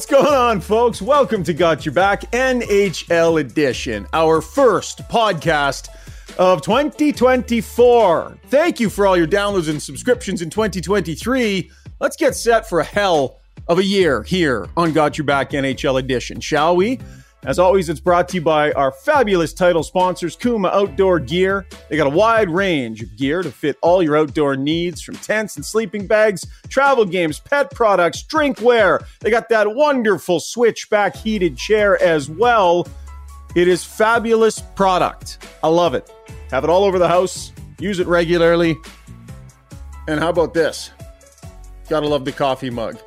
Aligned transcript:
What's 0.00 0.10
going 0.10 0.32
on, 0.32 0.62
folks? 0.62 1.02
Welcome 1.02 1.44
to 1.44 1.52
Got 1.52 1.84
Your 1.84 1.92
Back 1.92 2.22
NHL 2.30 3.38
Edition, 3.38 4.06
our 4.14 4.40
first 4.40 5.06
podcast 5.10 5.90
of 6.38 6.62
2024. 6.62 8.38
Thank 8.46 8.80
you 8.80 8.88
for 8.88 9.06
all 9.06 9.14
your 9.14 9.26
downloads 9.26 9.68
and 9.68 9.82
subscriptions 9.82 10.40
in 10.40 10.48
2023. 10.48 11.70
Let's 12.00 12.16
get 12.16 12.34
set 12.34 12.66
for 12.66 12.80
a 12.80 12.84
hell 12.84 13.40
of 13.68 13.78
a 13.78 13.84
year 13.84 14.22
here 14.22 14.70
on 14.74 14.94
Got 14.94 15.18
Your 15.18 15.26
Back 15.26 15.50
NHL 15.50 15.98
Edition, 15.98 16.40
shall 16.40 16.76
we? 16.76 16.98
As 17.42 17.58
always, 17.58 17.88
it's 17.88 18.00
brought 18.00 18.28
to 18.28 18.34
you 18.36 18.42
by 18.42 18.70
our 18.72 18.92
fabulous 18.92 19.54
title 19.54 19.82
sponsors, 19.82 20.36
Kuma 20.36 20.68
Outdoor 20.68 21.18
Gear. 21.18 21.66
They 21.88 21.96
got 21.96 22.06
a 22.06 22.10
wide 22.10 22.50
range 22.50 23.02
of 23.02 23.16
gear 23.16 23.42
to 23.42 23.50
fit 23.50 23.78
all 23.80 24.02
your 24.02 24.18
outdoor 24.18 24.56
needs 24.56 25.00
from 25.00 25.16
tents 25.16 25.56
and 25.56 25.64
sleeping 25.64 26.06
bags, 26.06 26.44
travel 26.68 27.06
games, 27.06 27.40
pet 27.40 27.70
products, 27.70 28.22
drinkware. 28.24 29.02
They 29.20 29.30
got 29.30 29.48
that 29.48 29.74
wonderful 29.74 30.38
switchback 30.38 31.16
heated 31.16 31.56
chair 31.56 32.00
as 32.02 32.28
well. 32.28 32.86
It 33.54 33.68
is 33.68 33.82
fabulous 33.84 34.60
product. 34.60 35.38
I 35.62 35.68
love 35.68 35.94
it. 35.94 36.12
Have 36.50 36.64
it 36.64 36.68
all 36.68 36.84
over 36.84 36.98
the 36.98 37.08
house, 37.08 37.52
use 37.78 38.00
it 38.00 38.06
regularly. 38.06 38.76
And 40.08 40.20
how 40.20 40.28
about 40.28 40.52
this? 40.52 40.90
Gotta 41.88 42.06
love 42.06 42.26
the 42.26 42.32
coffee 42.32 42.70
mug 42.70 42.98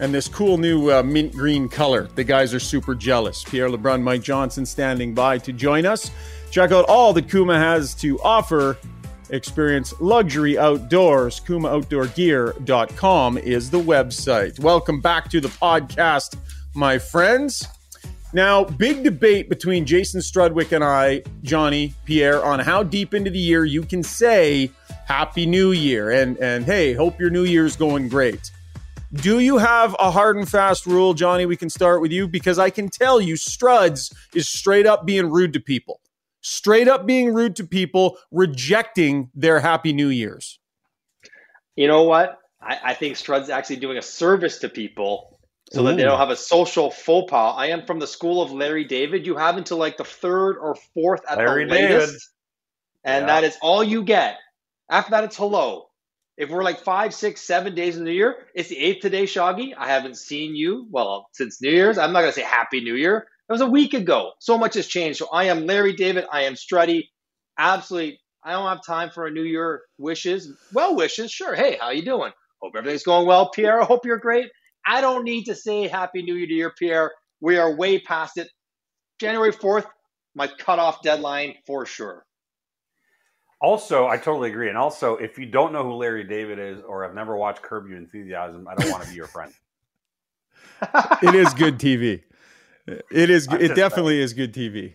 and 0.00 0.12
this 0.12 0.28
cool 0.28 0.58
new 0.58 0.90
uh, 0.90 1.02
mint 1.02 1.32
green 1.32 1.68
color. 1.68 2.08
The 2.14 2.24
guys 2.24 2.52
are 2.54 2.60
super 2.60 2.94
jealous. 2.94 3.44
Pierre 3.44 3.68
LeBrun, 3.68 4.02
Mike 4.02 4.22
Johnson 4.22 4.66
standing 4.66 5.14
by 5.14 5.38
to 5.38 5.52
join 5.52 5.86
us. 5.86 6.10
Check 6.50 6.72
out 6.72 6.84
all 6.86 7.12
that 7.12 7.28
Kuma 7.28 7.58
has 7.58 7.94
to 7.96 8.20
offer. 8.20 8.76
Experience 9.30 9.94
luxury 10.00 10.58
outdoors. 10.58 11.40
KumaOutdoorGear.com 11.40 13.38
is 13.38 13.70
the 13.70 13.80
website. 13.80 14.60
Welcome 14.60 15.00
back 15.00 15.30
to 15.30 15.40
the 15.40 15.48
podcast, 15.48 16.36
my 16.74 16.98
friends. 16.98 17.66
Now, 18.32 18.64
big 18.64 19.04
debate 19.04 19.48
between 19.48 19.86
Jason 19.86 20.20
Strudwick 20.20 20.72
and 20.72 20.82
I, 20.82 21.22
Johnny 21.42 21.94
Pierre, 22.04 22.44
on 22.44 22.58
how 22.58 22.82
deep 22.82 23.14
into 23.14 23.30
the 23.30 23.38
year 23.38 23.64
you 23.64 23.82
can 23.82 24.02
say 24.02 24.70
Happy 25.06 25.46
New 25.46 25.70
Year 25.70 26.10
and 26.10 26.36
and 26.38 26.64
hey, 26.64 26.94
hope 26.94 27.20
your 27.20 27.30
New 27.30 27.44
Year's 27.44 27.76
going 27.76 28.08
great. 28.08 28.50
Do 29.14 29.38
you 29.38 29.58
have 29.58 29.94
a 30.00 30.10
hard 30.10 30.36
and 30.36 30.48
fast 30.48 30.86
rule, 30.86 31.14
Johnny? 31.14 31.46
We 31.46 31.56
can 31.56 31.70
start 31.70 32.00
with 32.00 32.10
you 32.10 32.26
because 32.26 32.58
I 32.58 32.70
can 32.70 32.88
tell 32.88 33.20
you 33.20 33.34
Struds 33.34 34.12
is 34.34 34.48
straight 34.48 34.86
up 34.86 35.06
being 35.06 35.30
rude 35.30 35.52
to 35.52 35.60
people. 35.60 36.00
Straight 36.40 36.88
up 36.88 37.06
being 37.06 37.32
rude 37.32 37.56
to 37.56 37.64
people, 37.64 38.18
rejecting 38.30 39.30
their 39.34 39.60
Happy 39.60 39.92
New 39.92 40.08
Year's. 40.08 40.58
You 41.76 41.86
know 41.86 42.02
what? 42.02 42.38
I, 42.60 42.78
I 42.84 42.94
think 42.94 43.16
Strud's 43.16 43.50
actually 43.50 43.76
doing 43.76 43.98
a 43.98 44.02
service 44.02 44.58
to 44.58 44.68
people 44.68 45.38
so 45.72 45.80
Ooh. 45.80 45.84
that 45.86 45.96
they 45.96 46.02
don't 46.02 46.18
have 46.18 46.30
a 46.30 46.36
social 46.36 46.90
faux 46.90 47.30
pas. 47.30 47.54
I 47.56 47.68
am 47.68 47.86
from 47.86 48.00
the 48.00 48.06
school 48.06 48.42
of 48.42 48.52
Larry 48.52 48.84
David. 48.84 49.26
You 49.26 49.36
have 49.36 49.56
until 49.56 49.78
like 49.78 49.96
the 49.96 50.04
third 50.04 50.56
or 50.58 50.74
fourth 50.92 51.22
at 51.28 51.38
Larry 51.38 51.66
the 51.66 51.70
latest. 51.70 52.06
David. 52.06 52.20
And 53.04 53.22
yeah. 53.22 53.26
that 53.26 53.44
is 53.44 53.56
all 53.62 53.84
you 53.84 54.02
get. 54.02 54.38
After 54.90 55.12
that, 55.12 55.24
it's 55.24 55.36
hello. 55.36 55.86
If 56.36 56.50
we're 56.50 56.64
like 56.64 56.80
five, 56.80 57.14
six, 57.14 57.42
seven 57.42 57.74
days 57.74 57.96
in 57.96 58.04
the 58.04 58.12
year, 58.12 58.36
it's 58.54 58.68
the 58.68 58.78
eighth 58.78 59.02
today, 59.02 59.26
Shaggy. 59.26 59.74
I 59.74 59.88
haven't 59.88 60.16
seen 60.16 60.56
you, 60.56 60.88
well, 60.90 61.28
since 61.32 61.62
New 61.62 61.70
Year's. 61.70 61.96
I'm 61.96 62.12
not 62.12 62.20
going 62.20 62.32
to 62.32 62.38
say 62.38 62.44
Happy 62.44 62.80
New 62.80 62.94
Year. 62.96 63.28
It 63.48 63.52
was 63.52 63.60
a 63.60 63.66
week 63.66 63.94
ago. 63.94 64.32
So 64.40 64.58
much 64.58 64.74
has 64.74 64.86
changed. 64.86 65.18
So 65.18 65.28
I 65.32 65.44
am 65.44 65.66
Larry 65.66 65.92
David. 65.92 66.24
I 66.32 66.42
am 66.42 66.54
Struddy. 66.54 67.04
Absolutely. 67.58 68.18
I 68.42 68.52
don't 68.52 68.66
have 68.66 68.84
time 68.84 69.10
for 69.10 69.26
a 69.26 69.30
New 69.30 69.42
Year 69.42 69.82
wishes. 69.98 70.52
Well 70.72 70.96
wishes, 70.96 71.30
sure. 71.30 71.54
Hey, 71.54 71.78
how 71.80 71.90
you 71.90 72.04
doing? 72.04 72.32
Hope 72.60 72.72
everything's 72.76 73.04
going 73.04 73.26
well, 73.26 73.50
Pierre. 73.50 73.80
I 73.80 73.84
hope 73.84 74.04
you're 74.04 74.18
great. 74.18 74.50
I 74.86 75.00
don't 75.00 75.24
need 75.24 75.44
to 75.44 75.54
say 75.54 75.86
Happy 75.86 76.22
New 76.22 76.34
Year 76.34 76.46
to 76.48 76.54
your 76.54 76.72
Pierre. 76.78 77.12
We 77.40 77.58
are 77.58 77.74
way 77.74 78.00
past 78.00 78.38
it. 78.38 78.48
January 79.20 79.52
4th, 79.52 79.86
my 80.34 80.48
cutoff 80.48 81.02
deadline 81.02 81.54
for 81.66 81.86
sure. 81.86 82.24
Also, 83.60 84.06
I 84.06 84.16
totally 84.16 84.50
agree. 84.50 84.68
And 84.68 84.76
also, 84.76 85.16
if 85.16 85.38
you 85.38 85.46
don't 85.46 85.72
know 85.72 85.84
who 85.84 85.94
Larry 85.94 86.24
David 86.24 86.58
is 86.58 86.82
or 86.82 87.04
have 87.04 87.14
never 87.14 87.36
watched 87.36 87.62
Curb 87.62 87.88
Your 87.88 87.98
Enthusiasm, 87.98 88.68
I 88.68 88.74
don't 88.74 88.90
want 88.90 89.04
to 89.04 89.08
be 89.08 89.14
your 89.14 89.26
friend. 89.26 89.52
it 91.22 91.34
is 91.34 91.54
good 91.54 91.78
TV. 91.78 92.22
It 92.86 93.30
is. 93.30 93.48
It 93.50 93.74
definitely 93.74 94.20
is 94.20 94.34
good 94.34 94.52
TV, 94.52 94.94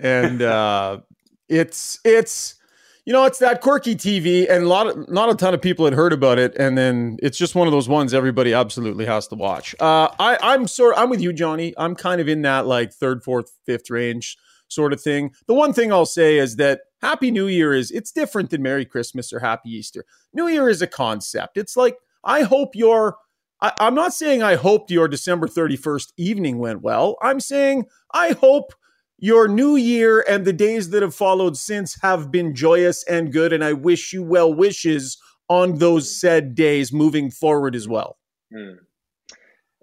and 0.00 0.42
uh, 0.42 1.00
it's 1.48 2.00
it's 2.04 2.56
you 3.04 3.12
know 3.12 3.24
it's 3.24 3.38
that 3.38 3.60
quirky 3.60 3.94
TV, 3.94 4.50
and 4.50 4.64
a 4.64 4.68
lot 4.68 4.88
of 4.88 5.08
not 5.08 5.30
a 5.30 5.36
ton 5.36 5.54
of 5.54 5.62
people 5.62 5.84
had 5.84 5.94
heard 5.94 6.12
about 6.12 6.40
it, 6.40 6.56
and 6.56 6.76
then 6.76 7.18
it's 7.22 7.38
just 7.38 7.54
one 7.54 7.68
of 7.68 7.72
those 7.72 7.88
ones 7.88 8.12
everybody 8.12 8.52
absolutely 8.52 9.06
has 9.06 9.28
to 9.28 9.36
watch. 9.36 9.76
Uh, 9.78 10.08
I 10.18 10.38
I'm 10.42 10.66
sort 10.66 10.94
I'm 10.96 11.08
with 11.08 11.20
you, 11.20 11.32
Johnny. 11.32 11.72
I'm 11.78 11.94
kind 11.94 12.20
of 12.20 12.28
in 12.28 12.42
that 12.42 12.66
like 12.66 12.92
third, 12.92 13.22
fourth, 13.22 13.52
fifth 13.64 13.90
range 13.90 14.36
sort 14.66 14.92
of 14.92 15.00
thing. 15.00 15.32
The 15.46 15.54
one 15.54 15.72
thing 15.72 15.92
I'll 15.92 16.06
say 16.06 16.38
is 16.38 16.56
that 16.56 16.80
Happy 17.00 17.30
New 17.30 17.46
Year 17.46 17.72
is 17.72 17.90
it's 17.90 18.12
different 18.12 18.50
than 18.50 18.62
Merry 18.62 18.84
Christmas 18.84 19.32
or 19.32 19.40
Happy 19.40 19.70
Easter. 19.70 20.04
New 20.32 20.48
Year 20.48 20.68
is 20.68 20.82
a 20.82 20.86
concept. 20.86 21.56
It's 21.56 21.76
like 21.76 21.96
I 22.24 22.42
hope 22.42 22.74
your 22.74 23.16
I, 23.60 23.72
I'm 23.78 23.94
not 23.94 24.12
saying 24.12 24.42
I 24.42 24.56
hoped 24.56 24.90
your 24.90 25.08
December 25.08 25.46
31st 25.46 26.12
evening 26.16 26.58
went 26.58 26.82
well. 26.82 27.16
I'm 27.22 27.40
saying 27.40 27.86
I 28.12 28.32
hope 28.32 28.72
your 29.18 29.48
new 29.48 29.76
year 29.76 30.24
and 30.28 30.44
the 30.44 30.52
days 30.52 30.90
that 30.90 31.02
have 31.02 31.14
followed 31.14 31.56
since 31.56 31.98
have 32.02 32.30
been 32.30 32.54
joyous 32.54 33.04
and 33.04 33.32
good, 33.32 33.52
and 33.52 33.62
I 33.62 33.74
wish 33.74 34.12
you 34.12 34.22
well 34.22 34.52
wishes 34.52 35.18
on 35.48 35.78
those 35.78 36.14
said 36.18 36.54
days 36.54 36.92
moving 36.92 37.30
forward 37.30 37.74
as 37.74 37.86
well. 37.86 38.16
Hmm. 38.52 38.74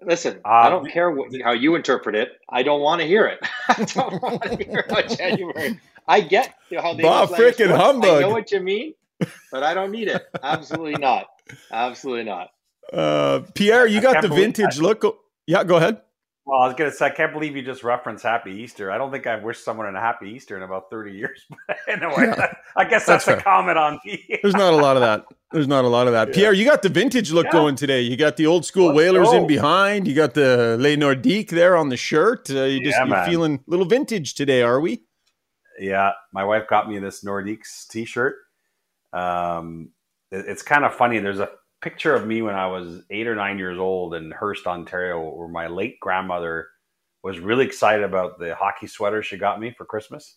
Listen, 0.00 0.40
uh, 0.44 0.48
I 0.48 0.70
don't 0.70 0.88
care 0.88 1.10
what, 1.10 1.28
how 1.42 1.52
you 1.52 1.74
interpret 1.74 2.14
it. 2.14 2.30
I 2.48 2.62
don't 2.62 2.80
want 2.80 3.00
to 3.00 3.06
hear 3.06 3.26
it. 3.26 3.40
I 3.68 3.84
don't 3.84 4.22
want 4.22 4.42
to 4.42 4.64
hear 4.64 4.86
how 4.88 5.02
January. 5.02 5.80
I 6.08 6.20
get 6.22 6.54
how 6.74 6.94
they 6.94 7.02
Bob 7.02 7.30
freaking 7.30 7.74
humbug. 7.74 8.10
I 8.10 8.20
know 8.20 8.30
what 8.30 8.50
you 8.50 8.60
mean, 8.60 8.94
but 9.52 9.62
I 9.62 9.74
don't 9.74 9.90
need 9.90 10.08
it. 10.08 10.26
Absolutely 10.42 10.94
not. 10.94 11.26
Absolutely 11.70 12.24
not. 12.24 12.48
Uh, 12.92 13.40
Pierre, 13.54 13.86
you 13.86 14.00
got 14.00 14.22
the 14.22 14.28
vintage 14.28 14.78
look. 14.78 15.04
Yeah, 15.46 15.64
go 15.64 15.76
ahead. 15.76 16.00
Well, 16.48 16.60
I 16.60 16.66
was 16.66 16.76
gonna 16.76 16.90
say 16.90 17.04
I 17.04 17.10
can't 17.10 17.34
believe 17.34 17.56
you 17.56 17.62
just 17.62 17.84
referenced 17.84 18.24
Happy 18.24 18.50
Easter. 18.50 18.90
I 18.90 18.96
don't 18.96 19.10
think 19.10 19.26
I've 19.26 19.42
wished 19.42 19.62
someone 19.62 19.94
a 19.94 20.00
Happy 20.00 20.30
Easter 20.30 20.56
in 20.56 20.62
about 20.62 20.88
thirty 20.88 21.12
years. 21.12 21.44
But 21.66 21.76
anyway, 21.86 22.32
yeah, 22.38 22.54
I 22.74 22.84
guess 22.84 23.04
that's, 23.04 23.26
that's 23.26 23.42
a 23.42 23.44
comment 23.44 23.76
on 23.76 24.00
me. 24.02 24.24
There's 24.42 24.54
not 24.54 24.72
a 24.72 24.76
lot 24.76 24.96
of 24.96 25.02
that. 25.02 25.26
There's 25.52 25.68
not 25.68 25.84
a 25.84 25.88
lot 25.88 26.06
of 26.06 26.14
that. 26.14 26.28
Yeah. 26.28 26.34
Pierre, 26.34 26.52
you 26.54 26.64
got 26.64 26.80
the 26.80 26.88
vintage 26.88 27.32
look 27.32 27.44
yeah. 27.46 27.52
going 27.52 27.76
today. 27.76 28.00
You 28.00 28.16
got 28.16 28.38
the 28.38 28.46
old 28.46 28.64
school 28.64 28.86
Let's 28.86 28.96
Whalers 28.96 29.28
go. 29.28 29.36
in 29.36 29.46
behind. 29.46 30.08
You 30.08 30.14
got 30.14 30.32
the 30.32 30.78
Les 30.80 30.96
Nordiques 30.96 31.50
there 31.50 31.76
on 31.76 31.90
the 31.90 31.98
shirt. 31.98 32.48
Uh, 32.48 32.62
you 32.62 32.82
just 32.82 32.96
you're 33.06 33.24
feeling 33.24 33.56
a 33.56 33.70
little 33.70 33.84
vintage 33.84 34.32
today, 34.32 34.62
are 34.62 34.80
we? 34.80 35.02
Yeah, 35.78 36.12
my 36.32 36.44
wife 36.44 36.68
got 36.68 36.88
me 36.88 36.98
this 36.98 37.22
Nordiques 37.24 37.86
T-shirt. 37.88 38.36
Um, 39.12 39.90
it, 40.30 40.44
it's 40.46 40.62
kind 40.62 40.84
of 40.84 40.94
funny. 40.94 41.18
There's 41.18 41.40
a 41.40 41.50
picture 41.80 42.14
of 42.14 42.26
me 42.26 42.42
when 42.42 42.54
I 42.54 42.66
was 42.66 43.02
eight 43.10 43.26
or 43.26 43.34
nine 43.34 43.58
years 43.58 43.78
old 43.78 44.14
in 44.14 44.30
Hearst, 44.30 44.66
Ontario, 44.66 45.20
where 45.34 45.48
my 45.48 45.68
late 45.68 46.00
grandmother 46.00 46.68
was 47.22 47.38
really 47.38 47.64
excited 47.66 48.04
about 48.04 48.38
the 48.38 48.54
hockey 48.54 48.86
sweater 48.86 49.22
she 49.22 49.36
got 49.36 49.60
me 49.60 49.74
for 49.76 49.84
Christmas, 49.84 50.36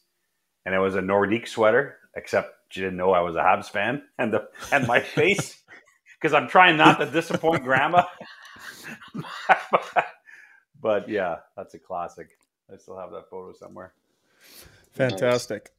and 0.65 0.75
it 0.75 0.79
was 0.79 0.95
a 0.95 1.01
Nordique 1.01 1.47
sweater. 1.47 1.97
Except 2.15 2.53
she 2.69 2.81
didn't 2.81 2.97
know 2.97 3.11
I 3.11 3.21
was 3.21 3.35
a 3.35 3.39
Habs 3.39 3.69
fan, 3.69 4.03
and 4.17 4.33
the 4.33 4.47
and 4.71 4.87
my 4.87 4.99
face 4.99 5.61
because 6.21 6.33
I'm 6.33 6.47
trying 6.47 6.77
not 6.77 6.99
to 6.99 7.09
disappoint 7.09 7.63
grandma. 7.63 8.03
but 10.81 11.07
yeah, 11.09 11.37
that's 11.55 11.73
a 11.73 11.79
classic. 11.79 12.29
I 12.71 12.77
still 12.77 12.97
have 12.97 13.11
that 13.11 13.29
photo 13.29 13.53
somewhere. 13.53 13.93
Fantastic. 14.91 15.71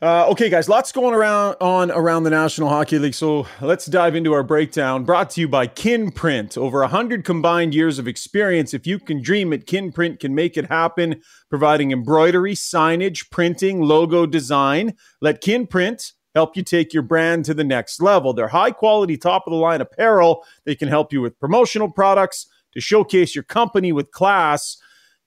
Uh, 0.00 0.28
okay, 0.28 0.48
guys, 0.48 0.68
lots 0.68 0.92
going 0.92 1.12
around 1.12 1.56
on 1.60 1.90
around 1.90 2.22
the 2.22 2.30
National 2.30 2.68
Hockey 2.68 3.00
League. 3.00 3.14
So 3.14 3.48
let's 3.60 3.84
dive 3.86 4.14
into 4.14 4.32
our 4.32 4.44
breakdown. 4.44 5.02
Brought 5.02 5.30
to 5.30 5.40
you 5.40 5.48
by 5.48 5.66
Kinprint. 5.66 6.56
Over 6.56 6.86
hundred 6.86 7.24
combined 7.24 7.74
years 7.74 7.98
of 7.98 8.06
experience. 8.06 8.72
If 8.72 8.86
you 8.86 9.00
can 9.00 9.20
dream 9.20 9.52
it, 9.52 9.66
Kinprint 9.66 10.20
can 10.20 10.36
make 10.36 10.56
it 10.56 10.66
happen. 10.66 11.20
Providing 11.50 11.90
embroidery, 11.90 12.54
signage, 12.54 13.28
printing, 13.30 13.82
logo 13.82 14.24
design. 14.24 14.94
Let 15.20 15.42
Kinprint 15.42 16.12
help 16.32 16.56
you 16.56 16.62
take 16.62 16.94
your 16.94 17.02
brand 17.02 17.44
to 17.46 17.54
the 17.54 17.64
next 17.64 18.00
level. 18.00 18.32
They're 18.32 18.48
high 18.48 18.70
quality, 18.70 19.16
top 19.16 19.48
of 19.48 19.50
the 19.50 19.58
line 19.58 19.80
apparel. 19.80 20.44
They 20.64 20.76
can 20.76 20.86
help 20.86 21.12
you 21.12 21.20
with 21.20 21.40
promotional 21.40 21.90
products 21.90 22.46
to 22.74 22.80
showcase 22.80 23.34
your 23.34 23.42
company 23.44 23.90
with 23.90 24.12
class. 24.12 24.76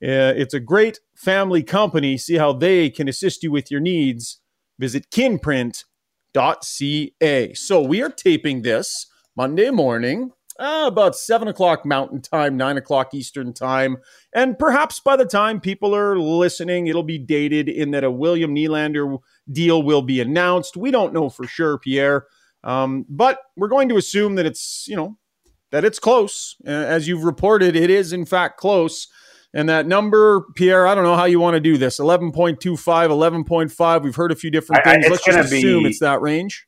Uh, 0.01 0.31
it's 0.35 0.53
a 0.53 0.59
great 0.61 1.01
family 1.21 1.61
company. 1.63 2.17
See 2.17 2.35
how 2.35 2.51
they 2.53 2.89
can 2.89 3.07
assist 3.07 3.43
you 3.43 3.51
with 3.51 3.69
your 3.69 3.79
needs. 3.79 4.39
Visit 4.79 5.11
kinprint.ca. 5.11 5.83
So 7.53 7.81
we 7.81 8.01
are 8.01 8.09
taping 8.09 8.63
this 8.63 9.05
Monday 9.37 9.69
morning, 9.69 10.31
uh, 10.59 10.85
about 10.87 11.15
7 11.15 11.47
o'clock 11.47 11.85
Mountain 11.85 12.23
Time, 12.23 12.57
9 12.57 12.77
o'clock 12.77 13.13
Eastern 13.13 13.53
Time. 13.53 13.97
And 14.33 14.57
perhaps 14.57 14.99
by 14.99 15.15
the 15.15 15.25
time 15.25 15.61
people 15.61 15.95
are 15.95 16.17
listening, 16.17 16.87
it'll 16.87 17.03
be 17.03 17.19
dated 17.19 17.69
in 17.69 17.91
that 17.91 18.03
a 18.03 18.09
William 18.09 18.55
Nylander 18.55 19.19
deal 19.51 19.83
will 19.83 20.01
be 20.01 20.19
announced. 20.21 20.75
We 20.75 20.89
don't 20.89 21.13
know 21.13 21.29
for 21.29 21.45
sure, 21.45 21.77
Pierre. 21.77 22.25
Um, 22.63 23.05
but 23.07 23.37
we're 23.55 23.67
going 23.67 23.89
to 23.89 23.97
assume 23.97 24.35
that 24.35 24.47
it's, 24.47 24.85
you 24.87 24.95
know, 24.95 25.17
that 25.71 25.85
it's 25.85 25.99
close. 25.99 26.55
As 26.65 27.07
you've 27.07 27.23
reported, 27.23 27.75
it 27.75 27.91
is 27.91 28.11
in 28.11 28.25
fact 28.25 28.57
close. 28.59 29.07
And 29.53 29.67
that 29.67 29.85
number, 29.85 30.45
Pierre, 30.55 30.87
I 30.87 30.95
don't 30.95 31.03
know 31.03 31.15
how 31.15 31.25
you 31.25 31.39
want 31.39 31.55
to 31.55 31.59
do 31.59 31.77
this 31.77 31.99
11.25, 31.99 32.55
11.5. 32.57 34.03
We've 34.03 34.15
heard 34.15 34.31
a 34.31 34.35
few 34.35 34.49
different 34.49 34.83
things. 34.83 35.05
I, 35.05 35.09
Let's 35.09 35.25
just 35.25 35.53
assume 35.53 35.83
be, 35.83 35.89
it's 35.89 35.99
that 35.99 36.21
range. 36.21 36.67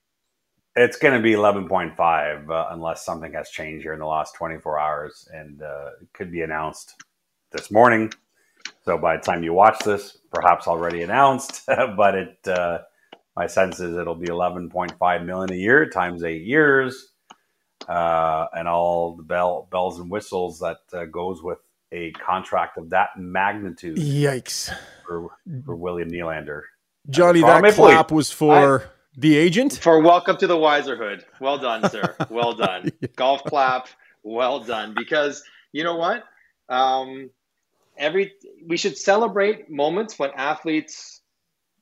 It's 0.76 0.98
going 0.98 1.14
to 1.14 1.22
be 1.22 1.32
11.5 1.32 2.50
uh, 2.50 2.68
unless 2.72 3.06
something 3.06 3.32
has 3.34 3.50
changed 3.50 3.84
here 3.84 3.94
in 3.94 4.00
the 4.00 4.06
last 4.06 4.36
24 4.36 4.80
hours 4.80 5.30
and 5.32 5.62
uh, 5.62 5.92
could 6.14 6.32
be 6.32 6.42
announced 6.42 6.96
this 7.52 7.72
morning. 7.72 8.12
So 8.84 8.98
by 8.98 9.16
the 9.16 9.22
time 9.22 9.44
you 9.44 9.54
watch 9.54 9.80
this, 9.80 10.18
perhaps 10.34 10.68
already 10.68 11.04
announced, 11.04 11.64
but 11.68 12.16
it, 12.16 12.48
uh, 12.48 12.80
my 13.36 13.48
sense 13.48 13.80
is 13.80 13.96
it'll 13.96 14.16
be 14.16 14.28
11.5 14.28 15.26
million 15.26 15.52
a 15.54 15.56
year 15.56 15.90
times 15.90 16.24
eight 16.24 16.44
years. 16.44 17.12
Uh, 17.88 18.48
and 18.54 18.68
all 18.68 19.16
the 19.16 19.24
bell, 19.24 19.68
bells 19.70 20.00
and 20.00 20.10
whistles 20.10 20.60
that 20.60 20.78
uh, 20.94 21.04
goes 21.06 21.44
with 21.44 21.58
a 21.94 22.12
contract 22.14 22.78
of 22.78 22.90
that 22.90 23.10
magnitude. 23.18 23.98
Yikes! 23.98 24.76
For, 25.06 25.30
for 25.66 25.76
William 25.76 26.10
Nylander, 26.10 26.64
Johnny, 27.10 27.42
that 27.42 27.74
clap 27.76 28.12
was 28.12 28.32
for 28.32 28.82
I, 28.82 28.86
the 29.18 29.38
agent 29.38 29.80
for 29.82 30.00
welcome 30.00 30.38
to 30.38 30.48
the 30.48 30.56
Wiserhood. 30.56 31.24
Well 31.40 31.60
done, 31.60 31.90
sir. 31.90 32.16
well 32.30 32.54
done. 32.58 32.92
yeah. 33.00 33.08
Golf 33.16 33.44
clap. 33.44 33.88
Well 34.24 34.62
done. 34.62 34.96
Because 34.98 35.44
you 35.72 35.84
know 35.84 35.96
what? 35.96 36.24
Um, 36.68 37.30
every 37.98 38.34
we 38.66 38.78
should 38.78 38.98
celebrate 38.98 39.70
moments 39.70 40.18
when 40.18 40.32
athletes. 40.32 41.22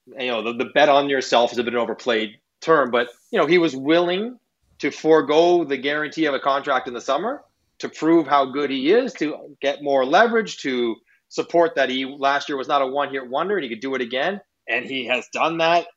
You 0.08 0.28
know, 0.28 0.42
the, 0.42 0.66
the 0.66 0.72
bet 0.74 0.90
on 0.90 1.10
yourself 1.10 1.54
is 1.54 1.60
a 1.60 1.64
bit 1.64 1.74
an 1.74 1.80
overplayed 1.80 2.40
term, 2.60 2.92
but 2.92 3.08
you 3.32 3.40
know 3.40 3.46
he 3.46 3.60
was 3.60 3.76
willing 3.76 4.40
to 4.80 4.92
forego 4.92 5.64
the 5.64 5.78
guarantee 5.78 6.26
of 6.26 6.34
a 6.34 6.40
contract 6.40 6.88
in 6.88 6.94
the 6.94 7.02
summer 7.02 7.44
to 7.82 7.90
prove 7.90 8.28
how 8.28 8.46
good 8.46 8.70
he 8.70 8.92
is, 8.92 9.14
to 9.14 9.56
get 9.62 9.84
more 9.84 10.06
leverage, 10.06 10.58
to 10.60 10.96
support 11.30 11.76
that 11.76 11.90
he 11.90 12.06
last 12.06 12.50
year 12.50 12.58
was 12.58 12.68
not 12.68 12.82
a 12.82 12.88
one 12.88 13.12
hit 13.12 13.28
wonder 13.28 13.56
and 13.56 13.64
he 13.64 13.70
could 13.70 13.82
do 13.82 13.96
it 13.96 14.02
again. 14.02 14.40
And 14.68 14.86
he 14.86 15.08
has 15.08 15.28
done 15.34 15.58
that 15.58 15.88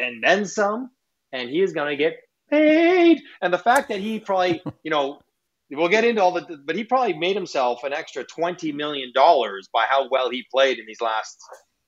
and 0.00 0.22
then 0.22 0.46
some. 0.46 0.90
And 1.32 1.50
he 1.50 1.62
is 1.62 1.72
going 1.72 1.90
to 1.90 1.96
get 1.96 2.14
paid. 2.50 3.20
And 3.42 3.52
the 3.52 3.58
fact 3.58 3.88
that 3.88 3.98
he 3.98 4.20
probably, 4.20 4.62
you 4.82 4.90
know, 4.90 5.20
we'll 5.70 5.88
get 5.88 6.04
into 6.04 6.22
all 6.22 6.32
the, 6.32 6.58
but 6.64 6.76
he 6.76 6.84
probably 6.84 7.14
made 7.14 7.34
himself 7.34 7.82
an 7.82 7.92
extra 7.92 8.24
$20 8.24 8.72
million 8.74 9.12
by 9.14 9.86
how 9.88 10.08
well 10.08 10.30
he 10.30 10.44
played 10.50 10.78
in 10.78 10.86
these 10.86 11.00
last, 11.00 11.36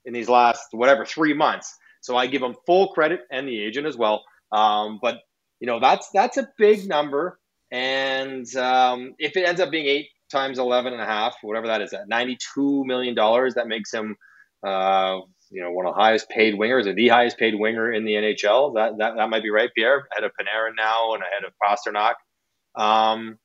in 0.05 0.13
these 0.13 0.29
last, 0.29 0.63
whatever, 0.73 1.05
three 1.05 1.35
months. 1.35 1.73
So 2.01 2.17
I 2.17 2.27
give 2.27 2.43
him 2.43 2.57
full 2.67 2.89
credit 2.89 3.21
and 3.31 3.47
the 3.47 3.61
agent 3.61 3.87
as 3.87 3.97
well. 3.97 4.25
Um, 4.51 4.99
but 5.01 5.19
you 5.61 5.67
know, 5.67 5.79
that's, 5.79 6.11
that's 6.13 6.37
a 6.37 6.49
big 6.59 6.89
number. 6.89 7.39
And 7.71 8.47
um, 8.57 9.15
if 9.19 9.37
it 9.37 9.47
ends 9.47 9.61
up 9.61 9.71
being 9.71 9.87
eight 9.87 10.09
times 10.31 10.59
11 10.59 10.93
and 10.93 11.03
a 11.03 11.07
half, 11.07 11.37
whatever 11.43 11.67
that 11.69 11.83
is, 11.83 11.93
at 11.93 12.09
$92 12.09 12.85
million, 12.85 13.15
that 13.15 13.67
makes 13.67 13.93
him, 13.93 14.17
uh, 14.67 15.19
you 15.51 15.63
know, 15.63 15.73
one 15.73 15.87
of 15.87 15.95
the 15.95 16.01
highest 16.01 16.29
paid 16.29 16.55
wingers 16.55 16.87
or 16.87 16.95
the 16.95 17.09
highest 17.09 17.39
paid 17.39 17.55
winger 17.55 17.93
in 17.93 18.05
the 18.05 18.13
NHL. 18.13 18.75
That, 18.75 18.99
that, 18.99 19.15
that 19.17 19.29
might 19.29 19.43
be 19.43 19.51
right, 19.51 19.71
Pierre, 19.75 20.07
ahead 20.13 20.25
of 20.25 20.33
Panarin 20.33 20.73
now 20.77 21.15
and 21.15 21.23
ahead 21.23 21.45
of 21.45 21.53
Pastrnak. 21.63 22.15
Um, 22.81 23.39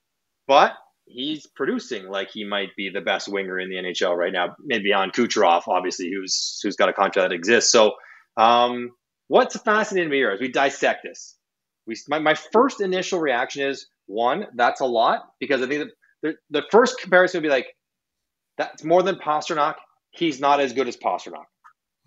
but 0.48 0.74
he's 1.06 1.48
producing 1.48 2.10
like 2.10 2.30
he 2.32 2.44
might 2.44 2.70
be 2.76 2.90
the 2.90 3.02
best 3.02 3.28
winger 3.28 3.60
in 3.60 3.70
the 3.70 3.76
NHL 3.76 4.16
right 4.16 4.34
now, 4.34 4.56
maybe 4.64 4.94
on 4.94 5.12
Kucherov, 5.12 5.64
obviously, 5.68 6.12
who's, 6.14 6.60
who's 6.64 6.76
got 6.76 6.90
a 6.90 6.94
contract 6.94 7.30
that 7.30 7.36
exists. 7.36 7.72
So, 7.72 7.94
um, 8.38 8.92
what's 9.28 9.58
fascinating 9.60 10.10
to 10.10 10.12
me 10.12 10.18
here 10.18 10.32
as 10.32 10.40
we 10.40 10.52
dissect 10.52 11.04
this, 11.04 11.38
we, 11.86 11.96
my, 12.08 12.20
my 12.20 12.34
first 12.34 12.82
initial 12.82 13.20
reaction 13.20 13.68
is 13.68 13.88
one, 14.12 14.48
that's 14.56 14.82
a 14.82 14.86
lot 14.86 15.34
because 15.40 15.62
I 15.62 15.68
think 15.68 15.90
the, 16.22 16.36
the 16.50 16.64
first 16.72 17.00
comparison 17.00 17.40
would 17.40 17.48
be 17.48 17.50
like, 17.50 17.68
that's 18.58 18.84
more 18.84 19.02
than 19.02 19.16
Pastrnak. 19.16 19.76
He's 20.12 20.40
not 20.40 20.60
as 20.60 20.74
good 20.74 20.88
as 20.88 20.98
Pastrnak. 20.98 21.46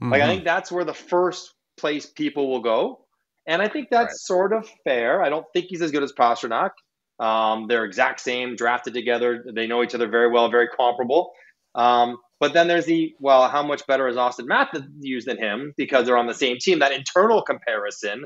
Mm-hmm. 0.03 0.13
Like 0.13 0.21
I 0.21 0.25
mm-hmm. 0.25 0.35
think 0.35 0.45
that's 0.45 0.71
where 0.71 0.85
the 0.85 0.95
first 0.95 1.55
place 1.77 2.07
people 2.07 2.51
will 2.51 2.61
go, 2.61 3.07
and 3.47 3.63
I 3.63 3.69
think 3.69 3.89
that's 3.91 4.13
right. 4.13 4.17
sort 4.17 4.53
of 4.53 4.69
fair. 4.85 5.23
I 5.23 5.29
don't 5.29 5.47
think 5.53 5.67
he's 5.69 5.83
as 5.83 5.91
good 5.91 6.03
as 6.03 6.13
Pastrnak. 6.13 6.71
Um, 7.19 7.67
they're 7.69 7.85
exact 7.85 8.21
same, 8.21 8.57
drafted 8.57 8.95
together. 8.95 9.45
They 9.55 9.67
know 9.67 9.83
each 9.83 9.95
other 9.95 10.09
very 10.09 10.31
well, 10.31 10.51
very 10.51 10.69
comparable. 10.69 11.33
Um, 11.75 12.19
but 12.41 12.53
then 12.53 12.69
there's 12.69 12.87
the 12.87 13.15
well, 13.21 13.49
how 13.49 13.63
much 13.63 13.87
better 13.87 14.07
is 14.09 14.17
Auston 14.17 14.47
Matthews 14.47 15.25
than 15.25 15.39
him 15.39 15.73
because 15.77 16.07
they're 16.07 16.19
on 16.19 16.27
the 16.27 16.35
same 16.35 16.59
team? 16.59 16.81
That 16.81 16.93
internal 16.93 17.43
comparison 17.43 18.25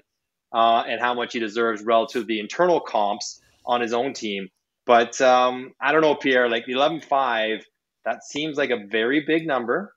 uh, 0.53 0.85
and 0.89 1.01
how 1.01 1.15
much 1.15 1.35
he 1.35 1.39
deserves 1.39 1.83
relative 1.83 2.23
to 2.23 2.27
the 2.27 2.41
internal 2.41 2.81
comps 2.81 3.41
on 3.69 3.81
his 3.81 3.93
own 3.93 4.15
team. 4.15 4.49
But 4.87 5.21
um, 5.21 5.75
I 5.81 5.93
don't 5.93 6.01
know, 6.01 6.15
Pierre, 6.15 6.49
like 6.49 6.65
11 6.67 7.03
5, 7.03 7.65
that 8.07 8.25
seems 8.25 8.57
like 8.57 8.71
a 8.71 8.87
very 8.91 9.23
big 9.27 9.47
number 9.47 9.93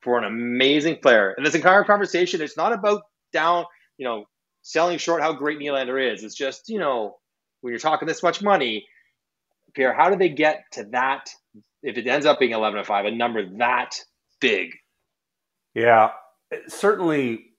for 0.00 0.18
an 0.18 0.24
amazing 0.24 0.98
player. 1.02 1.34
And 1.36 1.46
this 1.46 1.54
entire 1.54 1.84
conversation, 1.84 2.40
it's 2.40 2.56
not 2.56 2.72
about 2.72 3.02
down, 3.32 3.66
you 3.98 4.06
know, 4.06 4.24
selling 4.62 4.98
short 4.98 5.22
how 5.22 5.34
great 5.34 5.58
Nylander 5.58 6.12
is. 6.12 6.24
It's 6.24 6.34
just, 6.34 6.68
you 6.68 6.78
know, 6.78 7.18
when 7.60 7.72
you're 7.72 7.78
talking 7.78 8.08
this 8.08 8.22
much 8.22 8.42
money, 8.42 8.86
Pierre, 9.74 9.94
how 9.94 10.10
do 10.10 10.16
they 10.16 10.30
get 10.30 10.64
to 10.72 10.84
that? 10.92 11.30
If 11.82 11.98
it 11.98 12.06
ends 12.06 12.26
up 12.26 12.38
being 12.38 12.52
11 12.52 12.82
5, 12.82 13.04
a 13.04 13.10
number 13.10 13.44
that 13.58 14.00
big? 14.40 14.70
Yeah, 15.74 16.10
certainly 16.68 17.51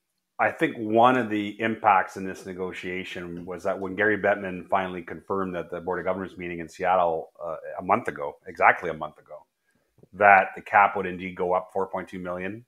I 0.43 0.51
think 0.51 0.75
one 0.75 1.15
of 1.15 1.29
the 1.29 1.55
impacts 1.61 2.17
in 2.17 2.25
this 2.25 2.45
negotiation 2.45 3.45
was 3.45 3.63
that 3.63 3.79
when 3.79 3.95
Gary 3.95 4.17
Bettman 4.17 4.67
finally 4.67 5.01
confirmed 5.01 5.55
that 5.55 5.71
the 5.71 5.79
Board 5.79 5.99
of 5.99 6.05
Governors 6.05 6.37
meeting 6.37 6.59
in 6.59 6.67
Seattle 6.67 7.31
uh, 7.41 7.55
a 7.79 7.81
month 7.81 8.09
ago, 8.09 8.35
exactly 8.45 8.89
a 8.89 8.93
month 8.93 9.17
ago, 9.19 9.45
that 10.11 10.47
the 10.53 10.61
cap 10.61 10.97
would 10.97 11.05
indeed 11.05 11.37
go 11.37 11.53
up 11.53 11.71
4.2 11.73 12.19
million. 12.19 12.65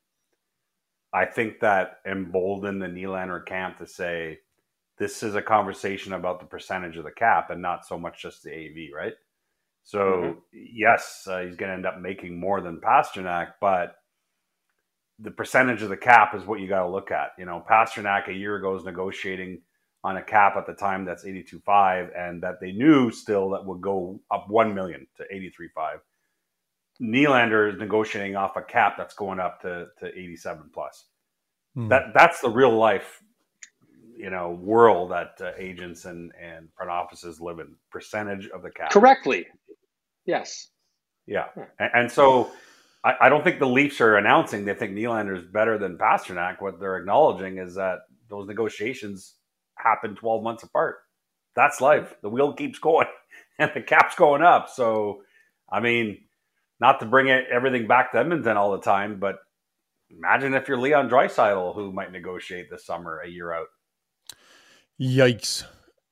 I 1.11 1.25
think 1.25 1.59
that 1.59 1.99
emboldened 2.05 2.81
the 2.81 2.87
Nylander 2.87 3.45
camp 3.45 3.79
to 3.79 3.87
say 3.87 4.39
this 4.97 5.21
is 5.21 5.35
a 5.35 5.41
conversation 5.41 6.13
about 6.13 6.39
the 6.39 6.45
percentage 6.45 6.95
of 6.95 7.03
the 7.03 7.11
cap 7.11 7.49
and 7.49 7.61
not 7.61 7.85
so 7.85 7.99
much 7.99 8.21
just 8.21 8.41
the 8.41 8.53
AV, 8.53 8.95
right? 8.95 9.15
So 9.83 9.99
mm-hmm. 9.99 10.39
yes, 10.53 11.27
uh, 11.29 11.39
he's 11.39 11.57
going 11.57 11.71
to 11.71 11.75
end 11.75 11.85
up 11.85 11.99
making 11.99 12.39
more 12.39 12.61
than 12.61 12.79
Pastrnak, 12.79 13.55
but 13.59 13.97
the 15.19 15.31
percentage 15.31 15.81
of 15.81 15.89
the 15.89 15.97
cap 15.97 16.35
is 16.35 16.45
what 16.45 16.59
you 16.59 16.67
got 16.67 16.83
to 16.83 16.89
look 16.89 17.11
at. 17.11 17.31
You 17.37 17.45
know, 17.45 17.63
Pastrnak 17.69 18.27
a 18.27 18.33
year 18.33 18.57
ago 18.57 18.73
was 18.73 18.83
negotiating 18.83 19.61
on 20.03 20.17
a 20.17 20.21
cap 20.21 20.55
at 20.55 20.67
the 20.67 20.73
time 20.73 21.03
that's 21.03 21.25
82.5 21.25 22.09
and 22.17 22.43
that 22.43 22.59
they 22.61 22.71
knew 22.71 23.09
still 23.11 23.49
that 23.51 23.65
would 23.65 23.81
go 23.81 24.19
up 24.29 24.49
1 24.49 24.73
million 24.75 25.07
to 25.17 25.23
83.5. 25.33 25.99
Nylander 27.01 27.73
is 27.73 27.79
negotiating 27.79 28.35
off 28.35 28.55
a 28.55 28.61
cap 28.61 28.95
that's 28.97 29.15
going 29.15 29.39
up 29.39 29.61
to, 29.61 29.87
to 29.99 30.07
87 30.07 30.69
plus. 30.73 31.05
Hmm. 31.73 31.89
That 31.89 32.13
that's 32.13 32.39
the 32.39 32.49
real 32.49 32.75
life, 32.75 33.21
you 34.15 34.29
know, 34.29 34.51
world 34.51 35.11
that 35.11 35.33
uh, 35.41 35.51
agents 35.57 36.05
and 36.05 36.31
and 36.41 36.69
front 36.73 36.89
offices 36.89 37.41
live 37.41 37.59
in. 37.59 37.75
Percentage 37.91 38.47
of 38.47 38.61
the 38.61 38.71
cap 38.71 38.91
correctly. 38.91 39.45
Yes. 40.25 40.69
Yeah, 41.27 41.47
and, 41.79 41.89
and 41.93 42.11
so 42.11 42.51
I, 43.05 43.29
don't 43.29 43.43
think 43.43 43.59
the 43.59 43.67
Leafs 43.67 44.01
are 44.01 44.17
announcing 44.17 44.65
they 44.65 44.73
think 44.73 44.93
Nylander 44.93 45.37
is 45.37 45.43
better 45.43 45.77
than 45.77 45.97
Pastrnak. 45.97 46.59
What 46.59 46.79
they're 46.79 46.97
acknowledging 46.97 47.59
is 47.59 47.75
that 47.75 47.99
those 48.29 48.47
negotiations 48.47 49.35
happen 49.77 50.15
12 50.15 50.43
months 50.43 50.63
apart. 50.63 50.97
That's 51.55 51.81
life. 51.81 52.15
The 52.23 52.29
wheel 52.29 52.53
keeps 52.53 52.79
going 52.79 53.07
and 53.59 53.71
the 53.75 53.81
cap's 53.81 54.15
going 54.15 54.41
up. 54.41 54.69
So, 54.69 55.21
I 55.69 55.81
mean, 55.81 56.17
not 56.79 56.99
to 56.99 57.05
bring 57.05 57.27
it, 57.27 57.45
everything 57.51 57.87
back 57.87 58.11
to 58.11 58.19
Edmonton 58.19 58.57
all 58.57 58.71
the 58.71 58.81
time, 58.81 59.19
but 59.19 59.35
imagine 60.09 60.55
if 60.55 60.67
you're 60.67 60.79
Leon 60.79 61.09
Draisaitl 61.09 61.75
who 61.75 61.91
might 61.91 62.11
negotiate 62.11 62.69
this 62.71 62.85
summer 62.85 63.19
a 63.19 63.29
year 63.29 63.53
out. 63.53 63.67
Yikes. 64.99 65.63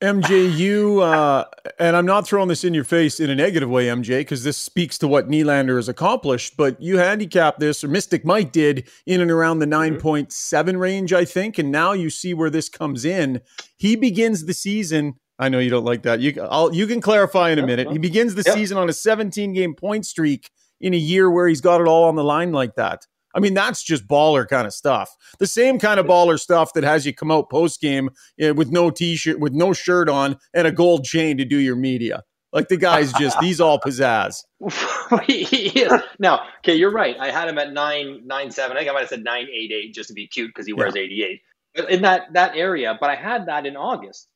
MJU, 0.04 1.02
uh, 1.02 1.46
and 1.80 1.96
I'm 1.96 2.06
not 2.06 2.28
throwing 2.28 2.50
this 2.50 2.66
in 2.66 2.74
your 2.74 2.84
face 2.84 3.22
in 3.22 3.30
a 3.30 3.36
negative 3.36 3.70
way, 3.70 3.86
MJ, 3.86 4.20
because 4.20 4.44
this 4.44 4.58
speaks 4.58 4.98
to 4.98 5.08
what 5.08 5.30
Nylander 5.30 5.78
has 5.78 5.88
accomplished. 5.88 6.58
But 6.58 6.82
you 6.82 6.98
handicapped 6.98 7.62
this, 7.62 7.86
or 7.86 7.88
Mystic 7.88 8.26
Mike 8.26 8.52
did, 8.52 8.90
in 9.06 9.22
and 9.22 9.32
around 9.32 9.60
the 9.60 9.66
9.7 9.66 10.28
mm-hmm. 10.28 10.78
range, 10.78 11.14
I 11.14 11.24
think. 11.24 11.58
And 11.58 11.72
now 11.72 11.94
you 11.94 12.10
see 12.10 12.34
where 12.34 12.50
this 12.50 12.68
comes 12.68 13.06
in. 13.06 13.40
He 13.78 13.96
begins 13.96 14.46
the 14.46 14.54
season. 14.54 15.14
I 15.40 15.48
know 15.48 15.60
you 15.60 15.70
don't 15.70 15.86
like 15.86 16.04
that. 16.04 16.20
You, 16.20 16.34
I'll, 16.52 16.76
you 16.76 16.86
can 16.86 17.00
clarify 17.00 17.52
in 17.52 17.60
a 17.60 17.66
minute. 17.66 17.90
He 17.90 17.98
begins 17.98 18.36
the 18.36 18.44
season 18.44 18.78
on 18.78 18.90
a 18.90 18.94
17 18.94 19.54
game 19.54 19.74
point 19.74 20.06
streak 20.06 20.52
in 20.82 20.94
a 20.94 20.98
year 20.98 21.32
where 21.32 21.48
he's 21.48 21.62
got 21.62 21.80
it 21.80 21.88
all 21.88 22.04
on 22.04 22.16
the 22.16 22.26
line 22.26 22.52
like 22.52 22.76
that. 22.76 23.08
I 23.34 23.40
mean, 23.40 23.54
that's 23.54 23.84
just 23.84 24.08
baller 24.08 24.48
kind 24.48 24.68
of 24.68 24.74
stuff. 24.74 25.16
The 25.40 25.48
same 25.48 25.80
kind 25.80 26.00
of 26.00 26.06
baller 26.06 26.40
stuff 26.40 26.74
that 26.74 26.84
has 26.84 27.06
you 27.06 27.14
come 27.14 27.32
out 27.32 27.50
post 27.50 27.82
game 27.82 28.10
eh, 28.40 28.52
with 28.52 28.72
no 28.72 28.90
t 28.90 29.16
shirt, 29.16 29.40
with 29.40 29.54
no 29.54 29.74
shirt 29.74 30.10
on, 30.10 30.38
and 30.54 30.68
a 30.68 30.72
gold 30.72 31.04
chain 31.04 31.38
to 31.38 31.46
do 31.46 31.58
your 31.58 31.76
media. 31.76 32.24
Like 32.52 32.68
the 32.68 32.78
guy's 32.78 33.12
just, 33.14 33.40
he's 33.40 33.60
all 33.60 33.80
pizzazz. 33.80 34.44
he 35.28 35.42
is. 35.70 35.92
Now, 36.20 36.46
okay, 36.60 36.76
you're 36.76 36.92
right. 36.92 37.18
I 37.20 37.32
had 37.32 37.50
him 37.50 37.58
at 37.58 37.74
nine 37.74 38.22
nine 38.26 38.52
seven. 38.52 38.78
I 38.78 38.82
think 38.82 38.92
I 38.92 38.94
might 38.94 39.00
have 39.02 39.10
said 39.10 39.24
nine 39.24 39.48
eight 39.52 39.72
eight 39.72 39.96
just 39.96 40.10
to 40.10 40.14
be 40.14 40.28
cute 40.28 40.50
because 40.50 40.68
he 40.68 40.74
wears 40.74 40.94
yeah. 40.96 41.02
eighty 41.02 41.24
eight 41.24 41.42
in 41.90 42.04
that 42.04 42.34
that 42.34 42.56
area. 42.56 42.96
But 43.00 43.10
I 43.10 43.16
had 43.16 43.48
that 43.48 43.66
in 43.66 43.76
August. 43.76 44.28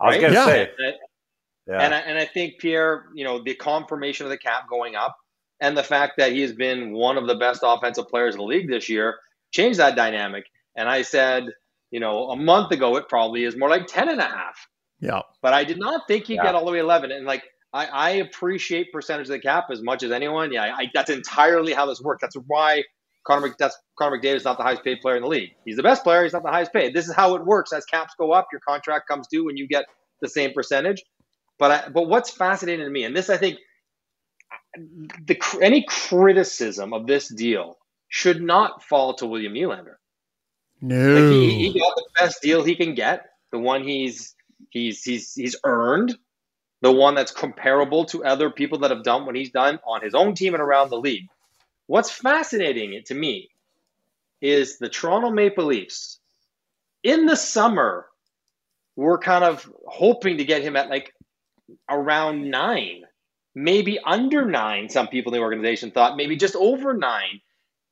I 0.00 0.06
was 0.06 0.14
right? 0.14 0.22
gonna 0.22 0.34
yeah. 0.34 0.46
say 0.46 0.70
Yeah. 1.66 1.80
And 1.80 1.94
I, 1.94 1.98
and 1.98 2.18
I 2.18 2.26
think 2.26 2.58
Pierre, 2.58 3.06
you 3.12 3.24
know, 3.24 3.42
the 3.42 3.54
confirmation 3.54 4.24
of 4.24 4.30
the 4.30 4.38
cap 4.38 4.68
going 4.68 4.94
up 4.94 5.16
and 5.64 5.78
the 5.78 5.82
fact 5.82 6.14
that 6.18 6.32
he 6.32 6.42
has 6.42 6.52
been 6.52 6.92
one 6.92 7.16
of 7.16 7.26
the 7.26 7.36
best 7.36 7.60
offensive 7.64 8.06
players 8.08 8.34
in 8.34 8.38
the 8.38 8.44
league 8.44 8.68
this 8.68 8.90
year 8.90 9.16
changed 9.50 9.78
that 9.78 9.96
dynamic. 9.96 10.44
And 10.76 10.90
I 10.90 11.00
said, 11.00 11.46
you 11.90 12.00
know, 12.00 12.28
a 12.28 12.36
month 12.36 12.70
ago 12.70 12.96
it 12.96 13.08
probably 13.08 13.44
is 13.44 13.56
more 13.56 13.70
like 13.70 13.86
10 13.86 14.10
and 14.10 14.20
a 14.20 14.24
half. 14.24 14.68
Yeah. 15.00 15.22
But 15.40 15.54
I 15.54 15.64
did 15.64 15.78
not 15.78 16.02
think 16.06 16.26
he'd 16.26 16.34
yeah. 16.34 16.44
get 16.44 16.54
all 16.54 16.66
the 16.66 16.72
way 16.72 16.80
11. 16.80 17.12
And 17.12 17.24
like, 17.24 17.44
I, 17.72 17.86
I, 17.86 18.10
appreciate 18.10 18.92
percentage 18.92 19.26
of 19.28 19.32
the 19.32 19.38
cap 19.40 19.64
as 19.72 19.82
much 19.82 20.02
as 20.02 20.12
anyone. 20.12 20.52
Yeah, 20.52 20.74
I, 20.76 20.90
that's 20.92 21.10
entirely 21.10 21.72
how 21.72 21.86
this 21.86 22.00
works. 22.00 22.20
That's 22.20 22.36
why 22.46 22.84
Connor, 23.26 23.54
that's, 23.58 23.76
Connor 23.98 24.18
McDavid 24.18 24.36
is 24.36 24.44
not 24.44 24.58
the 24.58 24.64
highest 24.64 24.84
paid 24.84 25.00
player 25.00 25.16
in 25.16 25.22
the 25.22 25.28
league. 25.28 25.50
He's 25.64 25.76
the 25.76 25.82
best 25.82 26.04
player. 26.04 26.22
He's 26.24 26.34
not 26.34 26.42
the 26.42 26.50
highest 26.50 26.72
paid. 26.72 26.94
This 26.94 27.08
is 27.08 27.14
how 27.14 27.34
it 27.36 27.44
works. 27.44 27.72
As 27.72 27.86
caps 27.86 28.14
go 28.18 28.32
up, 28.32 28.48
your 28.52 28.60
contract 28.68 29.08
comes 29.08 29.26
due 29.28 29.48
and 29.48 29.58
you 29.58 29.66
get 29.66 29.86
the 30.20 30.28
same 30.28 30.52
percentage. 30.52 31.02
But 31.58 31.70
I, 31.70 31.88
but 31.88 32.02
what's 32.02 32.30
fascinating 32.30 32.84
to 32.84 32.90
me, 32.90 33.04
and 33.04 33.16
this 33.16 33.30
I 33.30 33.38
think, 33.38 33.58
the 34.76 35.38
any 35.60 35.84
criticism 35.88 36.92
of 36.92 37.06
this 37.06 37.28
deal 37.28 37.78
should 38.08 38.42
not 38.42 38.82
fall 38.82 39.14
to 39.14 39.26
William 39.26 39.54
Nylander. 39.54 39.96
No, 40.80 41.14
like 41.14 41.32
he, 41.32 41.72
he 41.72 41.78
got 41.78 41.94
the 41.96 42.08
best 42.18 42.42
deal 42.42 42.62
he 42.62 42.76
can 42.76 42.94
get, 42.94 43.30
the 43.52 43.58
one 43.58 43.84
he's 43.84 44.34
he's 44.70 45.02
he's 45.02 45.32
he's 45.34 45.56
earned, 45.64 46.16
the 46.82 46.92
one 46.92 47.14
that's 47.14 47.32
comparable 47.32 48.04
to 48.06 48.24
other 48.24 48.50
people 48.50 48.78
that 48.78 48.90
have 48.90 49.04
done 49.04 49.26
what 49.26 49.36
he's 49.36 49.50
done 49.50 49.78
on 49.86 50.02
his 50.02 50.14
own 50.14 50.34
team 50.34 50.54
and 50.54 50.62
around 50.62 50.90
the 50.90 50.98
league. 50.98 51.28
What's 51.86 52.10
fascinating 52.10 53.02
to 53.06 53.14
me 53.14 53.50
is 54.40 54.78
the 54.78 54.88
Toronto 54.88 55.30
Maple 55.30 55.66
Leafs 55.66 56.18
in 57.02 57.26
the 57.26 57.36
summer 57.36 58.06
we're 58.96 59.18
kind 59.18 59.44
of 59.44 59.70
hoping 59.86 60.38
to 60.38 60.44
get 60.44 60.62
him 60.62 60.76
at 60.76 60.88
like 60.88 61.12
around 61.88 62.50
nine, 62.50 63.02
maybe 63.54 63.98
under 64.04 64.44
nine. 64.44 64.88
Some 64.88 65.08
people 65.08 65.32
in 65.32 65.38
the 65.38 65.44
organization 65.44 65.90
thought 65.90 66.16
maybe 66.16 66.36
just 66.36 66.56
over 66.56 66.94
nine. 66.94 67.40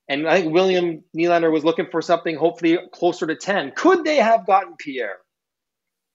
And 0.09 0.29
I 0.29 0.41
think 0.41 0.53
William 0.53 1.05
Nylander 1.17 1.53
was 1.53 1.65
looking 1.65 1.87
for 1.91 2.03
something 2.03 2.37
hopefully 2.37 2.79
closer 2.93 3.27
to 3.27 3.37
10. 3.37 3.73
Could 3.77 4.05
they 4.05 4.17
have 4.17 4.47
gotten 4.47 4.75
Pierre 4.77 5.19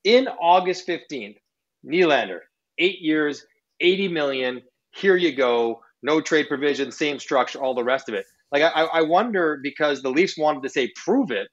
in 0.04 0.28
August 0.28 0.88
15th? 0.88 1.38
Nylander, 1.86 2.40
eight 2.78 3.00
years, 3.00 3.46
80 3.80 4.10
million. 4.10 4.62
Here 4.92 5.16
you 5.16 5.34
go. 5.36 5.82
No 6.04 6.22
trade 6.22 6.48
provision, 6.48 6.92
same 6.92 7.20
structure, 7.20 7.60
all 7.60 7.74
the 7.74 7.84
rest 7.84 8.10
of 8.10 8.16
it. 8.16 8.26
Like 8.52 8.64
I, 8.64 8.84
I 8.84 9.02
wonder 9.02 9.60
because 9.62 10.02
the 10.02 10.10
Leafs 10.10 10.38
wanted 10.38 10.64
to 10.64 10.70
say 10.70 10.92
prove 10.96 11.32
it, 11.32 11.48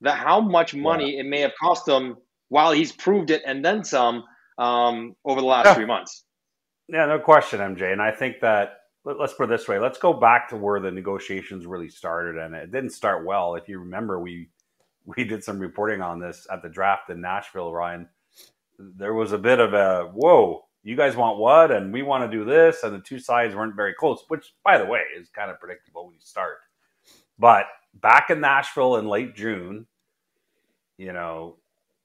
that 0.00 0.16
how 0.16 0.40
much 0.40 0.74
money 0.74 1.14
yeah. 1.14 1.20
it 1.20 1.26
may 1.26 1.40
have 1.40 1.52
cost 1.60 1.86
them 1.86 2.16
while 2.48 2.72
he's 2.72 2.92
proved 2.92 3.30
it 3.30 3.42
and 3.46 3.64
then 3.64 3.84
some 3.84 4.24
um, 4.58 5.14
over 5.24 5.40
the 5.40 5.46
last 5.46 5.66
yeah. 5.66 5.74
three 5.74 5.86
months. 5.86 6.24
Yeah, 6.88 7.06
no 7.06 7.18
question, 7.18 7.60
MJ. 7.60 7.92
And 7.92 8.00
I 8.00 8.10
think 8.10 8.40
that 8.40 8.80
let, 9.04 9.20
us 9.20 9.34
put 9.34 9.44
it 9.44 9.48
this 9.48 9.68
way: 9.68 9.78
let's 9.78 9.98
go 9.98 10.12
back 10.12 10.48
to 10.50 10.56
where 10.56 10.80
the 10.80 10.90
negotiations 10.90 11.66
really 11.66 11.88
started, 11.88 12.36
and 12.38 12.54
it 12.54 12.72
didn't 12.72 12.90
start 12.90 13.26
well. 13.26 13.54
If 13.54 13.68
you 13.68 13.78
remember, 13.78 14.20
we 14.20 14.48
we 15.04 15.24
did 15.24 15.44
some 15.44 15.58
reporting 15.58 16.00
on 16.00 16.18
this 16.18 16.46
at 16.50 16.62
the 16.62 16.68
draft 16.68 17.10
in 17.10 17.20
Nashville, 17.20 17.72
Ryan. 17.72 18.08
There 18.78 19.14
was 19.14 19.32
a 19.32 19.38
bit 19.38 19.60
of 19.60 19.74
a 19.74 20.10
whoa. 20.14 20.64
You 20.82 20.96
guys 20.96 21.16
want 21.16 21.38
what, 21.38 21.70
and 21.70 21.92
we 21.92 22.02
want 22.02 22.30
to 22.30 22.36
do 22.36 22.44
this, 22.44 22.82
and 22.82 22.94
the 22.94 23.00
two 23.00 23.18
sides 23.18 23.54
weren't 23.54 23.76
very 23.76 23.94
close. 23.94 24.24
Which, 24.28 24.54
by 24.64 24.78
the 24.78 24.86
way, 24.86 25.00
is 25.18 25.28
kind 25.28 25.50
of 25.50 25.60
predictable 25.60 26.06
when 26.06 26.14
you 26.14 26.20
start. 26.20 26.58
But 27.38 27.66
back 27.94 28.30
in 28.30 28.40
Nashville 28.40 28.96
in 28.96 29.06
late 29.06 29.34
June, 29.34 29.86
you 30.96 31.12
know, 31.12 31.56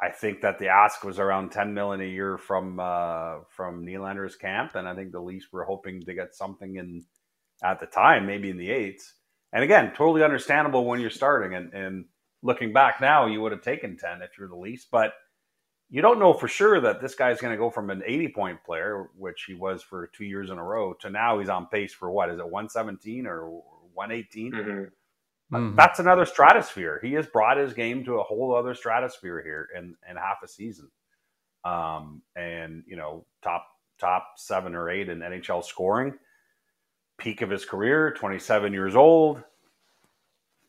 I 0.04 0.10
think 0.10 0.42
that 0.42 0.60
the 0.60 0.68
ask 0.68 1.04
was 1.04 1.18
around 1.18 1.52
10 1.52 1.74
million 1.74 2.02
a 2.02 2.10
year 2.10 2.38
from 2.38 2.80
uh, 2.80 3.40
from 3.50 3.86
Nylander's 3.86 4.36
camp, 4.36 4.76
and 4.76 4.88
I 4.88 4.96
think 4.96 5.12
the 5.12 5.22
Leafs 5.22 5.48
were 5.52 5.64
hoping 5.64 6.02
to 6.02 6.14
get 6.14 6.36
something 6.36 6.76
in 6.76 7.06
at 7.64 7.80
the 7.80 7.86
time, 7.86 8.26
maybe 8.26 8.50
in 8.50 8.58
the 8.58 8.70
eights. 8.70 9.14
And 9.54 9.64
again, 9.64 9.94
totally 9.96 10.24
understandable 10.24 10.86
when 10.86 11.00
you're 11.00 11.10
starting. 11.10 11.56
And, 11.56 11.74
and 11.74 12.06
looking 12.42 12.74
back 12.74 13.00
now, 13.00 13.28
you 13.28 13.40
would 13.42 13.52
have 13.52 13.62
taken 13.62 13.96
10 13.96 14.22
if 14.22 14.32
you're 14.38 14.50
the 14.50 14.56
Leafs, 14.56 14.88
but 14.92 15.14
you 15.90 16.02
don't 16.02 16.20
know 16.20 16.34
for 16.34 16.48
sure 16.48 16.82
that 16.82 17.00
this 17.00 17.16
guy's 17.16 17.40
going 17.40 17.54
to 17.54 17.58
go 17.58 17.70
from 17.70 17.90
an 17.90 18.02
80 18.06 18.28
point 18.30 18.64
player, 18.66 19.10
which 19.16 19.46
he 19.48 19.54
was 19.54 19.84
for 19.84 20.08
two 20.08 20.26
years 20.26 20.50
in 20.50 20.58
a 20.58 20.64
row, 20.64 20.94
to 21.02 21.10
now 21.10 21.40
he's 21.40 21.50
on 21.50 21.68
pace 21.68 21.94
for 21.94 22.12
what 22.12 22.30
is 22.30 22.40
it, 22.40 22.50
117 22.50 23.28
or 23.28 23.62
118? 23.94 24.52
Mm-hmm. 24.52 24.84
Mm-hmm. 25.54 25.76
That's 25.76 26.00
another 26.00 26.26
stratosphere. 26.26 27.00
He 27.02 27.14
has 27.14 27.28
brought 27.28 27.58
his 27.58 27.74
game 27.74 28.04
to 28.06 28.20
a 28.20 28.24
whole 28.24 28.56
other 28.56 28.74
stratosphere 28.74 29.42
here 29.44 29.70
in, 29.78 29.96
in 30.10 30.16
half 30.18 30.38
a 30.44 30.48
season. 30.48 30.90
Um, 31.64 32.22
and, 32.36 32.84
you 32.88 32.96
know, 32.96 33.26
top 33.42 33.68
top 34.00 34.34
seven 34.38 34.76
or 34.76 34.90
eight 34.90 35.10
in 35.10 35.20
NHL 35.20 35.64
scoring, 35.64 36.14
peak 37.18 37.42
of 37.42 37.50
his 37.50 37.64
career, 37.64 38.14
27 38.14 38.74
years 38.74 38.96
old. 38.96 39.42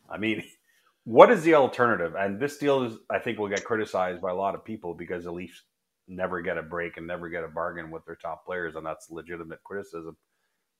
I 0.09 0.17
mean, 0.17 0.43
what 1.03 1.31
is 1.31 1.43
the 1.43 1.55
alternative? 1.55 2.15
And 2.17 2.39
this 2.39 2.57
deal 2.57 2.83
is, 2.83 2.97
I 3.09 3.19
think, 3.19 3.39
will 3.39 3.49
get 3.49 3.65
criticized 3.65 4.21
by 4.21 4.31
a 4.31 4.35
lot 4.35 4.55
of 4.55 4.63
people 4.63 4.93
because 4.93 5.25
the 5.25 5.31
Leafs 5.31 5.63
never 6.07 6.41
get 6.41 6.57
a 6.57 6.63
break 6.63 6.97
and 6.97 7.07
never 7.07 7.29
get 7.29 7.43
a 7.43 7.47
bargain 7.47 7.91
with 7.91 8.05
their 8.05 8.15
top 8.15 8.45
players, 8.45 8.75
and 8.75 8.85
that's 8.85 9.09
legitimate 9.09 9.63
criticism. 9.63 10.15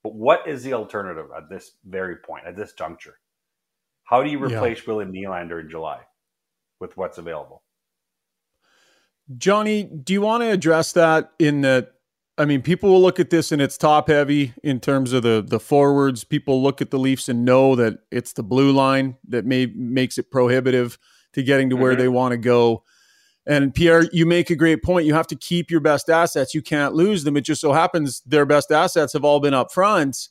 But 0.04 0.14
what 0.14 0.48
is 0.48 0.64
the 0.64 0.74
alternative 0.74 1.28
at 1.36 1.50
this 1.50 1.72
very 1.84 2.18
point, 2.18 2.46
at 2.46 2.56
this 2.56 2.74
juncture? 2.74 3.16
How 4.06 4.24
do 4.24 4.30
you 4.30 4.40
replace 4.40 4.80
yeah. 4.80 4.94
William 4.94 5.12
Nylander 5.12 5.60
in 5.60 5.70
July 5.70 6.00
with 6.80 6.96
what's 6.96 7.18
available? 7.18 7.64
Johnny, 9.38 9.84
do 9.84 10.14
you 10.14 10.22
want 10.22 10.44
to 10.44 10.52
address 10.52 10.94
that 10.94 11.32
in 11.40 11.62
that? 11.62 11.92
I 12.38 12.46
mean, 12.46 12.62
people 12.62 12.90
will 12.92 13.02
look 13.02 13.20
at 13.20 13.30
this 13.30 13.52
and 13.52 13.62
it's 13.62 13.78
top 13.78 14.10
heavy 14.10 14.54
in 14.64 14.80
terms 14.80 15.14
of 15.14 15.24
the 15.24 15.44
the 15.46 15.60
forwards. 15.60 16.24
People 16.24 16.62
look 16.62 16.82
at 16.82 16.92
the 16.92 17.00
Leafs 17.00 17.28
and 17.28 17.44
know 17.44 17.76
that 17.76 18.00
it's 18.12 18.34
the 18.34 18.44
blue 18.44 18.72
line 18.72 19.18
that 19.28 19.46
may 19.46 19.66
makes 19.68 20.18
it 20.18 20.30
prohibitive 20.30 21.00
to 21.34 21.42
getting 21.42 21.70
to 21.70 21.76
mm-hmm. 21.76 21.84
where 21.84 21.96
they 21.96 22.08
want 22.08 22.34
to 22.34 22.38
go. 22.38 22.84
And 23.48 23.74
Pierre, 23.74 24.04
you 24.12 24.26
make 24.26 24.50
a 24.50 24.56
great 24.56 24.84
point. 24.84 25.06
You 25.06 25.14
have 25.14 25.28
to 25.28 25.36
keep 25.36 25.72
your 25.72 25.80
best 25.80 26.10
assets. 26.10 26.54
You 26.54 26.62
can't 26.62 26.94
lose 26.94 27.24
them. 27.24 27.38
It 27.38 27.42
just 27.42 27.62
so 27.62 27.74
happens 27.74 28.22
their 28.22 28.46
best 28.46 28.72
assets 28.72 29.14
have 29.14 29.24
all 29.24 29.40
been 29.40 29.54
up 29.54 29.72
front. 29.72 30.30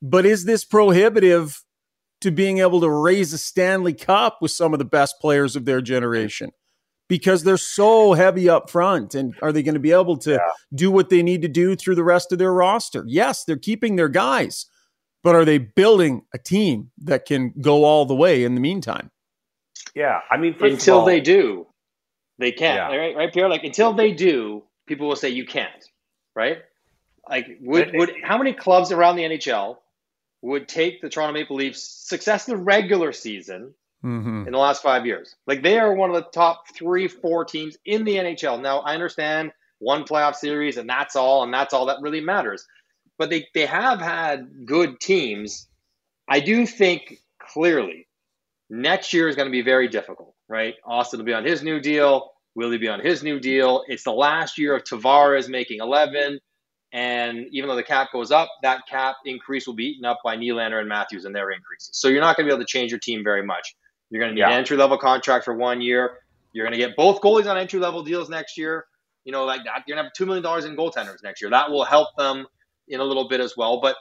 But 0.00 0.26
is 0.26 0.44
this 0.44 0.64
prohibitive 0.64 1.62
to 2.22 2.30
being 2.30 2.58
able 2.58 2.80
to 2.80 2.90
raise 2.90 3.32
a 3.32 3.38
Stanley 3.38 3.92
Cup 3.92 4.38
with 4.40 4.50
some 4.50 4.72
of 4.72 4.78
the 4.78 4.84
best 4.84 5.16
players 5.20 5.56
of 5.56 5.64
their 5.64 5.80
generation 5.80 6.50
because 7.08 7.42
they're 7.42 7.56
so 7.56 8.14
heavy 8.14 8.48
up 8.48 8.70
front. 8.70 9.14
And 9.14 9.34
are 9.42 9.52
they 9.52 9.62
going 9.62 9.74
to 9.74 9.80
be 9.80 9.92
able 9.92 10.16
to 10.18 10.32
yeah. 10.32 10.38
do 10.74 10.90
what 10.90 11.10
they 11.10 11.22
need 11.22 11.42
to 11.42 11.48
do 11.48 11.76
through 11.76 11.94
the 11.94 12.04
rest 12.04 12.32
of 12.32 12.38
their 12.38 12.52
roster? 12.52 13.04
Yes, 13.06 13.44
they're 13.44 13.56
keeping 13.56 13.96
their 13.96 14.08
guys, 14.08 14.66
but 15.22 15.34
are 15.34 15.44
they 15.44 15.58
building 15.58 16.22
a 16.32 16.38
team 16.38 16.90
that 16.98 17.26
can 17.26 17.52
go 17.60 17.84
all 17.84 18.06
the 18.06 18.14
way 18.14 18.44
in 18.44 18.54
the 18.54 18.60
meantime? 18.60 19.10
Yeah, 19.94 20.20
I 20.30 20.38
mean, 20.38 20.56
until 20.60 21.00
all, 21.00 21.04
they 21.04 21.20
do, 21.20 21.66
they 22.38 22.52
can't. 22.52 22.92
Yeah. 22.92 22.96
Right, 22.96 23.16
right, 23.16 23.32
Pierre. 23.32 23.48
Like 23.48 23.64
until 23.64 23.92
they 23.92 24.12
do, 24.12 24.62
people 24.86 25.08
will 25.08 25.16
say 25.16 25.28
you 25.28 25.44
can't. 25.44 25.84
Right? 26.34 26.58
Like, 27.28 27.58
would, 27.60 27.92
would 27.94 28.14
how 28.24 28.38
many 28.38 28.52
clubs 28.52 28.90
around 28.90 29.16
the 29.16 29.22
NHL 29.22 29.76
would 30.42 30.68
take 30.68 31.00
the 31.00 31.08
Toronto 31.08 31.32
Maple 31.32 31.56
Leafs' 31.56 31.82
success 31.82 32.48
in 32.48 32.56
the 32.56 32.62
regular 32.62 33.12
season 33.12 33.74
mm-hmm. 34.04 34.44
in 34.46 34.52
the 34.52 34.58
last 34.58 34.82
five 34.82 35.06
years. 35.06 35.34
Like 35.46 35.62
they 35.62 35.78
are 35.78 35.94
one 35.94 36.10
of 36.10 36.16
the 36.16 36.30
top 36.30 36.64
three, 36.74 37.08
four 37.08 37.44
teams 37.44 37.76
in 37.86 38.04
the 38.04 38.16
NHL. 38.16 38.60
Now 38.60 38.80
I 38.80 38.94
understand 38.94 39.52
one 39.78 40.04
playoff 40.04 40.34
series 40.34 40.76
and 40.76 40.88
that's 40.88 41.16
all, 41.16 41.44
and 41.44 41.54
that's 41.54 41.72
all 41.72 41.86
that 41.86 42.02
really 42.02 42.20
matters. 42.20 42.66
But 43.18 43.30
they, 43.30 43.46
they 43.54 43.66
have 43.66 44.00
had 44.00 44.66
good 44.66 45.00
teams. 45.00 45.68
I 46.28 46.40
do 46.40 46.66
think 46.66 47.18
clearly 47.38 48.08
next 48.68 49.12
year 49.12 49.28
is 49.28 49.36
going 49.36 49.46
to 49.46 49.52
be 49.52 49.62
very 49.62 49.88
difficult, 49.88 50.34
right? 50.48 50.74
Auston 50.86 51.18
will 51.18 51.24
be 51.24 51.34
on 51.34 51.44
his 51.44 51.62
new 51.62 51.80
deal. 51.80 52.32
Will 52.54 52.70
he 52.70 52.78
be 52.78 52.88
on 52.88 53.00
his 53.00 53.22
new 53.22 53.38
deal? 53.38 53.84
It's 53.86 54.04
the 54.04 54.12
last 54.12 54.58
year 54.58 54.74
of 54.76 54.84
Tavares 54.84 55.48
making 55.48 55.80
11. 55.80 56.40
And 56.92 57.46
even 57.52 57.68
though 57.68 57.76
the 57.76 57.82
cap 57.82 58.08
goes 58.12 58.30
up, 58.30 58.50
that 58.62 58.82
cap 58.86 59.16
increase 59.24 59.66
will 59.66 59.74
be 59.74 59.84
eaten 59.84 60.04
up 60.04 60.18
by 60.22 60.36
Nylander 60.36 60.78
and 60.78 60.88
Matthews 60.88 61.24
and 61.24 61.34
their 61.34 61.50
increases. 61.50 61.90
So 61.94 62.08
you're 62.08 62.20
not 62.20 62.36
going 62.36 62.46
to 62.46 62.50
be 62.50 62.54
able 62.54 62.64
to 62.64 62.70
change 62.70 62.90
your 62.90 63.00
team 63.00 63.24
very 63.24 63.42
much. 63.42 63.74
You're 64.10 64.20
going 64.20 64.30
to 64.30 64.34
need 64.34 64.40
yeah. 64.40 64.50
an 64.50 64.58
entry 64.58 64.76
level 64.76 64.98
contract 64.98 65.46
for 65.46 65.54
one 65.56 65.80
year. 65.80 66.18
You're 66.52 66.66
going 66.66 66.78
to 66.78 66.86
get 66.86 66.94
both 66.96 67.22
goalies 67.22 67.50
on 67.50 67.56
entry 67.56 67.80
level 67.80 68.02
deals 68.02 68.28
next 68.28 68.58
year. 68.58 68.84
You 69.24 69.32
know, 69.32 69.44
like 69.44 69.64
that. 69.64 69.84
You're 69.86 69.96
going 69.96 70.04
to 70.04 70.10
have 70.14 70.26
$2 70.26 70.44
million 70.44 70.70
in 70.70 70.76
goaltenders 70.76 71.22
next 71.22 71.40
year. 71.40 71.50
That 71.50 71.70
will 71.70 71.84
help 71.84 72.08
them 72.18 72.46
in 72.88 73.00
a 73.00 73.04
little 73.04 73.26
bit 73.26 73.40
as 73.40 73.56
well. 73.56 73.80
But 73.80 73.96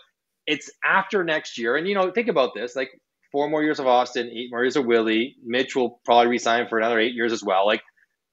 it's 0.46 0.70
after 0.84 1.24
next 1.24 1.58
year. 1.58 1.78
And, 1.78 1.88
you 1.88 1.96
know, 1.96 2.12
think 2.12 2.28
about 2.28 2.54
this 2.54 2.76
like 2.76 2.90
four 3.32 3.50
more 3.50 3.64
years 3.64 3.80
of 3.80 3.86
Auston, 3.86 4.30
eight 4.34 4.50
more 4.52 4.64
years 4.64 4.76
of 4.76 4.86
Willie. 4.86 5.38
Mitch 5.46 5.78
will 5.78 6.02
probably 6.04 6.28
resign 6.28 6.68
for 6.68 6.78
another 6.78 7.00
eight 7.00 7.14
years 7.14 7.32
as 7.32 7.42
well. 7.42 7.66
Like, 7.66 7.82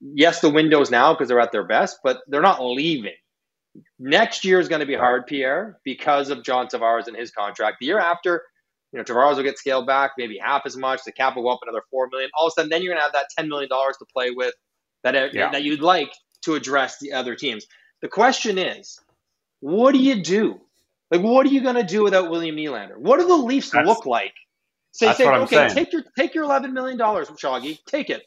yes, 0.01 0.41
the 0.41 0.51
window's 0.51 0.91
now 0.91 1.13
because 1.13 1.29
they're 1.29 1.39
at 1.39 1.53
their 1.53 1.67
best, 1.67 1.99
but 2.03 2.19
they're 2.27 2.43
not 2.43 2.65
leaving. 2.65 3.15
Next 3.99 4.45
year 4.45 4.61
is 4.61 4.69
going 4.69 4.81
to 4.81 4.87
be 4.87 4.95
hard, 4.95 5.27
Pierre, 5.27 5.79
because 5.85 6.31
of 6.31 6.43
John 6.43 6.67
Tavares 6.69 7.07
and 7.07 7.17
his 7.17 7.31
contract. 7.31 7.79
The 7.81 7.87
year 7.87 7.99
after, 7.99 8.43
you 8.93 8.99
know, 8.99 9.05
Tavares 9.05 9.37
will 9.37 9.43
get 9.43 9.59
scaled 9.59 9.87
back, 9.87 10.13
maybe 10.19 10.39
half 10.43 10.63
as 10.67 10.77
much. 10.77 11.01
The 11.05 11.13
cap 11.13 11.37
will 11.37 11.43
go 11.43 11.51
up 11.51 11.61
another 11.63 11.83
four 11.91 12.09
million. 12.11 12.31
All 12.39 12.47
of 12.47 12.53
a 12.53 12.55
sudden, 12.55 12.71
then 12.71 12.83
you're 12.83 12.93
going 12.93 13.01
to 13.01 13.05
have 13.05 13.13
that 13.13 13.27
ten 13.37 13.49
million 13.49 13.69
dollars 13.69 13.97
to 13.99 14.07
play 14.13 14.31
with 14.31 14.55
that 15.05 15.15
uh, 15.15 15.29
yeah. 15.33 15.51
that 15.51 15.63
you'd 15.63 15.81
like 15.81 16.13
to 16.43 16.55
address 16.55 16.99
the 17.01 17.13
other 17.13 17.35
teams. 17.35 17.67
The 18.03 18.09
question 18.09 18.59
is, 18.59 18.99
what 19.61 19.93
do 19.93 19.99
you 19.99 20.23
do? 20.23 20.61
Like, 21.11 21.23
what 21.23 21.47
are 21.47 21.51
you 21.51 21.63
going 21.63 21.77
to 21.77 21.83
do 21.83 22.03
without 22.03 22.31
William 22.31 22.57
Nylander? 22.57 22.97
What 22.97 23.19
do 23.19 23.27
the 23.27 23.35
Leafs 23.35 23.71
that's, 23.71 23.87
look 23.87 24.07
like? 24.07 24.35
Say, 24.93 25.13
say 25.15 25.29
okay, 25.29 25.57
saying. 25.57 25.75
take 25.75 25.93
your 25.93 26.03
take 26.17 26.35
your 26.35 26.45
eleven 26.45 26.73
million 26.73 26.99
dollars, 26.99 27.29
Shoggy, 27.29 27.79
take 27.87 28.11
it. 28.11 28.23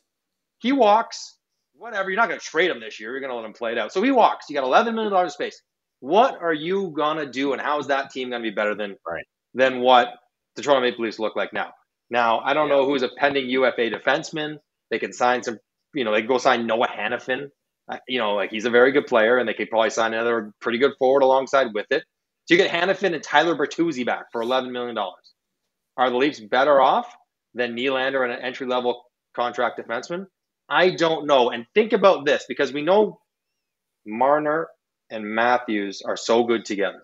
He 0.60 0.72
walks, 0.72 1.38
whatever. 1.81 2.09
You're 2.09 2.17
not 2.17 2.29
going 2.29 2.39
to 2.39 2.45
trade 2.45 2.69
him 2.69 2.79
this 2.79 3.00
year. 3.00 3.11
You're 3.11 3.19
going 3.19 3.31
to 3.31 3.35
let 3.35 3.45
him 3.45 3.53
play 3.53 3.71
it 3.71 3.77
out. 3.77 3.91
So 3.91 4.01
he 4.01 4.11
walks. 4.11 4.45
You 4.50 4.55
got 4.55 4.63
eleven 4.63 4.93
million 4.95 5.11
dollars 5.11 5.33
space. 5.33 5.61
What 6.00 6.41
are 6.41 6.53
you 6.53 6.93
gonna 6.95 7.31
do, 7.31 7.53
and 7.53 7.61
how 7.61 7.79
is 7.79 7.88
that 7.88 8.09
team 8.09 8.29
going 8.29 8.41
to 8.41 8.50
be 8.50 8.53
better 8.53 8.73
than 8.73 8.95
right. 9.07 9.25
than 9.53 9.81
what 9.81 10.09
the 10.55 10.63
Toronto 10.63 10.81
Maple 10.81 11.05
Leafs 11.05 11.19
look 11.19 11.35
like 11.35 11.53
now? 11.53 11.71
Now, 12.09 12.39
I 12.39 12.53
don't 12.53 12.69
yeah. 12.69 12.75
know 12.75 12.85
who's 12.85 13.03
a 13.03 13.09
pending 13.17 13.50
UFA 13.50 13.89
defenseman. 13.91 14.55
They 14.89 15.00
can 15.00 15.13
sign 15.13 15.43
some, 15.43 15.57
you 15.93 16.03
know, 16.03 16.11
they 16.11 16.21
go 16.23 16.38
sign 16.38 16.65
Noah 16.65 16.88
Hanifin. 16.88 17.50
Uh, 17.88 17.97
you 18.07 18.19
know, 18.19 18.33
like 18.33 18.51
he's 18.51 18.65
a 18.65 18.69
very 18.69 18.91
good 18.91 19.05
player, 19.05 19.38
and 19.38 19.47
they 19.47 19.53
could 19.53 19.69
probably 19.69 19.89
sign 19.91 20.13
another 20.13 20.51
pretty 20.59 20.79
good 20.79 20.93
forward 20.97 21.23
alongside 21.23 21.67
with 21.73 21.88
it. 21.91 22.03
So 22.45 22.55
you 22.55 22.57
get 22.57 22.71
Hanifin 22.71 23.13
and 23.13 23.23
Tyler 23.23 23.55
Bertuzzi 23.55 24.05
back 24.05 24.25
for 24.31 24.43
$11 24.43 24.71
million. 24.71 24.97
Are 25.97 26.09
the 26.09 26.17
Leafs 26.17 26.39
better 26.39 26.81
off 26.81 27.13
than 27.53 27.75
Nylander 27.75 28.23
and 28.23 28.33
an 28.33 28.41
entry 28.41 28.65
level 28.65 29.03
contract 29.35 29.79
defenseman? 29.79 30.25
I 30.72 30.92
don't 30.92 31.28
know. 31.28 31.50
And 31.50 31.66
think 31.74 31.92
about 31.92 32.25
this 32.25 32.46
because 32.48 32.72
we 32.72 32.82
know 32.82 33.20
Marner 34.06 34.70
and 35.10 35.25
Matthews 35.25 36.01
are 36.01 36.16
so 36.16 36.46
good 36.46 36.63
together. 36.63 37.01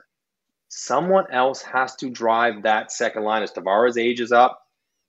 Someone 0.70 1.26
else 1.32 1.62
has 1.64 1.94
to 1.98 2.10
drive 2.10 2.64
that 2.64 2.94
second 2.94 3.24
line 3.24 3.44
as 3.44 3.52
Tavares 3.52 3.98
ages 3.98 4.32
up 4.32 4.62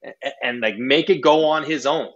and, 0.02 0.14
and 0.42 0.60
like 0.60 0.76
make 0.76 1.08
it 1.08 1.22
go 1.22 1.46
on 1.46 1.62
his 1.62 1.86
own. 1.86 2.08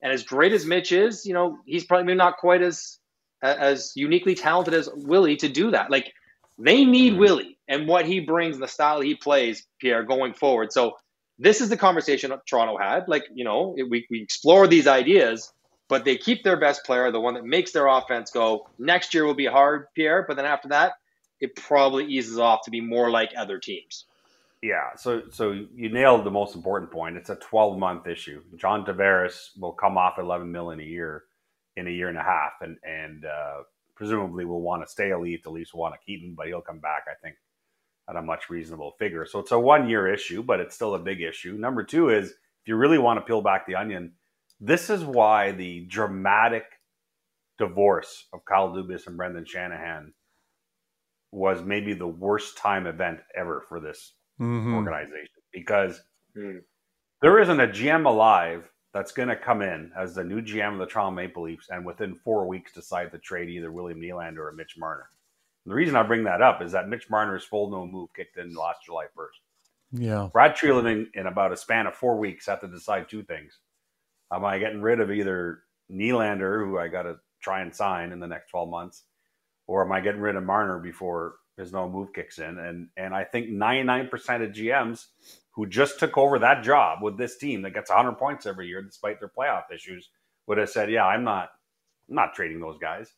And 0.00 0.10
as 0.10 0.22
great 0.22 0.52
as 0.52 0.64
Mitch 0.64 0.90
is, 0.90 1.26
you 1.26 1.34
know, 1.34 1.58
he's 1.66 1.84
probably 1.84 2.14
not 2.14 2.38
quite 2.38 2.62
as 2.62 2.98
as 3.42 3.92
uniquely 3.94 4.34
talented 4.34 4.72
as 4.72 4.88
Willie 4.94 5.36
to 5.36 5.48
do 5.48 5.72
that. 5.72 5.90
Like 5.90 6.12
they 6.58 6.84
need 6.84 7.12
mm-hmm. 7.12 7.20
Willie 7.20 7.58
and 7.68 7.86
what 7.86 8.06
he 8.06 8.20
brings, 8.20 8.58
the 8.58 8.68
style 8.68 9.00
he 9.00 9.16
plays, 9.16 9.66
Pierre, 9.80 10.02
going 10.02 10.32
forward. 10.32 10.72
So 10.72 10.96
this 11.38 11.60
is 11.60 11.68
the 11.68 11.76
conversation 11.76 12.32
Toronto 12.46 12.76
had. 12.78 13.08
Like, 13.08 13.24
you 13.34 13.44
know, 13.44 13.74
we, 13.88 14.06
we 14.10 14.22
explore 14.22 14.66
these 14.66 14.86
ideas, 14.86 15.52
but 15.88 16.04
they 16.04 16.16
keep 16.16 16.44
their 16.44 16.58
best 16.58 16.84
player, 16.84 17.10
the 17.10 17.20
one 17.20 17.34
that 17.34 17.44
makes 17.44 17.72
their 17.72 17.86
offense 17.86 18.30
go. 18.30 18.68
Next 18.78 19.14
year 19.14 19.24
will 19.24 19.34
be 19.34 19.46
hard, 19.46 19.86
Pierre, 19.94 20.24
but 20.26 20.36
then 20.36 20.46
after 20.46 20.68
that, 20.68 20.92
it 21.40 21.56
probably 21.56 22.06
eases 22.06 22.38
off 22.38 22.60
to 22.64 22.70
be 22.70 22.80
more 22.80 23.10
like 23.10 23.30
other 23.36 23.58
teams. 23.58 24.06
Yeah, 24.62 24.94
so 24.96 25.22
so 25.32 25.50
you 25.74 25.88
nailed 25.88 26.24
the 26.24 26.30
most 26.30 26.54
important 26.54 26.92
point. 26.92 27.16
It's 27.16 27.30
a 27.30 27.34
12 27.34 27.78
month 27.78 28.06
issue. 28.06 28.42
John 28.56 28.86
Tavares 28.86 29.48
will 29.58 29.72
come 29.72 29.98
off 29.98 30.20
11 30.20 30.50
million 30.50 30.80
a 30.80 30.84
year 30.84 31.24
in 31.76 31.88
a 31.88 31.90
year 31.90 32.08
and 32.08 32.16
a 32.16 32.22
half, 32.22 32.52
and 32.60 32.76
and 32.84 33.24
uh, 33.24 33.62
presumably 33.96 34.44
will 34.44 34.60
want 34.60 34.84
to 34.84 34.88
stay 34.88 35.10
elite. 35.10 35.42
The 35.42 35.50
Leafs 35.50 35.74
want 35.74 35.94
to 35.94 36.00
keep 36.06 36.22
him, 36.22 36.34
but 36.36 36.46
he'll 36.46 36.60
come 36.60 36.78
back, 36.78 37.06
I 37.08 37.14
think, 37.20 37.36
at 38.08 38.16
a 38.16 38.22
much 38.22 38.50
reasonable 38.50 38.94
figure. 38.98 39.24
So 39.26 39.38
it's 39.38 39.52
a 39.52 39.58
one 39.58 39.88
year 39.88 40.12
issue, 40.12 40.42
but 40.42 40.60
it's 40.60 40.74
still 40.74 40.94
a 40.94 40.98
big 40.98 41.20
issue. 41.20 41.56
Number 41.58 41.84
two 41.84 42.08
is 42.08 42.30
if 42.30 42.68
you 42.68 42.76
really 42.76 42.98
want 42.98 43.18
to 43.18 43.24
peel 43.24 43.42
back 43.42 43.66
the 43.66 43.76
onion, 43.76 44.12
this 44.60 44.90
is 44.90 45.04
why 45.04 45.52
the 45.52 45.86
dramatic 45.86 46.64
divorce 47.58 48.26
of 48.32 48.44
Kyle 48.44 48.70
Dubas 48.70 49.06
and 49.06 49.16
Brendan 49.16 49.44
Shanahan 49.44 50.12
was 51.30 51.62
maybe 51.62 51.94
the 51.94 52.06
worst 52.06 52.58
time 52.58 52.86
event 52.86 53.20
ever 53.36 53.64
for 53.68 53.80
this 53.80 54.12
mm-hmm. 54.40 54.74
organization 54.74 55.42
because 55.52 56.00
mm. 56.36 56.60
there 57.20 57.40
isn't 57.40 57.60
a 57.60 57.66
GM 57.66 58.06
alive 58.06 58.70
that's 58.92 59.12
going 59.12 59.28
to 59.28 59.36
come 59.36 59.62
in 59.62 59.90
as 59.98 60.14
the 60.14 60.24
new 60.24 60.42
GM 60.42 60.74
of 60.74 60.78
the 60.78 60.86
Toronto 60.86 61.12
Maple 61.12 61.44
Leafs 61.44 61.68
and 61.70 61.84
within 61.84 62.14
four 62.14 62.46
weeks 62.46 62.72
decide 62.72 63.10
to 63.10 63.18
trade 63.18 63.48
either 63.48 63.72
William 63.72 64.00
Nylander 64.00 64.38
or 64.38 64.52
Mitch 64.52 64.76
Marner. 64.78 65.08
And 65.64 65.72
the 65.72 65.76
reason 65.76 65.96
I 65.96 66.02
bring 66.02 66.24
that 66.24 66.42
up 66.42 66.62
is 66.62 66.72
that 66.72 66.88
Mitch 66.88 67.08
Marner's 67.08 67.44
full 67.44 67.70
no 67.70 67.86
move 67.86 68.10
kicked 68.14 68.36
in 68.36 68.54
last 68.54 68.80
July 68.84 69.04
1st. 69.16 70.00
Yeah. 70.00 70.28
Brad 70.32 70.56
Treliving, 70.56 71.06
in 71.14 71.26
about 71.26 71.52
a 71.52 71.56
span 71.56 71.86
of 71.86 71.94
four 71.94 72.18
weeks, 72.18 72.46
had 72.46 72.60
to 72.60 72.68
decide 72.68 73.08
two 73.08 73.22
things 73.22 73.58
Am 74.32 74.44
I 74.44 74.58
getting 74.58 74.80
rid 74.80 75.00
of 75.00 75.10
either 75.10 75.60
Nylander, 75.90 76.64
who 76.64 76.78
I 76.78 76.88
got 76.88 77.02
to 77.02 77.16
try 77.40 77.60
and 77.60 77.74
sign 77.74 78.12
in 78.12 78.20
the 78.20 78.26
next 78.26 78.50
12 78.50 78.68
months, 78.70 79.02
or 79.66 79.84
am 79.84 79.92
I 79.92 80.00
getting 80.00 80.22
rid 80.22 80.36
of 80.36 80.44
Marner 80.44 80.78
before 80.78 81.34
his 81.58 81.72
no 81.72 81.88
move 81.88 82.14
kicks 82.14 82.38
in? 82.38 82.58
And 82.58 82.88
and 82.96 83.14
I 83.14 83.24
think 83.24 83.48
99% 83.48 84.08
of 84.42 84.52
GMs 84.52 85.06
who 85.50 85.66
just 85.66 85.98
took 85.98 86.16
over 86.16 86.38
that 86.38 86.64
job 86.64 87.02
with 87.02 87.18
this 87.18 87.36
team 87.36 87.60
that 87.62 87.74
gets 87.74 87.90
100 87.90 88.14
points 88.14 88.46
every 88.46 88.68
year 88.68 88.82
despite 88.82 89.20
their 89.20 89.28
playoff 89.36 89.64
issues 89.72 90.08
would 90.46 90.56
have 90.56 90.70
said, 90.70 90.90
"Yeah, 90.90 91.04
I'm 91.04 91.24
not 91.24 91.50
I'm 92.08 92.16
not 92.16 92.34
trading 92.34 92.60
those 92.60 92.78
guys." 92.78 93.12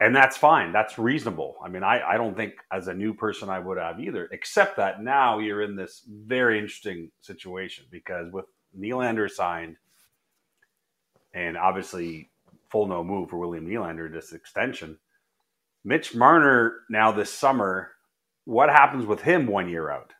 And 0.00 0.14
that's 0.14 0.36
fine. 0.36 0.72
That's 0.72 0.98
reasonable. 0.98 1.56
I 1.64 1.68
mean, 1.68 1.84
I, 1.84 2.02
I 2.02 2.16
don't 2.16 2.36
think 2.36 2.54
as 2.72 2.88
a 2.88 2.94
new 2.94 3.14
person 3.14 3.48
I 3.48 3.60
would 3.60 3.78
have 3.78 4.00
either, 4.00 4.28
except 4.32 4.76
that 4.76 5.02
now 5.02 5.38
you're 5.38 5.62
in 5.62 5.76
this 5.76 6.02
very 6.08 6.58
interesting 6.58 7.10
situation 7.20 7.84
because 7.90 8.32
with 8.32 8.46
Nylander 8.78 9.30
signed, 9.30 9.76
and 11.32 11.56
obviously 11.56 12.30
full 12.70 12.86
no 12.86 13.04
move 13.04 13.30
for 13.30 13.38
William 13.38 13.66
Nylander 13.66 14.12
this 14.12 14.32
extension. 14.32 14.98
Mitch 15.84 16.14
Marner 16.14 16.80
now 16.88 17.12
this 17.12 17.30
summer, 17.30 17.92
what 18.44 18.70
happens 18.70 19.06
with 19.06 19.20
him 19.22 19.46
one 19.46 19.68
year 19.68 19.90
out 19.90 20.12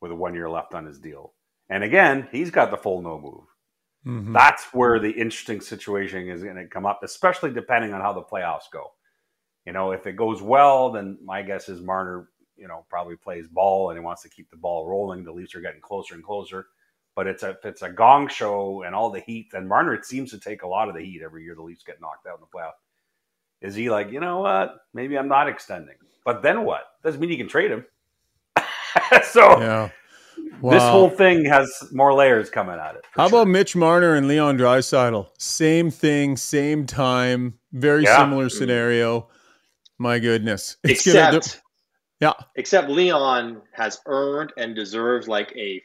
with 0.00 0.10
a 0.10 0.14
one 0.14 0.34
year 0.34 0.50
left 0.50 0.74
on 0.74 0.86
his 0.86 0.98
deal? 0.98 1.32
And 1.68 1.84
again, 1.84 2.28
he's 2.32 2.50
got 2.50 2.70
the 2.70 2.76
full 2.76 3.02
no 3.02 3.20
move. 3.20 3.44
Mm-hmm. 4.06 4.32
That's 4.32 4.64
where 4.74 4.98
the 4.98 5.10
interesting 5.10 5.60
situation 5.60 6.28
is 6.28 6.42
going 6.42 6.56
to 6.56 6.66
come 6.66 6.86
up, 6.86 7.00
especially 7.02 7.52
depending 7.52 7.94
on 7.94 8.00
how 8.00 8.12
the 8.12 8.22
playoffs 8.22 8.70
go. 8.72 8.92
You 9.64 9.72
know, 9.72 9.92
if 9.92 10.06
it 10.06 10.16
goes 10.16 10.42
well, 10.42 10.92
then 10.92 11.18
my 11.24 11.42
guess 11.42 11.68
is 11.68 11.80
Marner, 11.80 12.28
you 12.56 12.68
know, 12.68 12.84
probably 12.90 13.16
plays 13.16 13.48
ball 13.48 13.90
and 13.90 13.98
he 13.98 14.04
wants 14.04 14.22
to 14.22 14.28
keep 14.28 14.50
the 14.50 14.56
ball 14.56 14.86
rolling. 14.86 15.24
The 15.24 15.32
Leafs 15.32 15.54
are 15.54 15.60
getting 15.60 15.80
closer 15.80 16.14
and 16.14 16.22
closer 16.22 16.66
but 17.14 17.26
it's 17.26 17.42
a 17.42 17.56
it's 17.64 17.82
a 17.82 17.90
gong 17.90 18.28
show 18.28 18.82
and 18.82 18.94
all 18.94 19.10
the 19.10 19.20
heat. 19.20 19.50
And 19.52 19.68
Marner 19.68 19.94
it 19.94 20.04
seems 20.04 20.30
to 20.30 20.38
take 20.38 20.62
a 20.62 20.68
lot 20.68 20.88
of 20.88 20.94
the 20.94 21.00
heat 21.00 21.22
every 21.24 21.44
year. 21.44 21.54
The 21.54 21.62
Leafs 21.62 21.84
get 21.84 22.00
knocked 22.00 22.26
out 22.26 22.38
in 22.38 22.40
the 22.40 22.58
playoff. 22.58 22.72
Is 23.60 23.74
he 23.74 23.88
like, 23.88 24.10
you 24.10 24.20
know 24.20 24.40
what? 24.40 24.76
Maybe 24.92 25.16
I'm 25.16 25.28
not 25.28 25.48
extending. 25.48 25.96
But 26.24 26.42
then 26.42 26.64
what? 26.64 26.82
Doesn't 27.02 27.20
mean 27.20 27.30
you 27.30 27.36
can 27.36 27.48
trade 27.48 27.70
him. 27.70 27.84
so 29.24 29.60
yeah. 29.60 29.90
Wow. 30.60 30.70
this 30.72 30.82
whole 30.82 31.10
thing 31.10 31.44
has 31.44 31.70
more 31.92 32.14
layers 32.14 32.50
coming 32.50 32.78
at 32.78 32.96
it. 32.96 33.04
How 33.12 33.28
sure. 33.28 33.42
about 33.42 33.50
Mitch 33.50 33.76
Marner 33.76 34.14
and 34.14 34.26
Leon 34.26 34.58
Draisaitl? 34.58 35.28
Same 35.38 35.90
thing, 35.90 36.36
same 36.36 36.86
time, 36.86 37.58
very 37.72 38.04
yeah. 38.04 38.18
similar 38.18 38.48
scenario. 38.48 39.28
My 39.98 40.18
goodness. 40.18 40.76
It's 40.82 41.06
except, 41.06 41.60
yeah. 42.20 42.32
Except 42.56 42.88
Leon 42.88 43.62
has 43.72 44.00
earned 44.06 44.52
and 44.56 44.74
deserves 44.74 45.28
like 45.28 45.52
a 45.56 45.82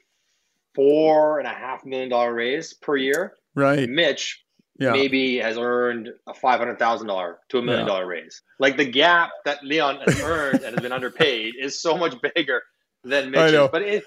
four 0.75 1.39
and 1.39 1.47
a 1.47 1.51
half 1.51 1.85
million 1.85 2.09
dollar 2.09 2.33
raise 2.33 2.73
per 2.73 2.95
year. 2.95 3.33
Right. 3.55 3.89
Mitch 3.89 4.43
yeah. 4.79 4.91
maybe 4.91 5.37
has 5.37 5.57
earned 5.57 6.09
a 6.27 6.33
five 6.33 6.59
hundred 6.59 6.79
thousand 6.79 7.07
dollar 7.07 7.39
to 7.49 7.59
a 7.59 7.61
million 7.61 7.85
dollar 7.85 8.07
raise. 8.07 8.41
Like 8.59 8.77
the 8.77 8.85
gap 8.85 9.31
that 9.45 9.63
Leon 9.63 9.99
has 10.05 10.21
earned 10.21 10.63
and 10.63 10.75
has 10.75 10.81
been 10.81 10.91
underpaid 10.91 11.53
is 11.59 11.81
so 11.81 11.97
much 11.97 12.15
bigger 12.33 12.61
than 13.03 13.31
Mitch. 13.31 13.71
But 13.71 13.81
it, 13.81 13.87
it, 13.87 13.95
it, 13.97 14.03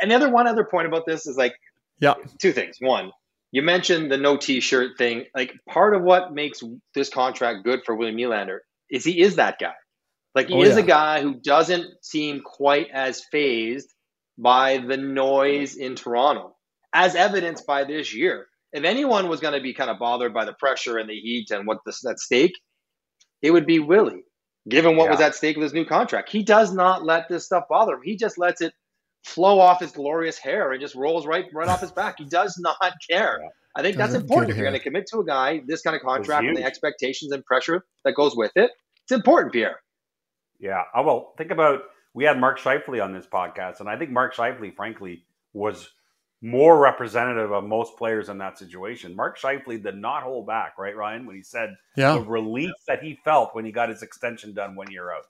another 0.00 0.30
one 0.30 0.46
other 0.46 0.64
point 0.64 0.86
about 0.86 1.06
this 1.06 1.26
is 1.26 1.36
like, 1.36 1.54
yeah, 2.00 2.14
two 2.40 2.52
things. 2.52 2.76
One, 2.80 3.10
you 3.52 3.62
mentioned 3.62 4.10
the 4.10 4.16
no 4.16 4.36
T-shirt 4.36 4.98
thing. 4.98 5.24
Like 5.34 5.52
part 5.68 5.94
of 5.94 6.02
what 6.02 6.34
makes 6.34 6.62
this 6.94 7.08
contract 7.08 7.64
good 7.64 7.80
for 7.84 7.94
William 7.94 8.16
Nylander 8.16 8.58
is 8.90 9.04
he 9.04 9.20
is 9.20 9.36
that 9.36 9.58
guy. 9.58 9.74
Like 10.34 10.48
he 10.48 10.54
oh, 10.54 10.62
is 10.62 10.76
yeah. 10.76 10.82
a 10.82 10.86
guy 10.86 11.22
who 11.22 11.40
doesn't 11.40 11.86
seem 12.04 12.42
quite 12.42 12.88
as 12.92 13.24
phased 13.32 13.92
by 14.36 14.78
the 14.78 14.98
noise 14.98 15.76
in 15.76 15.96
Toronto, 15.96 16.54
as 16.92 17.14
evidenced 17.14 17.66
by 17.66 17.84
this 17.84 18.14
year. 18.14 18.46
If 18.72 18.84
anyone 18.84 19.28
was 19.28 19.40
going 19.40 19.54
to 19.54 19.62
be 19.62 19.72
kind 19.72 19.88
of 19.88 19.98
bothered 19.98 20.34
by 20.34 20.44
the 20.44 20.52
pressure 20.52 20.98
and 20.98 21.08
the 21.08 21.18
heat 21.18 21.50
and 21.50 21.66
what 21.66 21.78
this 21.86 22.04
at 22.04 22.18
stake, 22.18 22.52
it 23.40 23.50
would 23.50 23.64
be 23.64 23.78
Willie, 23.78 24.24
given 24.68 24.96
what 24.96 25.04
yeah. 25.04 25.12
was 25.12 25.20
at 25.20 25.34
stake 25.34 25.56
with 25.56 25.64
his 25.64 25.72
new 25.72 25.86
contract. 25.86 26.28
He 26.30 26.42
does 26.42 26.74
not 26.74 27.02
let 27.02 27.28
this 27.30 27.46
stuff 27.46 27.64
bother 27.70 27.94
him. 27.94 28.02
He 28.04 28.16
just 28.16 28.36
lets 28.36 28.60
it 28.60 28.74
flow 29.26 29.58
off 29.58 29.80
his 29.80 29.90
glorious 29.90 30.38
hair 30.38 30.70
and 30.70 30.80
just 30.80 30.94
rolls 30.94 31.26
right 31.26 31.46
right 31.52 31.68
off 31.68 31.80
his 31.80 31.90
back. 31.90 32.16
He 32.18 32.24
does 32.24 32.56
not 32.60 32.78
care. 33.10 33.40
Yeah. 33.42 33.48
I 33.74 33.82
think 33.82 33.96
that's 33.96 34.14
important. 34.14 34.50
If 34.50 34.56
you're 34.56 34.64
going 34.64 34.78
to 34.78 34.82
commit 34.82 35.06
to 35.08 35.18
a 35.18 35.24
guy 35.24 35.60
this 35.66 35.82
kind 35.82 35.94
of 35.94 36.00
contract 36.00 36.46
and 36.46 36.56
the 36.56 36.64
expectations 36.64 37.32
and 37.32 37.44
pressure 37.44 37.84
that 38.04 38.14
goes 38.14 38.34
with 38.34 38.52
it, 38.54 38.70
it's 39.02 39.12
important, 39.12 39.52
Pierre. 39.52 39.80
Yeah. 40.58 40.82
Oh, 40.94 41.02
well, 41.02 41.34
think 41.36 41.50
about 41.50 41.82
we 42.14 42.24
had 42.24 42.40
Mark 42.40 42.58
Scheifele 42.58 43.04
on 43.04 43.12
this 43.12 43.26
podcast, 43.26 43.80
and 43.80 43.88
I 43.88 43.98
think 43.98 44.10
Mark 44.10 44.34
Scheifele, 44.34 44.74
frankly, 44.74 45.26
was 45.52 45.90
more 46.40 46.78
representative 46.78 47.52
of 47.52 47.64
most 47.64 47.98
players 47.98 48.30
in 48.30 48.38
that 48.38 48.56
situation. 48.58 49.14
Mark 49.14 49.38
Scheifele 49.38 49.82
did 49.82 49.96
not 49.96 50.22
hold 50.22 50.46
back, 50.46 50.78
right, 50.78 50.96
Ryan, 50.96 51.26
when 51.26 51.36
he 51.36 51.42
said 51.42 51.74
yeah. 51.96 52.14
the 52.14 52.22
relief 52.22 52.72
that 52.88 53.02
he 53.02 53.18
felt 53.24 53.54
when 53.54 53.66
he 53.66 53.72
got 53.72 53.90
his 53.90 54.02
extension 54.02 54.54
done 54.54 54.74
one 54.74 54.90
year 54.90 55.12
out. 55.12 55.24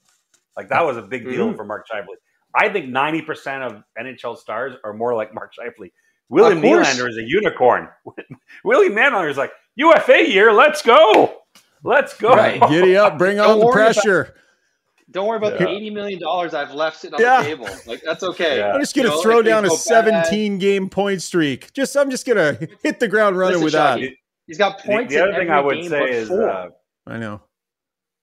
Like 0.57 0.69
that 0.69 0.85
was 0.85 0.97
a 0.97 1.03
big 1.03 1.25
deal 1.25 1.49
mm-hmm. 1.49 1.57
for 1.57 1.65
Mark 1.65 1.87
Scheifele. 1.89 2.15
I 2.57 2.69
think 2.69 2.87
90% 2.87 3.63
of 3.63 3.83
NHL 3.99 4.39
stars 4.39 4.75
are 4.85 4.95
more 4.95 5.15
like 5.15 5.35
Mark 5.35 5.53
Scheifele. 5.55 5.93
William 6.29 6.61
Nylander 6.61 7.09
is 7.09 7.17
a 7.19 7.23
unicorn. 7.23 7.89
William 8.65 8.95
Nylander 8.95 9.31
is 9.31 9.37
like, 9.37 9.53
UFA 9.77 10.29
year, 10.29 10.53
let's 10.53 10.83
go. 10.83 11.43
Let's 11.85 12.17
go. 12.17 12.35
Right. 12.35 12.61
Giddy 12.69 12.97
up. 12.97 13.19
Bring 13.19 13.39
on 13.39 13.61
the 13.61 13.71
pressure. 13.71 14.23
About, 14.23 14.35
don't 15.11 15.29
worry 15.29 15.37
about 15.37 15.53
yeah. 15.53 15.67
the 15.67 15.69
eighty 15.69 15.91
million 15.91 16.19
dollars 16.19 16.53
I've 16.53 16.75
left 16.75 16.99
sitting 16.99 17.15
on 17.15 17.21
yeah. 17.21 17.43
the 17.43 17.49
table. 17.49 17.69
Like 17.87 18.03
that's 18.05 18.25
okay. 18.25 18.59
Yeah. 18.59 18.73
I'm 18.73 18.81
just 18.81 18.97
gonna 18.97 19.09
you 19.09 19.15
know, 19.15 19.23
throw 19.23 19.43
down 19.43 19.65
a 19.65 19.71
17 19.71 20.55
bad. 20.55 20.61
game 20.61 20.89
point 20.89 21.23
streak. 21.23 21.73
Just 21.75 21.97
I'm 21.97 22.11
just 22.11 22.27
gonna 22.27 22.59
hit 22.83 22.99
the 22.99 23.07
ground 23.07 23.39
running 23.39 23.63
Listen, 23.63 23.65
with 23.65 23.73
that. 24.01 24.01
He's 24.47 24.59
got 24.59 24.81
points. 24.81 25.13
The, 25.13 25.21
the 25.21 25.25
other 25.29 25.39
thing 25.39 25.51
I 25.51 25.61
would 25.61 25.85
say 25.85 26.11
is, 26.11 26.31
uh, 26.31 26.69
I 27.07 27.19
know. 27.19 27.41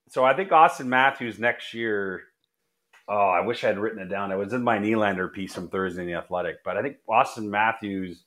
So 0.10 0.26
I 0.26 0.36
think 0.36 0.50
Auston 0.50 0.88
Matthews 0.88 1.39
next 1.39 1.74
year. 1.74 2.24
Oh, 3.08 3.30
I 3.30 3.42
wish 3.42 3.63
I 3.63 3.68
had 3.68 3.80
written 3.80 4.00
it 4.00 4.10
down. 4.10 4.32
It 4.32 4.38
was 4.38 4.54
in 4.54 4.63
my 4.63 4.78
Nylander 4.78 5.32
piece 5.32 5.54
from 5.54 5.68
Thursday 5.68 6.02
in 6.02 6.08
the 6.08 6.13
Athletic. 6.13 6.63
But 6.63 6.78
I 6.78 6.82
think 6.82 6.98
Auston 7.10 7.50
Matthews' 7.50 8.24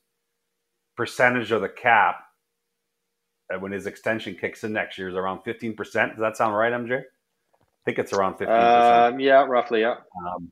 percentage 0.97 1.51
of 1.51 1.63
the 1.63 1.69
cap 1.69 2.17
uh, 3.53 3.59
when 3.59 3.73
his 3.73 3.87
extension 3.87 4.37
kicks 4.39 4.65
in 4.65 4.73
next 4.73 4.99
year 4.99 5.09
is 5.09 5.15
around 5.15 5.41
15%. 5.41 5.77
Does 5.77 6.19
that 6.19 6.37
sound 6.37 6.55
right, 6.55 6.73
MJ? 6.73 7.01
I 7.01 7.05
think 7.85 7.99
it's 7.99 8.13
around 8.13 8.35
15%. 8.35 9.13
Um, 9.13 9.21
yeah, 9.21 9.45
roughly, 9.45 9.81
yeah. 9.81 9.97
Um, 10.27 10.51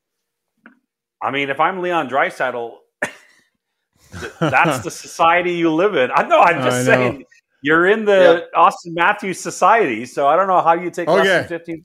I 1.22 1.30
mean, 1.30 1.50
if 1.50 1.60
I'm 1.60 1.80
Leon 1.80 2.08
Draisaitl, 2.08 2.76
that's 4.40 4.84
the 4.84 4.90
society 4.90 5.54
you 5.54 5.72
live 5.72 5.96
in. 5.96 6.10
I 6.14 6.26
know, 6.26 6.40
I'm 6.40 6.62
just 6.62 6.84
saying 6.86 7.24
you're 7.62 7.88
in 7.88 8.04
the 8.04 8.48
yeah. 8.54 8.60
Auston 8.60 8.94
Matthews 8.94 9.40
society, 9.40 10.06
so 10.06 10.28
I 10.28 10.36
don't 10.36 10.46
know 10.46 10.60
how 10.60 10.74
you 10.74 10.90
take 10.90 11.08
okay. 11.08 11.22
less 11.22 11.48
than 11.48 11.58
15%. 11.58 11.82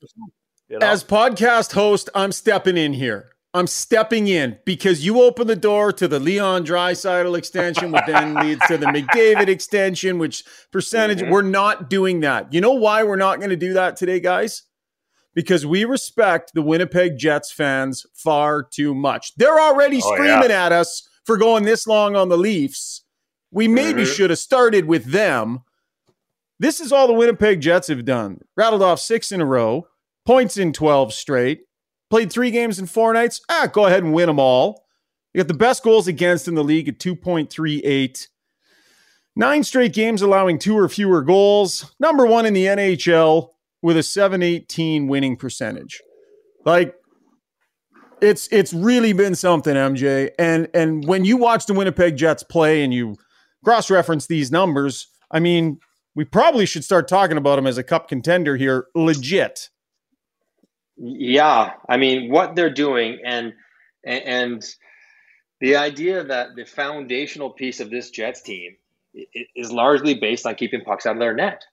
You 0.69 0.77
know? 0.77 0.86
As 0.86 1.03
podcast 1.03 1.73
host, 1.73 2.10
I'm 2.13 2.32
stepping 2.32 2.77
in 2.77 2.93
here. 2.93 3.32
I'm 3.55 3.65
stepping 3.65 4.27
in 4.27 4.60
because 4.63 5.03
you 5.03 5.21
open 5.21 5.47
the 5.47 5.55
door 5.55 5.91
to 5.93 6.08
the 6.08 6.19
Leon 6.19 6.65
Draisaitl 6.65 7.36
extension, 7.36 7.91
which 7.91 8.05
then 8.05 8.36
leads 8.36 8.62
to 8.67 8.77
the 8.77 8.86
McDavid 8.86 9.47
extension, 9.47 10.19
which 10.19 10.43
percentage 10.71 11.21
mm-hmm. 11.21 11.32
we're 11.32 11.41
not 11.41 11.89
doing 11.89 12.19
that. 12.19 12.53
You 12.53 12.62
know 12.62 12.73
why 12.73 13.01
we're 13.03 13.15
not 13.15 13.39
going 13.39 13.49
to 13.49 13.55
do 13.55 13.73
that 13.73 13.97
today, 13.97 14.19
guys? 14.19 14.63
Because 15.34 15.65
we 15.65 15.86
respect 15.86 16.53
the 16.53 16.62
Winnipeg 16.62 17.17
Jets 17.17 17.51
fans 17.51 18.05
far 18.13 18.62
too 18.62 18.93
much. 18.93 19.34
They're 19.38 19.60
already 19.60 19.99
oh, 20.03 20.13
screaming 20.13 20.51
yeah. 20.51 20.65
at 20.67 20.71
us 20.71 21.10
for 21.25 21.38
going 21.38 21.63
this 21.63 21.88
long 21.88 22.15
on 22.15 22.29
the 22.29 22.38
Leafs. 22.38 23.03
We 23.49 23.67
maybe 23.67 24.03
mm-hmm. 24.03 24.12
should 24.12 24.29
have 24.29 24.39
started 24.39 24.86
with 24.86 25.05
them. 25.05 25.62
This 26.60 26.79
is 26.79 26.91
all 26.91 27.08
the 27.08 27.13
Winnipeg 27.13 27.62
Jets 27.62 27.88
have 27.88 28.05
done. 28.05 28.41
Rattled 28.55 28.84
off 28.84 28.99
six 28.99 29.32
in 29.32 29.41
a 29.41 29.45
row, 29.45 29.88
points 30.30 30.58
in 30.58 30.72
12 30.72 31.12
straight 31.12 31.62
Played 32.10 32.32
three 32.32 32.52
games 32.52 32.80
in 32.80 32.88
four 32.88 33.13
nights. 33.13 33.42
Ah, 33.50 33.68
go 33.72 33.86
ahead 33.86 34.04
and 34.04 34.13
win 34.13 34.28
them 34.28 34.39
all. 34.39 34.86
You 35.34 35.39
got 35.39 35.48
the 35.48 35.54
best 35.54 35.84
goals 35.84 36.08
against 36.08 36.48
in 36.48 36.56
the 36.56 36.63
league 36.63 36.88
at 36.88 36.98
2.38. 36.98 38.28
Nine 39.36 39.63
straight 39.63 39.94
games 39.94 40.22
allowing 40.22 40.58
two 40.58 40.76
or 40.76 40.89
fewer 40.89 41.22
goals. 41.22 41.94
Number 42.00 42.26
one 42.26 42.48
in 42.48 42.54
the 42.54 42.65
NHL 42.65 43.50
with 43.84 43.96
a 43.96 44.04
718 44.04 45.08
winning 45.08 45.38
percentage. 45.38 46.02
Like, 46.65 46.96
it's 48.22 48.48
it's 48.52 48.74
really 48.74 49.13
been 49.13 49.36
something, 49.36 49.76
MJ. 49.76 50.32
And 50.39 50.68
and 50.74 51.08
when 51.08 51.26
you 51.26 51.38
watch 51.38 51.68
the 51.68 51.74
Winnipeg 51.74 52.18
Jets 52.18 52.44
play 52.44 52.84
and 52.84 52.94
you 52.94 53.15
cross-reference 53.63 54.26
these 54.26 54.52
numbers, 54.52 55.08
I 55.32 55.39
mean, 55.39 55.80
we 56.15 56.26
probably 56.26 56.65
should 56.65 56.84
start 56.84 57.08
talking 57.08 57.38
about 57.38 57.58
them 57.58 57.68
as 57.68 57.78
a 57.78 57.84
cup 57.84 58.10
contender 58.10 58.58
here, 58.58 58.88
legit. 58.96 59.70
Yeah, 61.01 61.73
I 61.88 61.95
mean 61.95 62.29
what 62.29 62.55
they're 62.55 62.73
doing, 62.73 63.19
and 63.25 63.53
and 64.03 64.63
the 65.62 65.77
idea 65.77 66.25
that 66.25 66.49
the 66.55 66.65
foundational 66.65 67.51
piece 67.51 67.79
of 67.79 67.89
this 67.89 68.09
Jets 68.09 68.41
team 68.41 68.75
is 69.55 69.71
largely 69.71 70.15
based 70.15 70.45
on 70.45 70.55
keeping 70.55 70.81
pucks 70.81 71.05
out 71.05 71.15
of 71.15 71.19
their 71.19 71.33
net. 71.33 71.63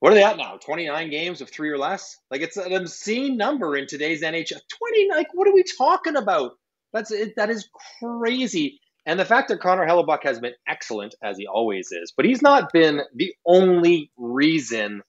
What 0.00 0.12
are 0.12 0.16
they 0.16 0.24
at 0.24 0.36
now? 0.36 0.58
29 0.58 1.08
games 1.10 1.40
of 1.40 1.50
three 1.50 1.70
or 1.70 1.78
less? 1.78 2.18
Like 2.30 2.42
it's 2.42 2.56
an 2.56 2.72
obscene 2.72 3.36
number 3.36 3.76
in 3.76 3.86
today's 3.86 4.22
NHL. 4.22 4.60
20, 4.78 5.08
like 5.10 5.28
what 5.34 5.48
are 5.48 5.54
we 5.54 5.64
talking 5.78 6.16
about? 6.16 6.58
That's 6.92 7.10
it, 7.10 7.36
that 7.36 7.50
is 7.50 7.68
crazy. 8.00 8.80
And 9.06 9.20
the 9.20 9.24
fact 9.24 9.48
that 9.48 9.60
Connor 9.60 9.86
Hellebuyck 9.86 10.24
has 10.24 10.40
been 10.40 10.54
excellent 10.66 11.14
as 11.22 11.38
he 11.38 11.46
always 11.46 11.92
is, 11.92 12.12
but 12.16 12.24
he's 12.24 12.42
not 12.42 12.72
been 12.72 13.02
the 13.14 13.34
only 13.46 14.10
reason 14.16 15.02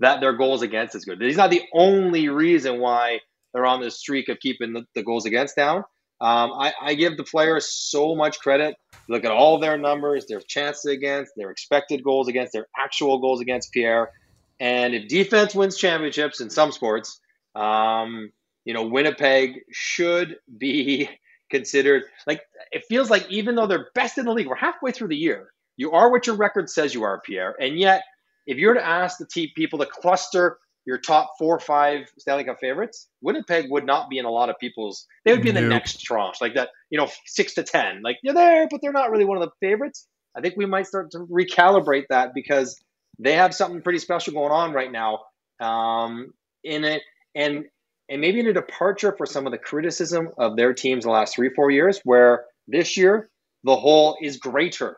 that 0.00 0.20
their 0.20 0.32
goals 0.32 0.62
against 0.62 0.94
is 0.94 1.04
good. 1.04 1.20
He's 1.20 1.36
not 1.36 1.50
the 1.50 1.62
only 1.72 2.28
reason 2.28 2.80
why 2.80 3.20
they're 3.52 3.66
on 3.66 3.80
this 3.80 3.98
streak 3.98 4.28
of 4.28 4.40
keeping 4.40 4.72
the, 4.72 4.84
the 4.94 5.02
goals 5.02 5.26
against 5.26 5.56
down. 5.56 5.84
Um, 6.22 6.52
I, 6.52 6.74
I, 6.82 6.94
give 6.94 7.16
the 7.16 7.24
players 7.24 7.66
so 7.66 8.14
much 8.14 8.40
credit. 8.40 8.76
Look 9.08 9.24
at 9.24 9.30
all 9.30 9.58
their 9.58 9.78
numbers, 9.78 10.26
their 10.26 10.40
chances 10.40 10.84
against, 10.84 11.32
their 11.34 11.50
expected 11.50 12.04
goals 12.04 12.28
against, 12.28 12.52
their 12.52 12.66
actual 12.78 13.20
goals 13.20 13.40
against 13.40 13.72
Pierre. 13.72 14.10
And 14.58 14.94
if 14.94 15.08
defense 15.08 15.54
wins 15.54 15.78
championships 15.78 16.42
in 16.42 16.50
some 16.50 16.72
sports, 16.72 17.18
um, 17.54 18.30
you 18.66 18.74
know, 18.74 18.86
Winnipeg 18.86 19.60
should 19.72 20.36
be 20.58 21.08
considered 21.50 22.04
like 22.26 22.42
it 22.70 22.84
feels 22.86 23.10
like 23.10 23.28
even 23.30 23.54
though 23.54 23.66
they're 23.66 23.88
best 23.94 24.18
in 24.18 24.26
the 24.26 24.32
league, 24.32 24.46
we're 24.46 24.56
halfway 24.56 24.92
through 24.92 25.08
the 25.08 25.16
year. 25.16 25.50
You 25.78 25.92
are 25.92 26.10
what 26.10 26.26
your 26.26 26.36
record 26.36 26.68
says 26.68 26.94
you 26.94 27.04
are, 27.04 27.22
Pierre, 27.24 27.56
and 27.58 27.78
yet 27.78 28.02
if 28.50 28.58
you 28.58 28.66
were 28.66 28.74
to 28.74 28.84
ask 28.84 29.18
the 29.18 29.26
team 29.26 29.48
people 29.54 29.78
to 29.78 29.86
cluster 29.86 30.58
your 30.84 30.98
top 30.98 31.34
four 31.38 31.54
or 31.54 31.60
five 31.60 32.10
Stanley 32.18 32.42
Cup 32.42 32.58
favorites, 32.60 33.06
Winnipeg 33.22 33.70
would 33.70 33.86
not 33.86 34.10
be 34.10 34.18
in 34.18 34.24
a 34.24 34.30
lot 34.30 34.50
of 34.50 34.58
people's. 34.58 35.06
They 35.24 35.32
would 35.32 35.42
be 35.42 35.50
in 35.50 35.54
the 35.54 35.60
next 35.60 36.00
tranche, 36.02 36.40
like 36.40 36.54
that. 36.54 36.70
You 36.90 36.98
know, 36.98 37.08
six 37.26 37.54
to 37.54 37.62
ten. 37.62 38.02
Like 38.02 38.18
they're 38.24 38.34
there, 38.34 38.66
but 38.68 38.80
they're 38.82 38.92
not 38.92 39.12
really 39.12 39.24
one 39.24 39.40
of 39.40 39.48
the 39.48 39.66
favorites. 39.66 40.08
I 40.36 40.40
think 40.40 40.56
we 40.56 40.66
might 40.66 40.88
start 40.88 41.12
to 41.12 41.18
recalibrate 41.18 42.06
that 42.10 42.34
because 42.34 42.76
they 43.20 43.34
have 43.34 43.54
something 43.54 43.82
pretty 43.82 44.00
special 44.00 44.32
going 44.32 44.50
on 44.50 44.72
right 44.72 44.90
now. 44.90 45.20
Um, 45.60 46.32
in 46.64 46.82
it, 46.82 47.02
and 47.36 47.66
and 48.08 48.20
maybe 48.20 48.40
in 48.40 48.48
a 48.48 48.52
departure 48.52 49.14
for 49.16 49.26
some 49.26 49.46
of 49.46 49.52
the 49.52 49.58
criticism 49.58 50.30
of 50.38 50.56
their 50.56 50.74
teams 50.74 51.04
the 51.04 51.10
last 51.10 51.36
three 51.36 51.50
four 51.54 51.70
years, 51.70 52.00
where 52.02 52.46
this 52.66 52.96
year 52.96 53.30
the 53.62 53.76
whole 53.76 54.16
is 54.20 54.38
greater 54.38 54.96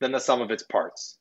than 0.00 0.12
the 0.12 0.20
sum 0.20 0.42
of 0.42 0.50
its 0.50 0.64
parts, 0.64 1.16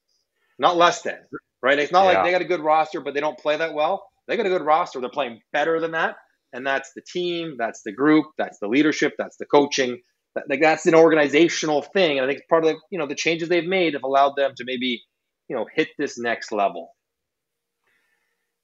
not 0.58 0.76
less 0.76 1.04
than 1.04 1.20
right? 1.62 1.78
It's 1.80 1.92
not 1.92 2.06
yeah. 2.06 2.20
like 2.20 2.26
they 2.26 2.32
got 2.32 2.42
a 2.42 2.46
good 2.46 2.62
roster, 2.62 3.02
but 3.02 3.14
they 3.14 3.20
don't 3.20 3.38
play 3.38 3.58
that 3.58 3.74
well. 3.74 4.06
They 4.28 4.38
got 4.38 4.46
a 4.46 4.50
good 4.50 4.66
roster. 4.66 5.00
They're 5.00 5.10
playing 5.10 5.42
better 5.52 5.80
than 5.80 5.92
that. 5.92 6.16
And 6.54 6.66
that's 6.66 6.92
the 6.96 7.02
team, 7.02 7.56
that's 7.58 7.82
the 7.84 7.92
group, 7.92 8.26
that's 8.38 8.60
the 8.60 8.68
leadership, 8.68 9.14
that's 9.18 9.38
the 9.38 9.46
coaching. 9.46 10.00
Like 10.48 10.62
that's 10.62 10.86
an 10.86 10.96
organizational 10.96 11.82
thing. 11.82 12.18
And 12.18 12.26
I 12.26 12.32
think 12.32 12.48
part 12.50 12.64
of 12.64 12.72
the, 12.72 12.80
you 12.92 12.98
know, 12.98 13.08
the 13.08 13.16
changes 13.16 13.50
they've 13.50 13.66
made 13.66 13.94
have 13.94 14.04
allowed 14.04 14.36
them 14.36 14.54
to 14.58 14.64
maybe, 14.66 15.04
you 15.48 15.56
know, 15.56 15.66
hit 15.76 15.90
this 15.98 16.18
next 16.18 16.52
level. 16.52 16.92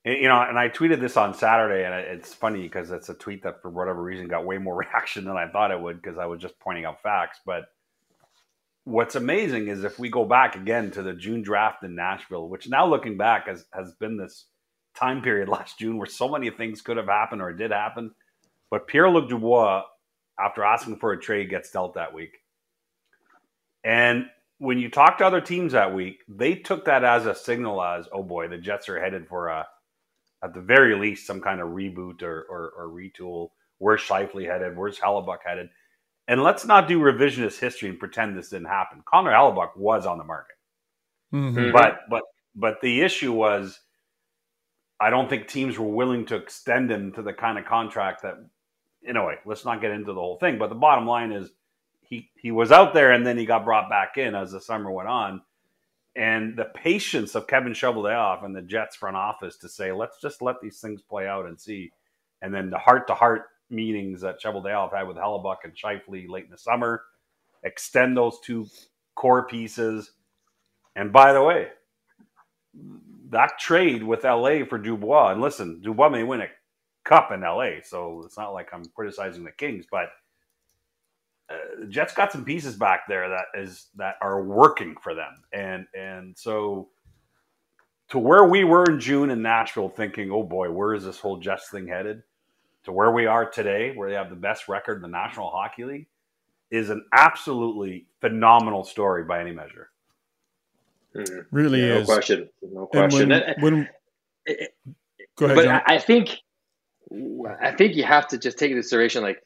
You 0.04 0.28
know, 0.28 0.40
and 0.40 0.56
I 0.56 0.68
tweeted 0.68 1.00
this 1.00 1.16
on 1.16 1.34
Saturday, 1.34 1.84
and 1.84 1.92
it's 1.92 2.32
funny 2.32 2.62
because 2.62 2.92
it's 2.92 3.08
a 3.08 3.14
tweet 3.14 3.42
that, 3.42 3.60
for 3.60 3.70
whatever 3.70 4.00
reason, 4.00 4.28
got 4.28 4.46
way 4.46 4.56
more 4.56 4.76
reaction 4.94 5.24
than 5.24 5.36
I 5.36 5.48
thought 5.48 5.72
it 5.72 5.80
would 5.80 6.00
because 6.00 6.16
I 6.16 6.26
was 6.26 6.40
just 6.40 6.58
pointing 6.60 6.84
out 6.84 7.02
facts. 7.02 7.40
But 7.44 7.64
what's 8.86 9.16
amazing 9.16 9.66
is 9.66 9.82
if 9.82 9.98
we 9.98 10.08
go 10.08 10.24
back 10.24 10.54
again 10.54 10.92
to 10.92 11.02
the 11.02 11.12
June 11.12 11.42
draft 11.42 11.82
in 11.82 11.96
Nashville, 11.96 12.48
which 12.48 12.68
now 12.68 12.86
looking 12.86 13.16
back 13.16 13.48
has, 13.48 13.66
has 13.74 13.92
been 13.94 14.16
this 14.16 14.46
time 14.96 15.20
period 15.20 15.48
last 15.50 15.78
June 15.78 15.98
where 15.98 16.06
so 16.06 16.28
many 16.28 16.48
things 16.50 16.80
could 16.80 16.96
have 16.96 17.08
happened 17.08 17.42
or 17.42 17.52
did 17.52 17.72
happen. 17.72 18.12
But 18.70 18.86
Pierre 18.86 19.10
Luc 19.10 19.28
Dubois, 19.28 19.82
after 20.38 20.64
asking 20.64 20.98
for 20.98 21.12
a 21.12 21.20
trade, 21.20 21.50
gets 21.50 21.70
dealt 21.70 21.94
that 21.94 22.14
week. 22.14 22.38
And 23.82 24.26
when 24.58 24.78
you 24.78 24.88
talk 24.88 25.18
to 25.18 25.26
other 25.26 25.40
teams 25.40 25.72
that 25.72 25.94
week, 25.94 26.22
they 26.28 26.54
took 26.54 26.84
that 26.84 27.04
as 27.04 27.26
a 27.26 27.34
signal 27.34 27.82
as, 27.82 28.08
oh 28.12 28.22
boy, 28.22 28.48
the 28.48 28.56
Jets 28.56 28.88
are 28.88 29.00
headed 29.00 29.28
for 29.28 29.48
a, 29.48 29.66
at 30.44 30.54
the 30.54 30.60
very 30.60 30.96
least, 30.96 31.26
some 31.26 31.40
kind 31.40 31.60
of 31.60 31.68
reboot 31.70 32.22
or, 32.22 32.46
or, 32.48 32.72
or 32.76 32.88
retool. 32.88 33.50
Where's 33.78 34.00
Scheifele 34.00 34.46
headed? 34.46 34.76
Where's 34.76 34.98
Hellebuyck 34.98 35.38
headed? 35.44 35.70
And 36.28 36.42
let's 36.42 36.64
not 36.64 36.88
do 36.88 37.00
revisionist 37.00 37.58
history 37.58 37.88
and 37.88 37.98
pretend 37.98 38.36
this 38.36 38.50
didn't 38.50 38.66
happen. 38.66 39.02
Connor 39.04 39.32
Hellebuyck 39.32 39.76
was 39.76 40.06
on 40.06 40.18
the 40.18 40.24
market, 40.24 40.56
mm-hmm. 41.32 41.72
but 41.72 42.00
but 42.10 42.22
but 42.54 42.80
the 42.80 43.02
issue 43.02 43.32
was, 43.32 43.78
I 44.98 45.10
don't 45.10 45.28
think 45.28 45.46
teams 45.46 45.78
were 45.78 45.86
willing 45.86 46.26
to 46.26 46.36
extend 46.36 46.90
him 46.90 47.12
to 47.12 47.22
the 47.22 47.32
kind 47.32 47.58
of 47.58 47.64
contract 47.64 48.22
that. 48.22 48.38
In 49.02 49.16
anyway, 49.16 49.36
let's 49.44 49.64
not 49.64 49.80
get 49.80 49.92
into 49.92 50.12
the 50.12 50.20
whole 50.20 50.36
thing. 50.38 50.58
But 50.58 50.68
the 50.68 50.74
bottom 50.74 51.06
line 51.06 51.30
is, 51.30 51.50
he 52.00 52.28
he 52.34 52.50
was 52.50 52.72
out 52.72 52.92
there 52.92 53.12
and 53.12 53.24
then 53.24 53.38
he 53.38 53.46
got 53.46 53.64
brought 53.64 53.88
back 53.88 54.16
in 54.16 54.34
as 54.34 54.50
the 54.50 54.60
summer 54.60 54.90
went 54.90 55.08
on. 55.08 55.42
And 56.16 56.56
the 56.56 56.64
patience 56.74 57.34
of 57.34 57.46
Kevin 57.46 57.72
Cheveldayoff 57.72 58.44
and 58.44 58.56
the 58.56 58.62
Jets 58.62 58.96
front 58.96 59.16
office 59.16 59.58
to 59.58 59.68
say, 59.68 59.92
let's 59.92 60.20
just 60.20 60.42
let 60.42 60.60
these 60.60 60.80
things 60.80 61.02
play 61.02 61.28
out 61.28 61.46
and 61.46 61.60
see. 61.60 61.92
And 62.42 62.52
then 62.52 62.70
the 62.70 62.78
heart 62.78 63.06
to 63.08 63.14
heart 63.14 63.42
meetings 63.70 64.20
that 64.20 64.40
Cheveldayoff 64.40 64.94
had 64.94 65.08
with 65.08 65.16
Hellebuyck 65.16 65.58
and 65.64 65.74
Scheifele 65.74 66.28
late 66.28 66.44
in 66.44 66.50
the 66.50 66.58
summer. 66.58 67.02
Extend 67.62 68.16
those 68.16 68.38
two 68.40 68.66
core 69.14 69.46
pieces. 69.46 70.12
And 70.94 71.12
by 71.12 71.32
the 71.32 71.42
way, 71.42 71.68
that 73.30 73.58
trade 73.58 74.02
with 74.02 74.24
LA 74.24 74.64
for 74.68 74.78
Dubois, 74.78 75.32
and 75.32 75.40
listen, 75.40 75.80
Dubois 75.82 76.08
may 76.08 76.22
win 76.22 76.42
a 76.42 76.48
cup 77.04 77.32
in 77.32 77.40
LA, 77.40 77.82
so 77.82 78.22
it's 78.24 78.36
not 78.36 78.52
like 78.52 78.68
I'm 78.72 78.84
criticizing 78.94 79.44
the 79.44 79.52
Kings, 79.52 79.86
but 79.90 80.10
uh, 81.48 81.86
Jets 81.88 82.14
got 82.14 82.32
some 82.32 82.44
pieces 82.44 82.76
back 82.76 83.02
there 83.08 83.28
that 83.28 83.46
is 83.60 83.88
that 83.96 84.16
are 84.20 84.42
working 84.42 84.96
for 85.02 85.14
them, 85.14 85.34
and 85.52 85.86
and 85.94 86.36
so 86.36 86.88
to 88.08 88.18
where 88.18 88.44
we 88.44 88.64
were 88.64 88.84
in 88.84 89.00
June 89.00 89.30
in 89.30 89.42
Nashville, 89.42 89.88
thinking, 89.88 90.30
"Oh 90.32 90.42
boy, 90.42 90.70
where 90.70 90.94
is 90.94 91.04
this 91.04 91.20
whole 91.20 91.38
Jets 91.38 91.68
thing 91.70 91.86
headed?" 91.88 92.22
To 92.86 92.92
where 92.92 93.10
we 93.10 93.26
are 93.26 93.48
today, 93.48 93.92
where 93.94 94.08
they 94.08 94.14
have 94.14 94.30
the 94.30 94.36
best 94.36 94.68
record 94.68 94.96
in 94.96 95.02
the 95.02 95.08
National 95.08 95.50
Hockey 95.50 95.84
League, 95.84 96.06
is 96.70 96.88
an 96.88 97.04
absolutely 97.12 98.06
phenomenal 98.20 98.84
story 98.84 99.24
by 99.24 99.40
any 99.40 99.52
measure. 99.52 99.90
Mm-hmm. 101.16 101.40
Really 101.50 101.80
yeah, 101.80 101.96
is. 101.96 102.08
No 102.08 102.14
question. 102.14 102.48
No 102.62 102.86
question. 102.86 103.30
When, 103.30 103.54
when, 103.60 103.88
it, 104.44 104.74
go 105.36 105.46
ahead. 105.46 105.56
But 105.56 105.64
John. 105.64 105.82
I 105.86 105.98
think 105.98 106.38
I 107.60 107.72
think 107.72 107.96
you 107.96 108.04
have 108.04 108.28
to 108.28 108.38
just 108.38 108.56
take 108.58 108.70
into 108.70 108.82
consideration 108.82 109.22
like 109.22 109.42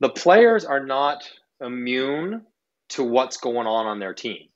the 0.00 0.08
players 0.08 0.64
are 0.64 0.84
not 0.84 1.28
immune 1.60 2.42
to 2.90 3.02
what's 3.02 3.36
going 3.38 3.66
on 3.66 3.86
on 3.86 3.98
their 3.98 4.14
team. 4.14 4.48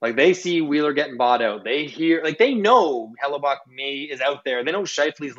Like 0.00 0.14
they 0.14 0.34
see 0.34 0.60
Wheeler 0.60 0.92
getting 0.92 1.16
bought 1.16 1.42
out. 1.42 1.64
They 1.64 1.86
hear 1.86 2.22
like 2.22 2.38
they 2.38 2.54
know 2.54 3.12
Hellebuyck 3.24 3.58
may 3.68 3.94
is 4.02 4.20
out 4.20 4.44
there. 4.44 4.64
They 4.64 4.70
know 4.70 4.82
Scheifele 4.82 5.34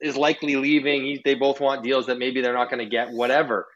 is 0.00 0.16
likely 0.16 0.56
leaving. 0.56 1.04
He, 1.04 1.22
they 1.24 1.34
both 1.34 1.60
want 1.60 1.82
deals 1.82 2.06
that 2.06 2.18
maybe 2.18 2.40
they're 2.40 2.54
not 2.54 2.70
going 2.70 2.84
to 2.84 2.90
get. 2.90 3.10
Whatever. 3.10 3.66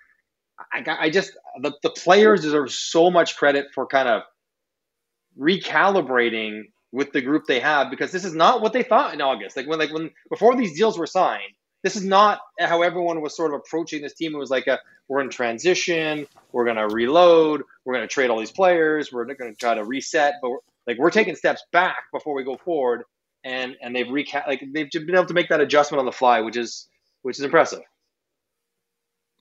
I, 0.72 0.84
I 1.00 1.10
just 1.10 1.32
the, 1.60 1.72
the 1.82 1.90
players 1.90 2.42
deserve 2.42 2.70
so 2.70 3.10
much 3.10 3.36
credit 3.36 3.66
for 3.74 3.86
kind 3.86 4.08
of 4.08 4.22
recalibrating 5.38 6.64
with 6.92 7.12
the 7.12 7.22
group 7.22 7.44
they 7.46 7.60
have 7.60 7.90
because 7.90 8.12
this 8.12 8.24
is 8.24 8.34
not 8.34 8.60
what 8.60 8.72
they 8.72 8.82
thought 8.82 9.14
in 9.14 9.20
August. 9.20 9.56
Like 9.56 9.66
when 9.66 9.78
like 9.78 9.92
when 9.92 10.10
before 10.30 10.54
these 10.54 10.76
deals 10.76 10.98
were 10.98 11.06
signed, 11.06 11.54
this 11.82 11.96
is 11.96 12.04
not 12.04 12.40
how 12.60 12.82
everyone 12.82 13.20
was 13.20 13.36
sort 13.36 13.52
of 13.52 13.60
approaching 13.60 14.02
this 14.02 14.14
team. 14.14 14.34
It 14.34 14.38
was 14.38 14.50
like 14.50 14.66
a 14.66 14.78
we're 15.08 15.20
in 15.20 15.30
transition, 15.30 16.26
we're 16.52 16.64
gonna 16.64 16.88
reload, 16.88 17.62
we're 17.84 17.94
gonna 17.94 18.06
trade 18.06 18.30
all 18.30 18.38
these 18.38 18.52
players, 18.52 19.12
we're 19.12 19.24
gonna 19.24 19.54
try 19.54 19.74
to 19.74 19.84
reset, 19.84 20.34
but 20.40 20.50
we're, 20.50 20.58
like 20.86 20.98
we're 20.98 21.10
taking 21.10 21.34
steps 21.34 21.64
back 21.72 21.96
before 22.12 22.34
we 22.34 22.44
go 22.44 22.56
forward, 22.56 23.04
and 23.44 23.76
and 23.80 23.94
they've 23.94 24.06
reca- 24.06 24.46
like 24.46 24.62
they've 24.72 24.90
been 24.90 25.14
able 25.14 25.26
to 25.26 25.34
make 25.34 25.48
that 25.48 25.60
adjustment 25.60 25.98
on 25.98 26.06
the 26.06 26.12
fly, 26.12 26.40
which 26.40 26.56
is 26.56 26.88
which 27.22 27.38
is 27.38 27.44
impressive. 27.44 27.80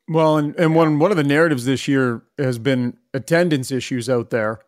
Well, 0.07 0.37
and, 0.37 0.55
and 0.59 0.75
one 0.75 0.99
one 0.99 1.11
of 1.11 1.17
the 1.17 1.23
narratives 1.23 1.65
this 1.65 1.87
year 1.87 2.23
has 2.37 2.57
been 2.57 2.97
attendance 3.13 3.71
issues 3.71 4.09
out 4.09 4.29
there. 4.29 4.59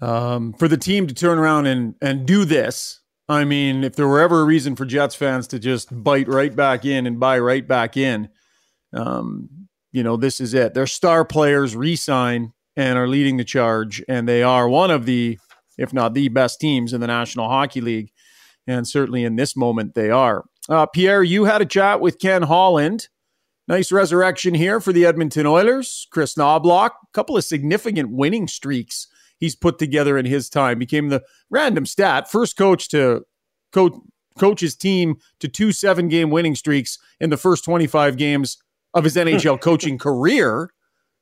Um, 0.00 0.52
for 0.54 0.66
the 0.66 0.76
team 0.76 1.06
to 1.06 1.14
turn 1.14 1.38
around 1.38 1.66
and 1.66 1.94
and 2.00 2.26
do 2.26 2.44
this, 2.44 3.00
I 3.28 3.44
mean, 3.44 3.84
if 3.84 3.96
there 3.96 4.08
were 4.08 4.20
ever 4.20 4.42
a 4.42 4.44
reason 4.44 4.76
for 4.76 4.84
Jets 4.84 5.14
fans 5.14 5.46
to 5.48 5.58
just 5.58 5.88
bite 6.02 6.28
right 6.28 6.54
back 6.54 6.84
in 6.84 7.06
and 7.06 7.20
buy 7.20 7.38
right 7.38 7.66
back 7.66 7.96
in, 7.96 8.28
um, 8.92 9.68
you 9.92 10.02
know, 10.02 10.16
this 10.16 10.40
is 10.40 10.54
it. 10.54 10.74
Their 10.74 10.86
star 10.86 11.24
players 11.24 11.76
resign 11.76 12.52
and 12.76 12.98
are 12.98 13.08
leading 13.08 13.36
the 13.36 13.44
charge, 13.44 14.02
and 14.08 14.28
they 14.28 14.42
are 14.42 14.68
one 14.68 14.90
of 14.90 15.06
the, 15.06 15.38
if 15.78 15.92
not 15.92 16.14
the 16.14 16.28
best 16.28 16.60
teams 16.60 16.92
in 16.92 17.00
the 17.00 17.06
National 17.06 17.48
Hockey 17.48 17.80
League. 17.80 18.10
And 18.66 18.86
certainly 18.86 19.24
in 19.24 19.36
this 19.36 19.56
moment, 19.56 19.94
they 19.94 20.10
are. 20.10 20.44
Uh, 20.68 20.86
Pierre, 20.86 21.22
you 21.22 21.44
had 21.44 21.62
a 21.62 21.66
chat 21.66 22.00
with 22.00 22.18
Ken 22.18 22.42
Holland. 22.42 23.08
Nice 23.68 23.92
resurrection 23.92 24.54
here 24.54 24.80
for 24.80 24.92
the 24.92 25.06
Edmonton 25.06 25.46
Oilers. 25.46 26.06
Kris 26.10 26.34
Knoblauch, 26.34 26.90
a 26.90 27.12
couple 27.12 27.36
of 27.36 27.44
significant 27.44 28.10
winning 28.10 28.48
streaks 28.48 29.08
he's 29.38 29.56
put 29.56 29.78
together 29.78 30.16
in 30.16 30.26
his 30.26 30.48
time. 30.48 30.78
Became 30.78 31.08
the 31.08 31.22
random 31.50 31.86
stat 31.86 32.30
first 32.30 32.56
coach 32.56 32.88
to 32.90 33.24
coach 33.72 33.92
coach 34.38 34.60
his 34.60 34.76
team 34.76 35.16
to 35.40 35.48
two 35.48 35.72
seven 35.72 36.08
game 36.08 36.30
winning 36.30 36.54
streaks 36.54 36.98
in 37.20 37.30
the 37.30 37.36
first 37.36 37.64
25 37.64 38.16
games 38.16 38.58
of 38.94 39.04
his 39.04 39.16
NHL 39.16 39.60
coaching 39.60 39.98
career. 39.98 40.70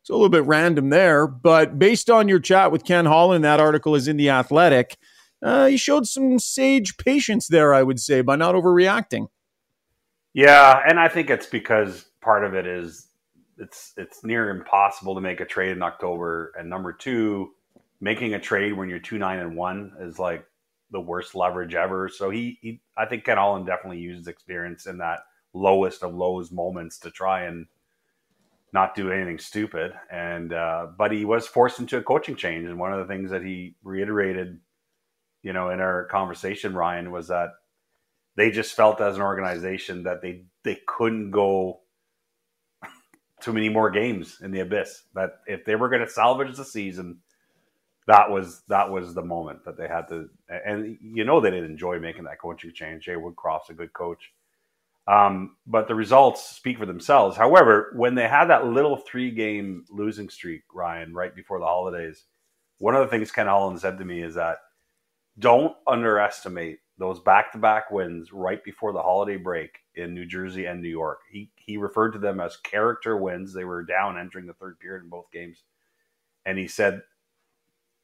It's 0.02 0.10
a 0.10 0.12
little 0.12 0.28
bit 0.28 0.46
random 0.46 0.90
there, 0.90 1.26
but 1.26 1.78
based 1.78 2.08
on 2.08 2.28
your 2.28 2.40
chat 2.40 2.72
with 2.72 2.84
Ken 2.84 3.04
Holland, 3.04 3.44
that 3.44 3.60
article 3.60 3.94
is 3.94 4.08
in 4.08 4.16
the 4.16 4.30
Athletic. 4.30 4.96
Uh, 5.42 5.66
he 5.66 5.76
showed 5.76 6.06
some 6.06 6.38
sage 6.38 6.96
patience 6.96 7.48
there, 7.48 7.72
I 7.72 7.82
would 7.82 8.00
say, 8.00 8.20
by 8.20 8.36
not 8.36 8.54
overreacting. 8.54 9.28
Yeah, 10.32 10.80
and 10.86 11.00
I 11.00 11.08
think 11.08 11.30
it's 11.30 11.46
because 11.46 12.04
part 12.20 12.44
of 12.44 12.54
it 12.54 12.66
is 12.66 13.08
it's 13.58 13.92
it's 13.96 14.24
near 14.24 14.50
impossible 14.50 15.14
to 15.14 15.20
make 15.20 15.40
a 15.40 15.46
trade 15.46 15.72
in 15.72 15.82
October, 15.82 16.52
and 16.58 16.68
number 16.68 16.92
two, 16.92 17.50
making 18.00 18.34
a 18.34 18.40
trade 18.40 18.72
when 18.72 18.88
you're 18.88 18.98
two 18.98 19.18
nine 19.18 19.38
and 19.38 19.56
one 19.56 19.92
is 20.00 20.18
like 20.18 20.44
the 20.90 21.00
worst 21.00 21.34
leverage 21.34 21.74
ever. 21.74 22.08
So 22.08 22.30
he, 22.30 22.58
he 22.60 22.80
I 22.96 23.06
think 23.06 23.24
Ken 23.24 23.36
Holland 23.36 23.66
definitely 23.66 23.98
uses 23.98 24.26
experience 24.26 24.86
in 24.86 24.98
that 24.98 25.20
lowest 25.52 26.02
of 26.02 26.14
lows 26.14 26.50
moments 26.50 26.98
to 27.00 27.10
try 27.10 27.44
and 27.44 27.66
not 28.72 28.94
do 28.94 29.10
anything 29.10 29.38
stupid. 29.38 29.92
And 30.10 30.52
uh, 30.52 30.88
but 30.96 31.12
he 31.12 31.24
was 31.24 31.46
forced 31.46 31.80
into 31.80 31.98
a 31.98 32.02
coaching 32.02 32.36
change, 32.36 32.66
and 32.66 32.78
one 32.78 32.92
of 32.92 33.00
the 33.00 33.12
things 33.12 33.30
that 33.30 33.42
he 33.42 33.74
reiterated, 33.82 34.60
you 35.42 35.52
know, 35.52 35.70
in 35.70 35.80
our 35.80 36.04
conversation, 36.06 36.74
Ryan, 36.74 37.10
was 37.10 37.28
that 37.28 37.50
they 38.36 38.50
just 38.50 38.74
felt 38.74 39.00
as 39.00 39.16
an 39.16 39.22
organization 39.22 40.02
that 40.04 40.22
they 40.22 40.44
they 40.62 40.78
couldn't 40.86 41.30
go 41.30 41.80
too 43.40 43.52
many 43.52 43.68
more 43.68 43.90
games 43.90 44.38
in 44.42 44.50
the 44.50 44.60
abyss. 44.60 45.04
That 45.14 45.40
if 45.46 45.64
they 45.64 45.76
were 45.76 45.88
going 45.88 46.04
to 46.04 46.08
salvage 46.08 46.56
the 46.56 46.64
season, 46.64 47.18
that 48.06 48.30
was 48.30 48.62
that 48.68 48.90
was 48.90 49.14
the 49.14 49.22
moment 49.22 49.64
that 49.64 49.76
they 49.76 49.88
had 49.88 50.08
to. 50.08 50.28
And 50.48 50.98
you 51.00 51.24
know 51.24 51.40
they 51.40 51.50
didn't 51.50 51.70
enjoy 51.70 51.98
making 51.98 52.24
that 52.24 52.40
coaching 52.40 52.72
change. 52.72 53.04
Jay 53.04 53.14
Woodcroft's 53.14 53.70
a 53.70 53.74
good 53.74 53.92
coach, 53.92 54.32
um, 55.06 55.56
but 55.66 55.88
the 55.88 55.94
results 55.94 56.50
speak 56.50 56.78
for 56.78 56.86
themselves. 56.86 57.36
However, 57.36 57.92
when 57.96 58.14
they 58.14 58.28
had 58.28 58.46
that 58.46 58.66
little 58.66 58.96
three-game 58.96 59.84
losing 59.90 60.28
streak, 60.28 60.62
Ryan, 60.72 61.14
right 61.14 61.34
before 61.34 61.58
the 61.58 61.66
holidays, 61.66 62.24
one 62.78 62.94
of 62.94 63.00
the 63.00 63.08
things 63.08 63.32
Ken 63.32 63.46
Holland 63.46 63.80
said 63.80 63.98
to 63.98 64.04
me 64.04 64.22
is 64.22 64.34
that 64.34 64.58
don't 65.38 65.76
underestimate 65.86 66.80
those 66.98 67.18
back-to-back 67.20 67.90
wins 67.90 68.32
right 68.32 68.62
before 68.62 68.92
the 68.92 69.02
holiday 69.02 69.36
break 69.36 69.78
in 69.94 70.14
New 70.14 70.26
Jersey 70.26 70.66
and 70.66 70.82
New 70.82 70.88
York. 70.88 71.20
He 71.30 71.50
he 71.56 71.76
referred 71.78 72.12
to 72.12 72.18
them 72.18 72.40
as 72.40 72.56
character 72.58 73.16
wins. 73.16 73.52
They 73.52 73.64
were 73.64 73.82
down 73.82 74.18
entering 74.18 74.46
the 74.46 74.52
third 74.52 74.78
period 74.78 75.04
in 75.04 75.08
both 75.08 75.30
games. 75.32 75.62
And 76.44 76.58
he 76.58 76.68
said 76.68 77.02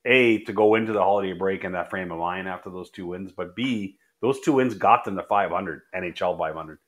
a 0.07 0.39
to 0.45 0.53
go 0.53 0.77
into 0.77 0.93
the 0.93 1.03
holiday 1.03 1.33
break 1.33 1.65
in 1.65 1.73
that 1.73 1.91
frame 1.91 2.11
of 2.13 2.19
mind 2.19 2.49
after 2.49 2.71
those 2.71 2.91
two 2.91 3.09
wins, 3.09 3.33
but 3.33 3.55
B 3.55 3.99
those 4.23 4.41
two 4.41 4.55
wins 4.55 4.75
got 4.75 5.05
them 5.05 5.17
to 5.17 5.23
500 5.23 5.83
NHL 5.95 6.39
500, 6.39 6.79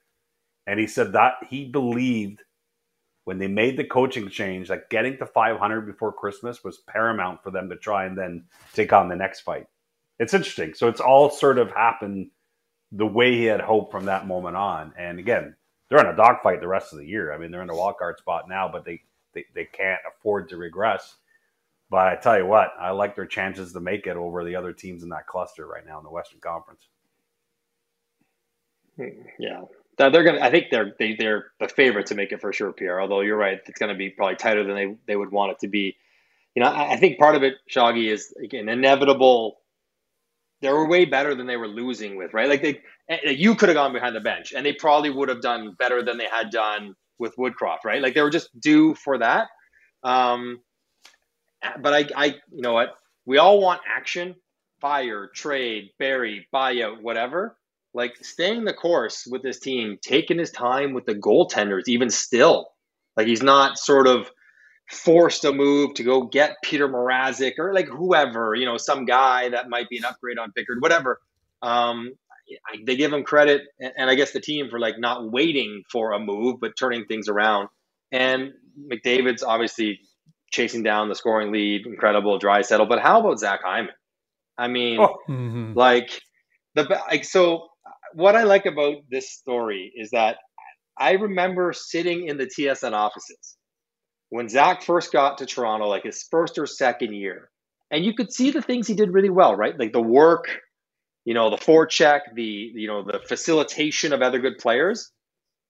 and 0.66 0.80
he 0.80 0.86
said 0.86 1.12
that 1.12 1.34
he 1.48 1.66
believed 1.66 2.42
when 3.24 3.38
they 3.38 3.48
made 3.48 3.76
the 3.76 3.84
coaching 3.84 4.30
change 4.30 4.68
that 4.68 4.88
getting 4.88 5.18
to 5.18 5.26
500 5.26 5.82
before 5.82 6.12
Christmas 6.12 6.64
was 6.64 6.78
paramount 6.86 7.42
for 7.42 7.50
them 7.50 7.68
to 7.68 7.76
try 7.76 8.06
and 8.06 8.16
then 8.16 8.44
take 8.72 8.94
on 8.94 9.08
the 9.10 9.16
next 9.16 9.40
fight. 9.40 9.66
It's 10.18 10.34
interesting. 10.34 10.74
So 10.74 10.88
it's 10.88 11.00
all 11.00 11.30
sort 11.30 11.58
of 11.58 11.70
happened 11.70 12.30
the 12.92 13.06
way 13.06 13.32
he 13.32 13.44
had 13.44 13.60
hoped 13.60 13.92
from 13.92 14.06
that 14.06 14.26
moment 14.26 14.56
on. 14.56 14.92
And 14.98 15.18
again, 15.18 15.54
they're 15.88 16.00
in 16.00 16.12
a 16.12 16.16
dogfight 16.16 16.60
the 16.60 16.68
rest 16.68 16.92
of 16.92 16.98
the 16.98 17.06
year. 17.06 17.32
I 17.32 17.38
mean, 17.38 17.50
they're 17.50 17.62
in 17.62 17.70
a 17.70 17.76
wild 17.76 17.98
card 17.98 18.18
spot 18.18 18.48
now, 18.48 18.68
but 18.70 18.84
they, 18.84 19.02
they, 19.34 19.44
they 19.54 19.64
can't 19.64 20.00
afford 20.08 20.48
to 20.50 20.56
regress. 20.56 21.16
But 21.90 22.08
I 22.08 22.16
tell 22.16 22.38
you 22.38 22.46
what, 22.46 22.72
I 22.78 22.90
like 22.90 23.16
their 23.16 23.26
chances 23.26 23.72
to 23.72 23.80
make 23.80 24.06
it 24.06 24.16
over 24.16 24.44
the 24.44 24.56
other 24.56 24.72
teams 24.72 25.02
in 25.02 25.08
that 25.10 25.26
cluster 25.26 25.66
right 25.66 25.86
now 25.86 25.98
in 25.98 26.04
the 26.04 26.10
Western 26.10 26.40
Conference. 26.40 26.82
Hmm, 28.96 29.22
yeah, 29.38 29.62
they're 29.96 30.24
gonna. 30.24 30.40
I 30.40 30.50
think 30.50 30.66
they're 30.70 30.92
they, 30.98 31.14
they're 31.14 31.46
the 31.60 31.68
favorite 31.68 32.06
to 32.06 32.14
make 32.14 32.32
it 32.32 32.40
for 32.40 32.52
sure, 32.52 32.72
Pierre. 32.72 33.00
Although 33.00 33.20
you're 33.20 33.36
right, 33.36 33.58
it's 33.64 33.78
to 33.78 33.94
be 33.94 34.10
probably 34.10 34.36
tighter 34.36 34.64
than 34.64 34.74
they 34.74 34.96
they 35.06 35.16
would 35.16 35.30
want 35.30 35.52
it 35.52 35.60
to 35.60 35.68
be. 35.68 35.96
You 36.54 36.62
know, 36.62 36.68
I, 36.68 36.92
I 36.92 36.96
think 36.96 37.18
part 37.18 37.36
of 37.36 37.42
it, 37.42 37.54
Shoggy, 37.72 38.10
is 38.10 38.34
again 38.42 38.68
inevitable. 38.68 39.58
They 40.60 40.70
were 40.72 40.88
way 40.88 41.04
better 41.04 41.34
than 41.34 41.46
they 41.46 41.56
were 41.56 41.68
losing 41.68 42.16
with, 42.16 42.34
right? 42.34 42.48
Like 42.48 42.62
they, 42.62 42.80
eh, 43.08 43.30
you 43.30 43.54
could 43.54 43.68
have 43.68 43.76
gone 43.76 43.92
behind 43.92 44.16
the 44.16 44.20
bench, 44.20 44.52
and 44.52 44.66
they 44.66 44.72
probably 44.72 45.10
would 45.10 45.28
have 45.28 45.40
done 45.40 45.76
better 45.78 46.02
than 46.02 46.18
they 46.18 46.26
had 46.26 46.50
done 46.50 46.94
with 47.18 47.36
Woodcroft, 47.36 47.84
right? 47.84 48.02
Like 48.02 48.14
they 48.14 48.22
were 48.22 48.30
just 48.30 48.48
due 48.60 48.94
for 48.94 49.18
that. 49.18 49.48
Um, 50.02 50.60
but 51.80 51.94
I, 51.94 52.08
I, 52.14 52.26
you 52.50 52.62
know 52.62 52.72
what? 52.72 52.94
We 53.26 53.38
all 53.38 53.60
want 53.60 53.80
action, 53.88 54.36
fire, 54.80 55.28
trade, 55.34 55.90
bury, 55.98 56.46
buyout, 56.52 57.02
whatever. 57.02 57.56
Like 57.94 58.16
staying 58.22 58.64
the 58.64 58.74
course 58.74 59.26
with 59.28 59.42
this 59.42 59.58
team, 59.58 59.98
taking 60.00 60.38
his 60.38 60.50
time 60.50 60.92
with 60.92 61.06
the 61.06 61.14
goaltenders, 61.14 61.84
even 61.86 62.10
still. 62.10 62.70
Like 63.16 63.26
he's 63.26 63.42
not 63.42 63.78
sort 63.78 64.06
of 64.06 64.30
forced 64.90 65.44
a 65.44 65.52
move 65.52 65.94
to 65.94 66.02
go 66.02 66.22
get 66.22 66.56
Peter 66.62 66.88
Mrazek 66.88 67.58
or 67.58 67.74
like 67.74 67.88
whoever, 67.88 68.54
you 68.54 68.64
know, 68.64 68.78
some 68.78 69.04
guy 69.04 69.50
that 69.50 69.68
might 69.68 69.88
be 69.88 69.98
an 69.98 70.04
upgrade 70.04 70.38
on 70.38 70.52
Pickard, 70.52 70.80
whatever. 70.80 71.20
Um, 71.62 72.12
I, 72.66 72.78
they 72.86 72.96
give 72.96 73.12
him 73.12 73.24
credit, 73.24 73.62
and, 73.78 73.92
and 73.98 74.10
I 74.10 74.14
guess 74.14 74.32
the 74.32 74.40
team 74.40 74.70
for 74.70 74.78
like 74.78 74.98
not 74.98 75.30
waiting 75.30 75.82
for 75.92 76.12
a 76.12 76.18
move, 76.18 76.60
but 76.60 76.72
turning 76.78 77.04
things 77.04 77.28
around. 77.28 77.68
And 78.10 78.52
McDavid's 78.90 79.42
obviously 79.42 80.00
chasing 80.50 80.82
down 80.82 81.10
the 81.10 81.14
scoring 81.14 81.52
lead, 81.52 81.86
incredible 81.86 82.38
Draisaitl. 82.38 82.88
But 82.88 83.00
how 83.00 83.20
about 83.20 83.38
Zach 83.38 83.60
Hyman? 83.62 83.92
I 84.56 84.68
mean, 84.68 84.98
oh. 85.00 85.18
mm-hmm. 85.28 85.74
like 85.74 86.22
the 86.74 86.84
like 87.10 87.24
so. 87.24 87.68
What 88.14 88.36
I 88.36 88.44
like 88.44 88.64
about 88.64 88.96
this 89.10 89.30
story 89.30 89.92
is 89.94 90.12
that 90.12 90.38
I 90.98 91.12
remember 91.12 91.74
sitting 91.74 92.26
in 92.26 92.38
the 92.38 92.46
TSN 92.46 92.92
offices 92.92 93.58
when 94.30 94.48
Zach 94.48 94.82
first 94.82 95.12
got 95.12 95.38
to 95.38 95.46
Toronto, 95.46 95.86
like 95.86 96.04
his 96.04 96.22
first 96.30 96.58
or 96.58 96.66
second 96.66 97.14
year, 97.14 97.50
and 97.90 98.04
you 98.04 98.14
could 98.14 98.32
see 98.32 98.50
the 98.50 98.62
things 98.62 98.86
he 98.86 98.94
did 98.94 99.12
really 99.12 99.30
well, 99.30 99.54
right? 99.54 99.78
Like 99.78 99.92
the 99.92 100.02
work, 100.02 100.48
you 101.24 101.34
know, 101.34 101.50
the 101.50 101.56
forecheck, 101.56 102.20
the 102.34 102.42
you 102.42 102.86
know, 102.86 103.02
the 103.02 103.20
facilitation 103.26 104.12
of 104.12 104.22
other 104.22 104.38
good 104.38 104.58
players, 104.58 105.10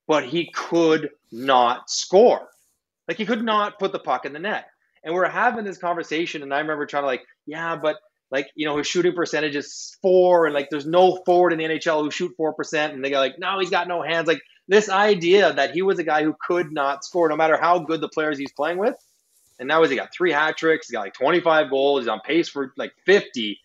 but 0.07 0.25
he 0.25 0.51
could 0.53 1.11
not 1.31 1.88
score. 1.88 2.49
Like 3.07 3.16
he 3.16 3.27
could 3.27 3.44
not 3.44 3.79
put 3.79 3.92
the 3.92 3.99
puck 3.99 4.25
in 4.25 4.33
the 4.33 4.38
net. 4.38 4.66
And 5.05 5.14
we're 5.14 5.29
having 5.29 5.64
this 5.64 5.79
conversation, 5.79 6.42
and 6.42 6.53
I 6.53 6.59
remember 6.59 6.85
trying 6.85 7.05
to 7.05 7.07
like, 7.07 7.25
yeah, 7.47 7.77
but 7.77 7.97
like 8.31 8.49
you 8.57 8.66
know 8.66 8.77
his 8.77 8.87
shooting 8.87 9.14
percentage 9.14 9.57
is 9.57 9.97
four, 10.03 10.47
and 10.47 10.55
like 10.55 10.68
there's 10.71 10.87
no 10.87 11.23
forward 11.25 11.53
in 11.53 11.59
the 11.59 11.64
NHL 11.64 12.03
who 12.03 12.11
shoot 12.11 12.33
four 12.37 12.53
percent, 12.53 12.92
and 12.92 13.05
they 13.05 13.11
go 13.11 13.18
like, 13.18 13.38
no, 13.38 13.61
he's 13.61 13.71
got 13.71 13.88
no 13.88 14.03
hands. 14.03 14.27
Like 14.27 14.40
this 14.68 14.88
idea 14.90 15.52
that 15.52 15.72
he 15.72 15.83
was 15.83 15.98
a 15.98 16.04
guy 16.04 16.22
who 16.22 16.37
could 16.46 16.70
not 16.72 17.04
score, 17.04 17.28
no 17.28 17.37
matter 17.37 17.59
how 17.59 17.78
good 17.78 18.00
the 18.00 18.09
players 18.09 18.38
he's 18.38 18.52
playing 18.52 18.78
with. 18.78 18.94
And 19.59 19.66
now 19.66 19.83
he's 19.83 19.94
got 19.94 20.12
three 20.12 20.31
hat 20.31 20.57
tricks, 20.57 20.87
he's 20.87 20.92
got 20.92 21.00
like 21.00 21.14
25 21.14 21.70
goals, 21.70 22.02
he's 22.02 22.09
on 22.09 22.20
pace 22.20 22.48
for 22.48 22.72
like 22.76 22.92
50 23.07 23.59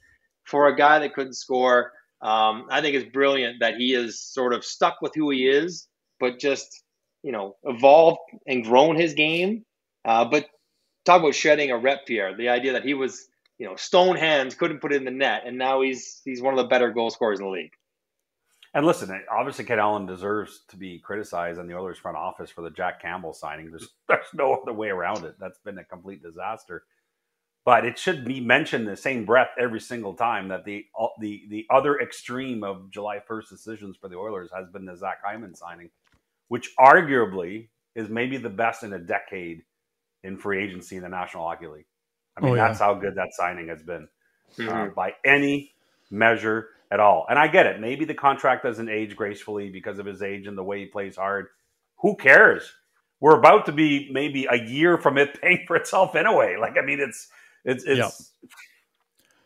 for 0.43 0.67
a 0.67 0.75
guy 0.75 0.99
that 0.99 1.13
couldn't 1.13 1.35
score. 1.35 1.91
Um, 2.21 2.67
I 2.69 2.81
think 2.81 2.95
it's 2.95 3.11
brilliant 3.11 3.59
that 3.59 3.75
he 3.75 3.93
is 3.93 4.19
sort 4.19 4.53
of 4.53 4.63
stuck 4.63 5.01
with 5.01 5.13
who 5.13 5.29
he 5.29 5.47
is, 5.47 5.87
but 6.19 6.39
just 6.39 6.83
you 7.21 7.31
know 7.31 7.57
evolved 7.63 8.19
and 8.47 8.63
grown 8.63 8.95
his 8.95 9.13
game. 9.13 9.65
Uh, 10.05 10.25
but 10.25 10.47
talk 11.05 11.21
about 11.21 11.35
shedding 11.35 11.71
a 11.71 11.77
rep 11.77 12.07
here. 12.07 12.35
The 12.35 12.49
idea 12.49 12.73
that 12.73 12.85
he 12.85 12.93
was 12.93 13.27
you 13.59 13.67
know 13.67 13.75
stone 13.75 14.15
hands, 14.15 14.55
couldn't 14.55 14.79
put 14.79 14.93
it 14.93 14.97
in 14.97 15.05
the 15.05 15.11
net, 15.11 15.43
and 15.45 15.57
now 15.57 15.81
he's 15.81 16.21
he's 16.23 16.41
one 16.41 16.53
of 16.53 16.57
the 16.57 16.69
better 16.69 16.91
goal 16.91 17.09
scorers 17.09 17.39
in 17.39 17.45
the 17.45 17.51
league. 17.51 17.73
And 18.75 18.85
listen, 18.85 19.21
obviously, 19.31 19.65
Ken 19.65 19.77
Holland 19.77 20.07
deserves 20.07 20.63
to 20.69 20.77
be 20.77 20.97
criticized 20.97 21.59
on 21.59 21.67
the 21.67 21.77
Oilers 21.77 21.99
front 21.99 22.17
office 22.17 22.49
for 22.49 22.61
the 22.61 22.71
Jack 22.71 23.01
Campbell 23.01 23.33
signing. 23.33 23.69
There's 23.69 23.89
there's 24.07 24.33
no 24.33 24.53
other 24.53 24.73
way 24.73 24.89
around 24.89 25.25
it. 25.25 25.35
That's 25.39 25.59
been 25.59 25.77
a 25.77 25.83
complete 25.83 26.23
disaster. 26.23 26.83
But 27.65 27.85
it 27.85 27.97
should 27.97 28.25
be 28.25 28.41
mentioned 28.41 28.83
in 28.83 28.89
the 28.89 28.97
same 28.97 29.25
breath 29.25 29.51
every 29.57 29.79
single 29.79 30.15
time 30.15 30.49
that 30.49 30.65
the 30.65 30.85
the 31.19 31.43
the 31.49 31.65
other 31.69 31.99
extreme 31.99 32.63
of 32.63 32.89
July 32.89 33.19
1st 33.29 33.49
decisions 33.49 33.95
for 33.95 34.09
the 34.09 34.17
Oilers 34.17 34.49
has 34.53 34.67
been 34.69 34.85
the 34.85 34.97
Zach 34.97 35.19
Hyman 35.23 35.55
signing, 35.55 35.89
which 36.47 36.71
arguably 36.77 37.69
is 37.95 38.09
maybe 38.09 38.37
the 38.37 38.49
best 38.49 38.83
in 38.83 38.91
a 38.93 38.99
decade 38.99 39.63
in 40.23 40.37
free 40.37 40.63
agency 40.63 40.95
in 40.95 41.03
the 41.03 41.09
National 41.09 41.47
Hockey 41.47 41.67
League. 41.67 41.85
I 42.35 42.41
mean, 42.41 42.53
oh, 42.53 42.55
yeah. 42.55 42.67
that's 42.67 42.79
how 42.79 42.95
good 42.95 43.15
that 43.15 43.33
signing 43.33 43.67
has 43.67 43.83
been 43.83 44.07
uh, 44.57 44.61
mm-hmm. 44.61 44.69
uh, 44.69 44.87
by 44.87 45.13
any 45.23 45.73
measure 46.11 46.69
at 46.91 46.99
all. 46.99 47.25
And 47.29 47.39
I 47.39 47.47
get 47.47 47.65
it. 47.65 47.79
Maybe 47.79 48.05
the 48.05 48.13
contract 48.13 48.63
doesn't 48.63 48.89
age 48.89 49.15
gracefully 49.15 49.69
because 49.69 49.99
of 49.99 50.05
his 50.05 50.21
age 50.21 50.47
and 50.47 50.57
the 50.57 50.63
way 50.63 50.79
he 50.79 50.85
plays 50.85 51.15
hard. 51.15 51.47
Who 51.97 52.15
cares? 52.15 52.71
We're 53.19 53.37
about 53.37 53.65
to 53.67 53.71
be 53.71 54.09
maybe 54.11 54.47
a 54.49 54.57
year 54.57 54.97
from 54.97 55.17
it 55.17 55.39
paying 55.41 55.63
for 55.65 55.75
itself 55.75 56.15
anyway. 56.15 56.57
Like, 56.59 56.77
I 56.77 56.85
mean, 56.85 56.99
it's 56.99 57.29
it's 57.65 57.83
it's 57.85 57.97
yep. 57.97 58.51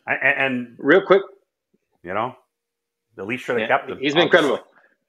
and, 0.06 0.56
and, 0.56 0.76
real 0.78 1.02
quick, 1.06 1.22
you 2.02 2.12
know, 2.12 2.34
the 3.16 3.24
Leafs 3.24 3.44
should 3.44 3.60
have 3.60 3.68
yeah, 3.68 3.78
kept 3.78 3.90
him. 3.90 3.98
He's 4.00 4.14
been 4.14 4.24
incredible. 4.24 4.60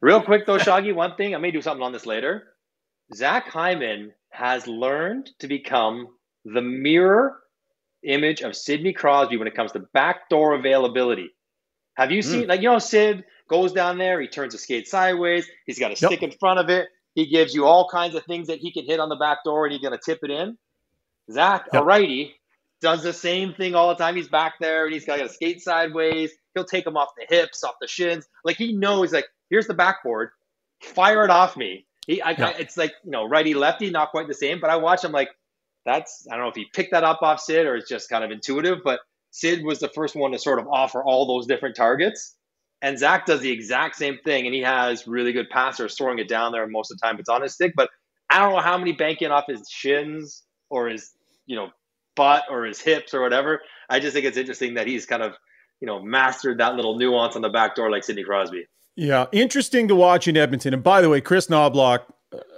Real 0.02 0.22
quick 0.22 0.46
though, 0.46 0.60
Shaggy, 0.60 0.94
one 0.94 1.16
thing 1.16 1.36
I 1.36 1.40
may 1.40 1.52
do 1.52 1.62
something 1.62 1.84
on 1.84 1.92
this 1.92 2.06
later. 2.06 2.44
Zach 3.14 3.48
Hyman 3.50 4.14
has 4.30 4.68
learned 4.68 5.32
to 5.40 5.48
become 5.48 6.08
the 6.46 6.62
mirror 6.62 7.40
image 8.04 8.42
of 8.42 8.56
Sidney 8.56 8.94
Crosby 8.94 9.38
when 9.38 9.48
it 9.48 9.56
comes 9.56 9.72
to 9.74 9.80
backdoor 9.80 10.54
availability. 10.56 11.32
Have 12.00 12.12
you 12.14 12.22
seen, 12.22 12.46
mm. 12.46 12.48
like, 12.48 12.62
you 12.62 12.70
know, 12.70 12.80
Sid 12.80 13.26
goes 13.50 13.74
down 13.74 13.98
there, 13.98 14.22
he 14.22 14.30
turns 14.30 14.54
the 14.54 14.58
skate 14.58 14.88
sideways, 14.88 15.46
he's 15.66 15.80
got 15.80 15.88
a 15.88 15.90
yep. 15.90 15.98
stick 15.98 16.24
in 16.24 16.32
front 16.32 16.58
of 16.58 16.70
it, 16.70 16.88
he 17.14 17.28
gives 17.28 17.54
you 17.54 17.66
all 17.66 17.90
kinds 17.90 18.16
of 18.16 18.24
things 18.24 18.48
that 18.48 18.60
he 18.60 18.72
can 18.72 18.86
hit 18.86 19.02
on 19.02 19.10
the 19.10 19.18
back 19.18 19.44
door 19.44 19.66
and 19.66 19.74
he's 19.74 19.82
going 19.82 19.92
to 19.92 20.02
tip 20.02 20.20
it 20.24 20.32
in. 20.32 20.58
Zach, 21.30 21.66
yep. 21.74 21.82
a 21.82 21.86
righty, 21.86 22.36
does 22.80 23.04
the 23.04 23.12
same 23.12 23.54
thing 23.54 23.76
all 23.76 23.90
the 23.90 23.96
time. 23.96 24.16
He's 24.16 24.30
back 24.30 24.54
there 24.62 24.86
and 24.86 24.94
he's 24.94 25.04
got 25.04 25.18
to 25.18 25.28
skate 25.28 25.62
sideways. 25.62 26.32
He'll 26.54 26.64
take 26.64 26.88
him 26.88 26.96
off 26.96 27.10
the 27.18 27.26
hips, 27.36 27.66
off 27.66 27.76
the 27.82 27.88
shins. 27.88 28.26
Like 28.46 28.56
he 28.56 28.72
knows, 28.72 29.12
like, 29.12 29.28
here's 29.50 29.68
the 29.68 29.74
backboard, 29.74 30.30
fire 30.82 31.26
it 31.26 31.30
off 31.30 31.58
me. 31.58 31.86
He, 32.08 32.22
I, 32.22 32.30
I, 32.30 32.56
it's 32.60 32.78
like, 32.78 32.94
you 33.04 33.12
know, 33.12 33.28
righty, 33.28 33.56
lefty, 33.56 33.90
not 33.90 34.12
quite 34.12 34.30
the 34.30 34.34
same, 34.34 34.62
but 34.62 34.70
I 34.70 34.78
watch 34.78 35.04
him 35.04 35.12
like, 35.12 35.32
that's, 35.86 36.26
I 36.32 36.36
don't 36.36 36.46
know 36.46 36.50
if 36.50 36.56
he 36.56 36.66
picked 36.74 36.92
that 36.92 37.04
up 37.04 37.22
off 37.24 37.42
Sid 37.42 37.66
or 37.66 37.76
it's 37.76 37.90
just 37.90 38.08
kind 38.10 38.24
of 38.24 38.32
intuitive, 38.32 38.80
but 38.86 39.02
Sid 39.32 39.64
was 39.64 39.80
the 39.80 39.90
first 39.90 40.16
one 40.16 40.32
to 40.32 40.40
sort 40.40 40.60
of 40.60 40.68
offer 40.72 41.04
all 41.04 41.26
those 41.26 41.46
different 41.46 41.76
targets. 41.76 42.36
And 42.82 42.98
Zach 42.98 43.26
does 43.26 43.42
the 43.42 43.52
exact 43.52 43.98
same 43.98 44.18
thing, 44.24 44.46
and 44.46 44.56
he 44.56 44.62
has 44.62 45.06
really 45.06 45.34
good 45.34 45.50
passers 45.50 45.96
throwing 45.96 46.20
it 46.20 46.30
down 46.30 46.52
there. 46.52 46.66
Most 46.68 46.92
of 46.92 46.98
the 46.98 47.06
time, 47.06 47.20
it's 47.20 47.30
on 47.30 47.42
his 47.42 47.54
stick. 47.54 47.74
But 47.76 47.90
I 48.30 48.40
don't 48.40 48.54
know 48.54 48.62
how 48.62 48.78
many 48.78 48.94
bank 48.94 49.22
in 49.22 49.32
off 49.32 49.46
his 49.48 49.68
shins 49.70 50.44
or 50.70 50.88
his, 50.88 51.12
you 51.46 51.56
know, 51.56 51.70
butt 52.16 52.44
or 52.50 52.66
his 52.66 52.80
hips 52.80 53.14
or 53.14 53.22
whatever. 53.22 53.62
I 53.90 54.00
just 54.00 54.14
think 54.14 54.26
it's 54.26 54.38
interesting 54.38 54.76
that 54.76 54.88
he's 54.88 55.06
kind 55.06 55.22
of, 55.22 55.34
you 55.82 55.88
know, 55.88 56.02
mastered 56.02 56.60
that 56.60 56.76
little 56.76 56.98
nuance 56.98 57.36
on 57.36 57.42
the 57.42 57.50
back 57.50 57.76
door 57.76 57.90
like 57.92 58.04
Sidney 58.04 58.24
Crosby. 58.24 58.66
Yeah, 58.96 59.28
interesting 59.32 59.88
to 59.88 59.96
watch 59.96 60.28
in 60.28 60.38
Edmonton. 60.38 60.74
And 60.74 60.84
by 60.84 61.02
the 61.02 61.10
way, 61.10 61.22
Kris 61.22 61.48
Knoblauch 61.48 62.02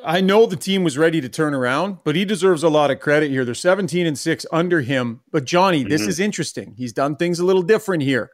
I 0.04 0.22
know 0.22 0.46
the 0.46 0.56
team 0.56 0.84
was 0.84 0.98
ready 0.98 1.22
to 1.22 1.30
turn 1.30 1.54
around, 1.54 2.00
but 2.04 2.16
he 2.16 2.26
deserves 2.26 2.64
a 2.64 2.70
lot 2.70 2.92
of 2.92 3.00
credit 3.00 3.30
here. 3.30 3.46
They're 3.46 3.54
17 3.54 4.06
and 4.06 4.18
6 4.18 4.46
under 4.52 4.82
him. 4.82 5.22
But 5.32 5.46
Johnny, 5.46 5.84
this 5.84 6.02
mm-hmm. 6.02 6.10
is 6.10 6.20
interesting. 6.20 6.74
He's 6.78 6.94
done 6.94 7.16
things 7.16 7.40
a 7.40 7.46
little 7.46 7.62
different 7.62 8.04
here. 8.04 8.32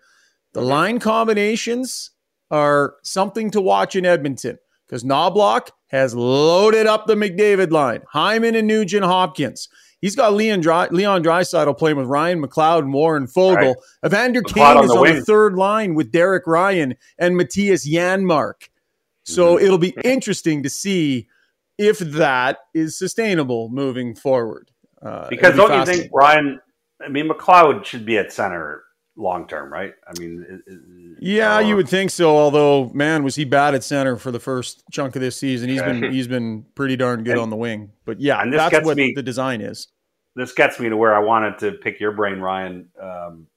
The 0.53 0.61
mm-hmm. 0.61 0.69
line 0.69 0.99
combinations 0.99 2.11
are 2.51 2.95
something 3.03 3.51
to 3.51 3.61
watch 3.61 3.95
in 3.95 4.05
Edmonton 4.05 4.57
because 4.87 5.03
Knoblauch 5.03 5.69
has 5.87 6.15
loaded 6.15 6.87
up 6.87 7.07
the 7.07 7.15
McDavid 7.15 7.71
line. 7.71 8.01
Hyman 8.09 8.55
and 8.55 8.67
Nugent 8.67 9.05
Hopkins. 9.05 9.69
He's 9.99 10.15
got 10.15 10.33
Leon 10.33 10.61
Dry, 10.61 10.87
Leon 10.91 11.23
Draisaitl 11.23 11.77
playing 11.77 11.97
with 11.97 12.07
Ryan 12.07 12.41
McLeod 12.41 12.79
and 12.79 12.93
Warren 12.93 13.25
Foegele. 13.25 13.55
Right. 13.55 13.75
Evander 14.05 14.41
Kane 14.41 14.83
is 14.83 14.91
on 14.91 15.05
the 15.05 15.21
third 15.21 15.55
line 15.55 15.95
with 15.95 16.11
Derek 16.11 16.45
Ryan 16.45 16.95
and 17.17 17.35
Mattias 17.35 17.87
Janmark. 17.87 18.69
So 19.23 19.55
mm-hmm. 19.55 19.65
it'll 19.65 19.77
be 19.79 19.95
interesting 20.03 20.63
to 20.63 20.69
see 20.69 21.27
if 21.77 21.99
that 21.99 22.59
is 22.73 22.97
sustainable 22.97 23.69
moving 23.69 24.15
forward. 24.15 24.71
Uh, 25.01 25.27
because 25.29 25.53
be 25.53 25.57
don't 25.57 25.79
you 25.79 25.85
think 25.85 26.11
Ryan? 26.13 26.59
I 27.01 27.09
mean, 27.09 27.29
McLeod 27.29 27.85
should 27.85 28.05
be 28.05 28.17
at 28.17 28.33
center 28.33 28.83
long 29.15 29.47
term, 29.47 29.71
right? 29.71 29.93
I 30.07 30.19
mean, 30.19 30.45
it, 30.47 30.71
it, 30.71 30.79
yeah, 31.19 31.57
uh, 31.57 31.59
you 31.59 31.75
would 31.75 31.89
think 31.89 32.11
so. 32.11 32.37
Although, 32.37 32.89
man, 32.93 33.23
was 33.23 33.35
he 33.35 33.45
bad 33.45 33.75
at 33.75 33.83
center 33.83 34.17
for 34.17 34.31
the 34.31 34.39
first 34.39 34.83
chunk 34.91 35.15
of 35.15 35.21
this 35.21 35.35
season? 35.35 35.69
He's 35.69 35.81
been 35.81 36.11
he's 36.11 36.27
been 36.27 36.65
pretty 36.75 36.95
darn 36.95 37.23
good 37.23 37.33
and, 37.33 37.41
on 37.41 37.49
the 37.49 37.55
wing. 37.55 37.91
But 38.05 38.19
yeah, 38.21 38.41
and 38.41 38.53
that's 38.53 38.85
what 38.85 38.97
me, 38.97 39.13
the 39.15 39.23
design 39.23 39.61
is. 39.61 39.87
This 40.35 40.53
gets 40.53 40.79
me 40.79 40.89
to 40.89 40.97
where 40.97 41.15
I 41.15 41.19
wanted 41.19 41.57
to 41.59 41.71
pick 41.73 41.99
your 41.99 42.11
brain, 42.11 42.39
Ryan. 42.39 42.89
Um, 43.01 43.47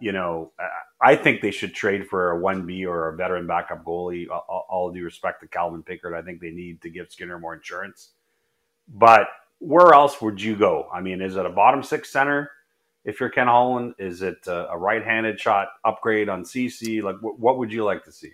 you 0.00 0.12
know, 0.12 0.52
I 1.02 1.16
think 1.16 1.40
they 1.40 1.50
should 1.50 1.74
trade 1.74 2.06
for 2.06 2.32
a 2.32 2.40
1B 2.40 2.86
or 2.86 3.08
a 3.08 3.16
veteran 3.16 3.46
backup 3.46 3.84
goalie. 3.84 4.28
All, 4.30 4.66
all 4.68 4.92
due 4.92 5.04
respect 5.04 5.40
to 5.40 5.48
Calvin 5.48 5.82
Pickard. 5.82 6.14
I 6.14 6.22
think 6.22 6.40
they 6.40 6.50
need 6.50 6.80
to 6.82 6.90
give 6.90 7.10
Skinner 7.10 7.38
more 7.38 7.54
insurance. 7.54 8.10
But 8.88 9.26
where 9.58 9.92
else 9.94 10.20
would 10.20 10.40
you 10.40 10.56
go? 10.56 10.88
I 10.94 11.00
mean, 11.00 11.20
is 11.20 11.36
it 11.36 11.44
a 11.44 11.50
bottom 11.50 11.82
six 11.82 12.10
center 12.10 12.50
if 13.04 13.18
you're 13.18 13.30
Ken 13.30 13.48
Holland? 13.48 13.94
Is 13.98 14.22
it 14.22 14.46
a, 14.46 14.70
a 14.70 14.78
right 14.78 15.04
handed 15.04 15.40
shot 15.40 15.68
upgrade 15.84 16.28
on 16.28 16.44
Ceci? 16.44 17.02
Like, 17.02 17.16
w- 17.16 17.36
what 17.36 17.58
would 17.58 17.72
you 17.72 17.84
like 17.84 18.04
to 18.04 18.12
see? 18.12 18.32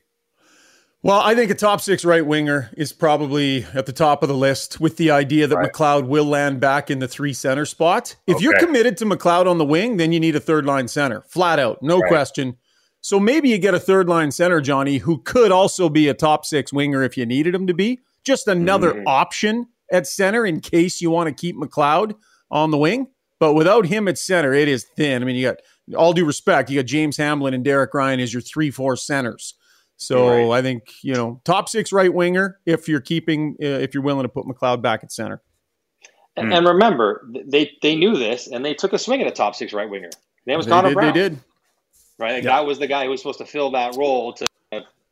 Well, 1.01 1.21
I 1.21 1.37
think 1.37 1.51
a 1.53 1.55
top 1.55 1.81
six 1.81 2.05
right 2.05 2.27
winger 2.27 2.71
is 2.77 2.93
probably 2.93 3.65
at 3.73 3.87
the 3.87 3.93
top 3.93 4.25
of 4.25 4.29
the 4.29 4.35
list 4.35 4.81
with 4.81 4.97
the 4.97 5.13
idea 5.13 5.47
that 5.47 5.57
right. 5.57 5.73
McLeod 5.73 6.09
will 6.09 6.25
land 6.25 6.59
back 6.59 6.91
in 6.91 6.99
the 6.99 7.07
three 7.07 7.33
center 7.33 7.65
spot. 7.67 8.17
If 8.27 8.37
okay. 8.37 8.45
you're 8.45 8.59
committed 8.59 8.97
to 8.97 9.05
McLeod 9.05 9.49
on 9.49 9.59
the 9.59 9.65
wing, 9.65 9.97
then 9.97 10.11
you 10.11 10.19
need 10.19 10.35
a 10.35 10.41
third 10.41 10.67
line 10.67 10.89
center, 10.89 11.23
flat 11.23 11.61
out, 11.61 11.83
no 11.83 12.01
right. 12.01 12.09
question. 12.09 12.57
So 13.01 13.21
maybe 13.21 13.49
you 13.49 13.59
get 13.59 13.75
a 13.75 13.81
third 13.81 14.09
line 14.09 14.33
center, 14.33 14.61
Johnny, 14.61 14.99
who 14.99 15.23
could 15.23 15.53
also 15.53 15.89
be 15.89 16.09
a 16.09 16.15
top 16.15 16.45
six 16.45 16.73
winger 16.73 17.05
if 17.05 17.17
you 17.17 17.27
needed 17.27 17.55
him 17.55 17.69
to 17.69 17.75
be. 17.75 18.01
Just 18.25 18.49
another 18.49 18.93
mm-hmm. 18.93 19.07
option 19.07 19.69
at 19.93 20.07
center 20.07 20.45
in 20.45 20.61
case 20.61 21.01
you 21.01 21.11
want 21.11 21.29
to 21.29 21.35
keep 21.35 21.57
McLeod 21.57 22.17
on 22.51 22.73
the 22.73 22.77
wing. 22.77 23.07
But 23.39 23.55
without 23.55 23.87
him 23.87 24.09
at 24.09 24.19
center, 24.19 24.53
it 24.53 24.67
is 24.67 24.85
thin. 24.97 25.23
I 25.23 25.25
mean, 25.25 25.37
you 25.37 25.47
got 25.47 25.97
all 25.97 26.13
due 26.13 26.25
respect, 26.25 26.71
you 26.71 26.81
got 26.81 26.87
James 26.87 27.17
Hamblin 27.17 27.55
and 27.55 27.65
Derek 27.65 27.95
Ryan 27.95 28.19
as 28.19 28.35
your 28.35 28.43
three, 28.43 28.73
four 28.73 28.97
centers. 28.97 29.55
So 29.99 30.49
right. 30.49 30.59
I 30.59 30.63
think 30.63 30.95
you 31.03 31.13
know 31.13 31.41
top 31.45 31.69
six 31.69 31.93
right 31.93 32.13
winger 32.13 32.61
if 32.65 32.89
you're 32.89 33.01
keeping 33.01 33.57
uh, 33.63 33.67
if 33.67 33.95
you're 33.95 34.03
willing 34.03 34.23
to 34.23 34.29
put 34.29 34.47
McLeod 34.47 34.81
back 34.81 35.03
at 35.03 35.13
center. 35.13 35.43
And, 36.37 36.51
mm. 36.51 36.57
and, 36.57 36.67
remember, 36.67 37.29
they 37.47 37.73
they 37.83 37.97
knew 37.97 38.17
this 38.17 38.47
and 38.47 38.65
they 38.65 38.75
took 38.75 38.93
a 38.93 38.99
swing 38.99 39.21
at 39.21 39.27
a 39.27 39.33
top 39.33 39.57
six 39.57 39.73
right 39.73 39.91
winger. 39.91 40.11
Name 40.47 40.57
was 40.57 40.67
they 40.67 40.71
Connor 40.71 40.89
did, 40.89 40.95
Brown. 40.95 41.13
They 41.13 41.21
did. 41.21 41.39
Right, 42.17 42.35
like 42.35 42.45
that 42.45 42.65
was 42.65 42.79
the 42.79 42.87
guy 42.87 43.05
who 43.05 43.11
was 43.11 43.21
supposed 43.21 43.39
to 43.39 43.45
fill 43.45 43.73
that 43.73 43.97
role 43.97 44.33
to 44.35 44.49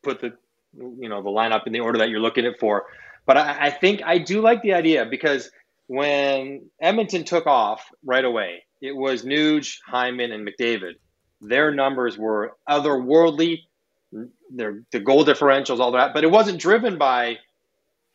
put 0.02 0.20
the 0.20 0.32
you 0.78 1.08
know 1.08 1.20
the 1.22 1.30
lineup 1.30 1.66
in 1.66 1.72
the 1.72 1.80
order 1.80 1.98
that 1.98 2.08
you're 2.08 2.20
looking 2.20 2.46
at 2.46 2.60
for. 2.60 2.86
But 3.26 3.36
I, 3.36 3.66
I 3.66 3.70
think 3.70 4.02
I 4.04 4.18
do 4.18 4.40
like 4.40 4.62
the 4.62 4.74
idea 4.74 5.04
because 5.04 5.50
when 5.88 6.70
Edmonton 6.80 7.24
took 7.24 7.46
off 7.46 7.84
right 8.04 8.24
away, 8.24 8.62
it 8.80 8.94
was 8.96 9.24
Nuge, 9.24 9.78
Hyman, 9.84 10.30
and 10.30 10.48
McDavid. 10.48 10.94
Their 11.40 11.72
numbers 11.72 12.16
were 12.16 12.56
otherworldly 12.68 13.64
their 14.50 14.82
the 14.92 15.00
goal 15.00 15.24
differentials, 15.24 15.80
all 15.80 15.92
that. 15.92 16.14
But 16.14 16.24
it 16.24 16.30
wasn't 16.30 16.60
driven 16.60 16.98
by 16.98 17.38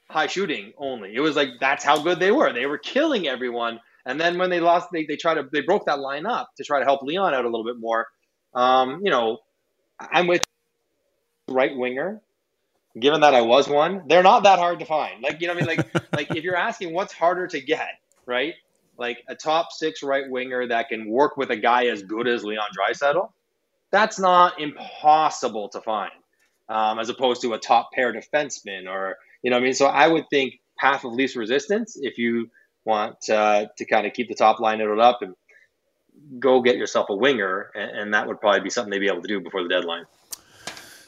high 0.10 0.28
shooting 0.28 0.74
only. 0.78 1.16
It 1.16 1.22
was 1.22 1.36
like 1.36 1.50
that's 1.60 1.84
how 1.84 2.02
good 2.02 2.20
they 2.20 2.32
were. 2.32 2.54
They 2.54 2.66
were 2.66 2.78
killing 2.78 3.28
everyone. 3.28 3.80
And 4.06 4.20
then 4.20 4.38
when 4.38 4.50
they 4.50 4.60
lost, 4.60 4.90
they 4.92 5.06
they 5.06 5.16
tried 5.16 5.36
to 5.36 5.48
they 5.52 5.62
broke 5.62 5.86
that 5.86 6.00
line 6.00 6.26
up 6.26 6.50
to 6.58 6.64
try 6.64 6.80
to 6.80 6.86
help 6.86 7.04
Leon 7.04 7.34
out 7.34 7.46
a 7.46 7.50
little 7.50 7.66
bit 7.66 7.80
more. 7.80 8.08
Um, 8.54 9.02
you 9.04 9.12
know, 9.12 9.40
I'm 10.00 10.28
with 10.28 10.44
right 11.48 11.76
winger, 11.76 12.22
given 13.00 13.22
that 13.22 13.34
I 13.34 13.42
was 13.42 13.68
one, 13.68 14.04
they're 14.08 14.24
not 14.24 14.44
that 14.44 14.60
hard 14.60 14.80
to 14.80 14.86
find. 14.86 15.22
Like, 15.22 15.42
you 15.42 15.48
know, 15.48 15.54
I 15.54 15.56
mean, 15.58 15.66
like, 15.66 16.14
like 16.14 16.36
if 16.36 16.44
you're 16.44 16.56
asking 16.56 16.94
what's 16.94 17.14
harder 17.14 17.48
to 17.48 17.62
get, 17.62 17.90
right? 18.26 18.54
Like 18.98 19.24
a 19.28 19.36
top 19.36 19.72
six 19.72 20.04
right 20.04 20.30
winger 20.30 20.68
that 20.68 20.90
can 20.90 21.10
work 21.10 21.38
with 21.38 21.50
a 21.52 21.56
guy 21.56 21.86
as 21.88 22.04
good 22.04 22.28
as 22.28 22.44
Leon 22.44 22.68
Draisaitl, 22.78 23.30
that's 23.92 24.20
not 24.20 24.60
impossible 24.60 25.70
to 25.70 25.82
find, 25.82 26.12
um, 26.72 27.00
as 27.00 27.10
opposed 27.10 27.42
to 27.42 27.54
a 27.54 27.60
top 27.60 27.92
pair 27.92 28.14
defenseman 28.14 28.90
or 28.90 29.18
you 29.44 29.52
know, 29.52 29.58
I 29.58 29.60
mean. 29.60 29.74
So 29.74 29.88
I 29.88 30.08
would 30.08 30.30
think 30.30 30.60
path 30.78 31.04
of 31.04 31.14
least 31.14 31.36
resistance 31.36 31.98
if 32.00 32.18
you 32.18 32.50
want 32.86 33.30
uh, 33.30 33.68
to 33.78 33.86
kind 33.86 34.08
of 34.08 34.14
keep 34.14 34.30
the 34.30 34.36
top 34.36 34.60
line 34.60 34.80
noted 34.80 35.00
up 35.00 35.22
and 35.22 35.36
go 36.40 36.62
get 36.62 36.78
yourself 36.78 37.10
a 37.10 37.16
winger, 37.16 37.72
and, 37.76 37.92
and 37.92 38.14
that 38.14 38.28
would 38.28 38.40
probably 38.40 38.62
be 38.62 38.70
something 38.70 38.92
they'd 38.92 39.00
be 39.00 39.08
able 39.08 39.22
to 39.22 39.28
do 39.28 39.40
before 39.40 39.64
the 39.64 39.70
deadline. 39.70 40.06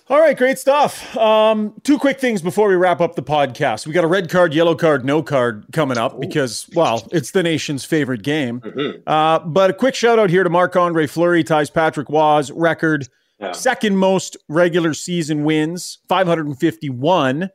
All 0.09 0.19
right, 0.19 0.37
great 0.37 0.59
stuff. 0.59 1.15
Um, 1.15 1.79
two 1.83 1.97
quick 1.97 2.19
things 2.19 2.41
before 2.41 2.67
we 2.67 2.75
wrap 2.75 2.99
up 2.99 3.15
the 3.15 3.23
podcast. 3.23 3.87
We 3.87 3.93
got 3.93 4.03
a 4.03 4.07
red 4.07 4.29
card, 4.29 4.53
yellow 4.53 4.75
card, 4.75 5.05
no 5.05 5.23
card 5.23 5.65
coming 5.71 5.97
up 5.97 6.19
because, 6.19 6.69
well, 6.75 7.07
it's 7.11 7.31
the 7.31 7.41
nation's 7.41 7.85
favorite 7.85 8.21
game. 8.21 8.59
Mm-hmm. 8.59 9.01
Uh, 9.07 9.39
but 9.39 9.69
a 9.69 9.73
quick 9.73 9.95
shout 9.95 10.19
out 10.19 10.29
here 10.29 10.43
to 10.43 10.49
Marc 10.49 10.75
Andre 10.75 11.07
Fleury 11.07 11.41
ties 11.41 11.69
Patrick 11.69 12.09
Roy's 12.09 12.51
record, 12.51 13.07
yeah. 13.39 13.51
second 13.51 13.97
most 13.97 14.37
regular 14.49 14.93
season 14.93 15.43
wins, 15.43 15.99
551. 16.07 17.49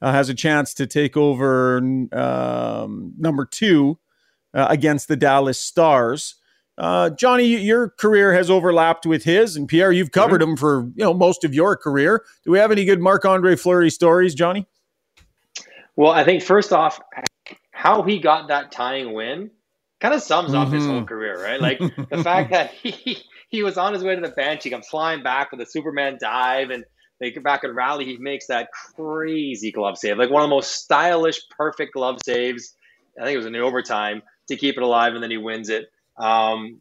Uh, 0.00 0.10
has 0.10 0.28
a 0.28 0.34
chance 0.34 0.74
to 0.74 0.84
take 0.84 1.16
over 1.16 1.78
um, 1.78 3.12
number 3.16 3.44
two 3.44 3.98
uh, 4.52 4.66
against 4.68 5.06
the 5.06 5.16
Dallas 5.16 5.60
Stars. 5.60 6.34
Uh, 6.76 7.10
Johnny, 7.10 7.44
your 7.44 7.90
career 7.90 8.32
has 8.32 8.50
overlapped 8.50 9.06
with 9.06 9.22
his, 9.22 9.56
and 9.56 9.68
Pierre, 9.68 9.92
you've 9.92 10.10
covered 10.10 10.40
mm-hmm. 10.40 10.52
him 10.52 10.56
for 10.56 10.90
you 10.96 11.04
know 11.04 11.14
most 11.14 11.44
of 11.44 11.54
your 11.54 11.76
career. 11.76 12.24
Do 12.44 12.50
we 12.50 12.58
have 12.58 12.72
any 12.72 12.84
good 12.84 13.00
Marc 13.00 13.24
Andre 13.24 13.54
Fleury 13.54 13.90
stories, 13.90 14.34
Johnny? 14.34 14.66
Well, 15.94 16.10
I 16.10 16.24
think 16.24 16.42
first 16.42 16.72
off, 16.72 17.00
how 17.70 18.02
he 18.02 18.18
got 18.18 18.48
that 18.48 18.72
tying 18.72 19.12
win 19.12 19.50
kind 20.00 20.14
of 20.14 20.22
sums 20.22 20.50
mm-hmm. 20.50 20.58
up 20.58 20.72
his 20.72 20.84
whole 20.84 20.96
mm-hmm. 20.96 21.04
career, 21.04 21.42
right? 21.42 21.60
Like 21.60 21.78
the 21.78 22.24
fact 22.24 22.50
that 22.50 22.72
he 22.72 23.22
he 23.52 23.62
was 23.62 23.76
on 23.76 23.92
his 23.92 24.02
way 24.02 24.16
to 24.16 24.20
the 24.20 24.30
bench, 24.30 24.64
he 24.64 24.70
comes 24.70 24.88
flying 24.88 25.22
back 25.22 25.52
with 25.52 25.60
a 25.60 25.66
Superman 25.66 26.16
dive, 26.18 26.70
and 26.70 26.84
they 27.20 27.30
get 27.30 27.44
back 27.44 27.62
and 27.62 27.76
rally. 27.76 28.06
He 28.06 28.16
makes 28.16 28.46
that 28.46 28.70
crazy 28.72 29.70
glove 29.70 29.98
save, 29.98 30.16
like 30.16 30.30
one 30.30 30.42
of 30.42 30.48
the 30.48 30.54
most 30.54 30.72
stylish, 30.72 31.40
perfect 31.50 31.92
glove 31.92 32.16
saves. 32.24 32.74
I 33.20 33.24
think 33.24 33.34
it 33.34 33.36
was 33.36 33.46
in 33.46 33.52
the 33.52 33.60
overtime 33.60 34.22
to 34.48 34.56
keep 34.56 34.78
it 34.78 34.82
alive, 34.82 35.12
and 35.12 35.22
then 35.22 35.30
he 35.30 35.36
wins 35.36 35.68
it. 35.68 35.84
Um, 36.16 36.80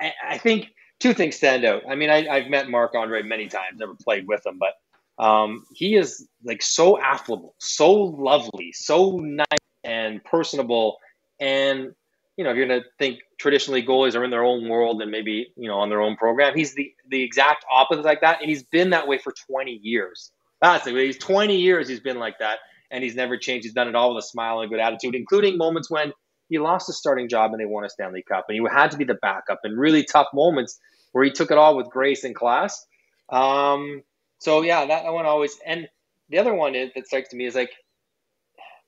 I, 0.00 0.12
I, 0.30 0.38
think 0.38 0.66
two 0.98 1.14
things 1.14 1.36
stand 1.36 1.64
out. 1.64 1.82
I 1.88 1.94
mean, 1.94 2.10
I, 2.10 2.40
have 2.40 2.50
met 2.50 2.68
Marc 2.68 2.94
Andre 2.94 3.22
many 3.22 3.46
times, 3.46 3.78
never 3.78 3.94
played 3.94 4.26
with 4.26 4.44
him, 4.44 4.58
but 4.58 5.24
um, 5.24 5.64
he 5.74 5.94
is 5.96 6.26
like 6.44 6.62
so 6.62 7.00
affable, 7.00 7.54
so 7.58 7.92
lovely, 7.92 8.72
so 8.72 9.18
nice 9.18 9.46
and 9.84 10.22
personable. 10.24 10.98
And, 11.40 11.94
you 12.40 12.44
know, 12.44 12.52
if 12.52 12.56
you're 12.56 12.66
going 12.66 12.80
to 12.80 12.88
think 12.98 13.18
traditionally 13.38 13.82
goalies 13.82 14.16
are 14.16 14.24
in 14.24 14.30
their 14.30 14.42
own 14.42 14.66
world 14.66 15.02
and 15.02 15.10
maybe, 15.10 15.52
you 15.56 15.68
know, 15.68 15.76
on 15.76 15.90
their 15.90 16.00
own 16.00 16.16
program, 16.16 16.56
he's 16.56 16.74
the, 16.74 16.90
the 17.10 17.22
exact 17.22 17.66
opposite 17.70 18.02
like 18.02 18.22
that. 18.22 18.40
And 18.40 18.48
he's 18.48 18.62
been 18.62 18.88
that 18.90 19.06
way 19.06 19.18
for 19.18 19.34
20 19.50 19.78
years. 19.82 20.32
That's. 20.62 20.86
He's 20.86 21.18
20 21.18 21.54
years 21.54 21.86
he's 21.86 22.00
been 22.00 22.18
like 22.18 22.38
that. 22.38 22.60
And 22.90 23.04
he's 23.04 23.14
never 23.14 23.36
changed. 23.36 23.66
He's 23.66 23.74
done 23.74 23.88
it 23.88 23.94
all 23.94 24.14
with 24.14 24.24
a 24.24 24.26
smile 24.26 24.60
and 24.60 24.72
a 24.72 24.74
good 24.74 24.80
attitude, 24.80 25.14
including 25.14 25.58
moments 25.58 25.90
when 25.90 26.14
he 26.48 26.58
lost 26.58 26.86
his 26.86 26.96
starting 26.96 27.28
job 27.28 27.50
and 27.52 27.60
they 27.60 27.66
won 27.66 27.84
a 27.84 27.90
Stanley 27.90 28.24
Cup. 28.26 28.46
And 28.48 28.56
he 28.56 28.66
had 28.74 28.90
to 28.92 28.96
be 28.96 29.04
the 29.04 29.18
backup 29.20 29.60
in 29.64 29.76
really 29.76 30.02
tough 30.02 30.28
moments 30.32 30.80
where 31.12 31.24
he 31.24 31.30
took 31.30 31.50
it 31.50 31.58
all 31.58 31.76
with 31.76 31.90
grace 31.90 32.24
and 32.24 32.34
class. 32.34 32.86
Um, 33.28 34.00
so 34.38 34.62
yeah, 34.62 34.86
that, 34.86 35.02
that 35.02 35.12
one 35.12 35.26
always. 35.26 35.58
And 35.66 35.88
the 36.30 36.38
other 36.38 36.54
one 36.54 36.74
is, 36.74 36.88
that 36.94 37.06
strikes 37.06 37.28
to 37.28 37.36
me 37.36 37.44
is 37.44 37.54
like, 37.54 37.72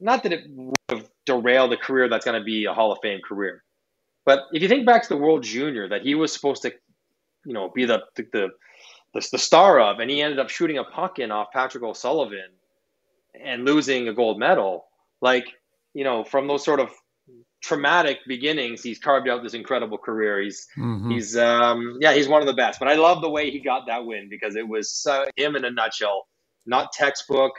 not 0.02 0.22
that 0.24 0.32
it 0.32 0.44
would 0.50 0.76
have 0.88 1.08
derailed 1.26 1.72
a 1.72 1.76
career 1.76 2.08
that's 2.08 2.24
going 2.24 2.38
to 2.38 2.44
be 2.44 2.64
a 2.64 2.74
Hall 2.74 2.92
of 2.92 2.98
Fame 3.02 3.20
career, 3.26 3.62
but 4.24 4.44
if 4.52 4.62
you 4.62 4.68
think 4.68 4.86
back 4.86 5.02
to 5.02 5.08
the 5.08 5.16
World 5.16 5.42
Junior 5.42 5.88
that 5.88 6.02
he 6.02 6.14
was 6.14 6.32
supposed 6.32 6.62
to, 6.62 6.72
you 7.44 7.52
know, 7.52 7.70
be 7.74 7.84
the 7.84 8.02
the 8.16 8.26
the, 8.32 8.48
the, 9.14 9.28
the 9.32 9.38
star 9.38 9.80
of, 9.80 10.00
and 10.00 10.10
he 10.10 10.22
ended 10.22 10.38
up 10.38 10.50
shooting 10.50 10.78
a 10.78 10.84
puck 10.84 11.18
in 11.18 11.30
off 11.30 11.52
Patrick 11.52 11.82
O'Sullivan 11.82 12.50
and 13.42 13.64
losing 13.64 14.08
a 14.08 14.14
gold 14.14 14.38
medal. 14.38 14.86
Like, 15.20 15.46
you 15.94 16.04
know, 16.04 16.24
from 16.24 16.48
those 16.48 16.64
sort 16.64 16.80
of 16.80 16.90
traumatic 17.62 18.18
beginnings, 18.26 18.82
he's 18.82 18.98
carved 18.98 19.28
out 19.28 19.42
this 19.42 19.54
incredible 19.54 19.98
career. 19.98 20.40
He's 20.40 20.66
mm-hmm. 20.76 21.10
he's 21.10 21.36
um, 21.36 21.98
yeah, 22.00 22.12
he's 22.12 22.28
one 22.28 22.42
of 22.42 22.46
the 22.46 22.54
best. 22.54 22.78
But 22.78 22.88
I 22.88 22.94
love 22.94 23.22
the 23.22 23.30
way 23.30 23.50
he 23.50 23.60
got 23.60 23.86
that 23.86 24.04
win 24.04 24.28
because 24.28 24.56
it 24.56 24.66
was 24.66 25.06
uh, 25.08 25.24
him 25.36 25.56
in 25.56 25.64
a 25.64 25.70
nutshell. 25.70 26.26
Not 26.66 26.92
textbook. 26.92 27.52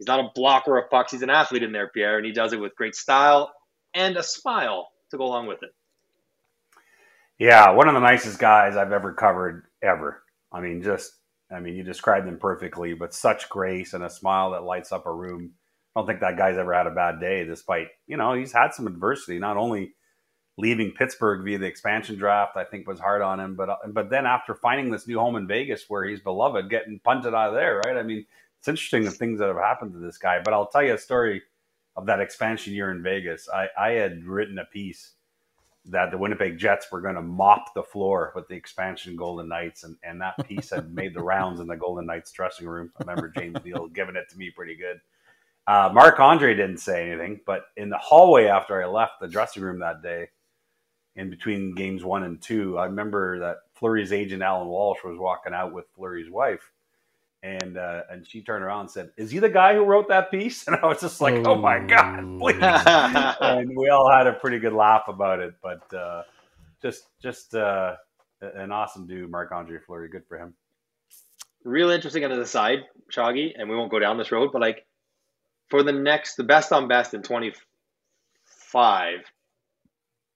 He's 0.00 0.06
not 0.06 0.20
a 0.20 0.30
blocker 0.34 0.78
of 0.78 0.88
pucks. 0.88 1.12
He's 1.12 1.20
an 1.20 1.28
athlete 1.28 1.62
in 1.62 1.72
there, 1.72 1.88
Pierre, 1.88 2.16
and 2.16 2.24
he 2.24 2.32
does 2.32 2.54
it 2.54 2.58
with 2.58 2.74
great 2.74 2.94
style 2.94 3.52
and 3.92 4.16
a 4.16 4.22
smile 4.22 4.88
to 5.10 5.18
go 5.18 5.24
along 5.24 5.46
with 5.46 5.62
it. 5.62 5.74
Yeah, 7.38 7.72
one 7.72 7.86
of 7.86 7.92
the 7.92 8.00
nicest 8.00 8.38
guys 8.38 8.76
I've 8.76 8.92
ever 8.92 9.12
covered 9.12 9.64
ever. 9.82 10.22
I 10.50 10.62
mean, 10.62 10.82
just 10.82 11.12
I 11.54 11.60
mean, 11.60 11.74
you 11.74 11.82
described 11.82 12.26
him 12.26 12.38
perfectly, 12.38 12.94
but 12.94 13.12
such 13.12 13.50
grace 13.50 13.92
and 13.92 14.02
a 14.02 14.08
smile 14.08 14.52
that 14.52 14.64
lights 14.64 14.90
up 14.90 15.04
a 15.04 15.12
room. 15.12 15.52
I 15.94 16.00
don't 16.00 16.06
think 16.06 16.20
that 16.20 16.38
guy's 16.38 16.56
ever 16.56 16.72
had 16.72 16.86
a 16.86 16.92
bad 16.92 17.20
day, 17.20 17.44
despite 17.44 17.88
you 18.06 18.16
know 18.16 18.32
he's 18.32 18.54
had 18.54 18.72
some 18.72 18.86
adversity. 18.86 19.38
Not 19.38 19.58
only 19.58 19.92
leaving 20.56 20.92
Pittsburgh 20.92 21.44
via 21.44 21.58
the 21.58 21.66
expansion 21.66 22.16
draft, 22.16 22.56
I 22.56 22.64
think 22.64 22.88
was 22.88 23.00
hard 23.00 23.20
on 23.20 23.38
him, 23.38 23.54
but 23.54 23.68
but 23.92 24.08
then 24.08 24.24
after 24.24 24.54
finding 24.54 24.90
this 24.90 25.06
new 25.06 25.18
home 25.18 25.36
in 25.36 25.46
Vegas 25.46 25.84
where 25.88 26.04
he's 26.04 26.20
beloved, 26.20 26.70
getting 26.70 27.00
punted 27.04 27.34
out 27.34 27.48
of 27.48 27.54
there, 27.54 27.82
right? 27.84 27.98
I 27.98 28.02
mean, 28.02 28.24
it's 28.60 28.68
interesting 28.68 29.04
the 29.04 29.10
things 29.10 29.38
that 29.38 29.48
have 29.48 29.56
happened 29.56 29.92
to 29.94 29.98
this 29.98 30.18
guy. 30.18 30.38
But 30.44 30.52
I'll 30.52 30.66
tell 30.66 30.82
you 30.82 30.94
a 30.94 30.98
story 30.98 31.42
of 31.96 32.04
that 32.06 32.20
expansion 32.20 32.74
year 32.74 32.90
in 32.90 33.02
Vegas. 33.02 33.48
I, 33.48 33.68
I 33.78 33.90
had 33.92 34.24
written 34.24 34.58
a 34.58 34.66
piece 34.66 35.12
that 35.86 36.10
the 36.10 36.18
Winnipeg 36.18 36.58
Jets 36.58 36.86
were 36.92 37.00
going 37.00 37.14
to 37.14 37.22
mop 37.22 37.72
the 37.74 37.82
floor 37.82 38.32
with 38.34 38.46
the 38.48 38.54
expansion 38.54 39.16
Golden 39.16 39.48
Knights, 39.48 39.84
and, 39.84 39.96
and 40.02 40.20
that 40.20 40.46
piece 40.46 40.70
had 40.70 40.94
made 40.94 41.14
the 41.14 41.22
rounds 41.22 41.58
in 41.58 41.66
the 41.66 41.76
Golden 41.76 42.04
Knights 42.04 42.32
dressing 42.32 42.68
room. 42.68 42.92
I 42.98 43.04
remember 43.04 43.28
James 43.28 43.56
Neal 43.64 43.88
giving 43.88 44.16
it 44.16 44.28
to 44.28 44.36
me 44.36 44.50
pretty 44.50 44.76
good. 44.76 45.00
Uh, 45.66 45.90
Marc 45.94 46.20
Andre 46.20 46.54
didn't 46.54 46.78
say 46.78 47.10
anything, 47.10 47.40
but 47.46 47.66
in 47.78 47.88
the 47.88 47.98
hallway 47.98 48.46
after 48.46 48.82
I 48.82 48.86
left 48.86 49.20
the 49.20 49.28
dressing 49.28 49.62
room 49.62 49.80
that 49.80 50.02
day, 50.02 50.28
in 51.16 51.30
between 51.30 51.74
games 51.74 52.04
one 52.04 52.24
and 52.24 52.40
two, 52.40 52.76
I 52.78 52.84
remember 52.84 53.38
that 53.40 53.56
Fleury's 53.74 54.12
agent 54.12 54.42
Alan 54.42 54.68
Walsh 54.68 54.98
was 55.02 55.18
walking 55.18 55.54
out 55.54 55.72
with 55.72 55.86
Fleury's 55.94 56.30
wife, 56.30 56.70
and 57.42 57.76
uh, 57.76 58.02
and 58.10 58.26
she 58.26 58.42
turned 58.42 58.64
around 58.64 58.80
and 58.82 58.90
said, 58.90 59.10
"Is 59.16 59.30
he 59.30 59.38
the 59.38 59.48
guy 59.48 59.74
who 59.74 59.84
wrote 59.84 60.08
that 60.08 60.30
piece?" 60.30 60.64
And 60.68 60.76
I 60.76 60.86
was 60.86 61.00
just 61.00 61.20
like, 61.20 61.34
"Oh, 61.46 61.52
oh 61.52 61.56
my 61.56 61.78
god, 61.78 62.24
please!" 62.38 62.56
and 62.60 63.70
we 63.76 63.88
all 63.88 64.10
had 64.10 64.26
a 64.26 64.34
pretty 64.34 64.58
good 64.58 64.72
laugh 64.72 65.04
about 65.08 65.40
it, 65.40 65.54
but 65.62 65.92
uh, 65.94 66.22
just 66.82 67.04
just 67.22 67.54
uh, 67.54 67.96
an 68.40 68.72
awesome 68.72 69.06
dude, 69.06 69.30
Marc 69.30 69.52
Andre 69.52 69.78
Fleury. 69.78 70.08
Good 70.08 70.26
for 70.28 70.38
him. 70.38 70.54
Real 71.64 71.90
interesting 71.90 72.24
on 72.24 72.38
the 72.38 72.46
side, 72.46 72.80
Shaggy, 73.10 73.54
and 73.56 73.68
we 73.68 73.76
won't 73.76 73.90
go 73.90 73.98
down 73.98 74.16
this 74.16 74.32
road, 74.32 74.50
but 74.52 74.62
like 74.62 74.86
for 75.70 75.82
the 75.82 75.92
next, 75.92 76.36
the 76.36 76.44
best 76.44 76.72
on 76.72 76.88
best 76.88 77.14
in 77.14 77.22
25, 77.22 79.14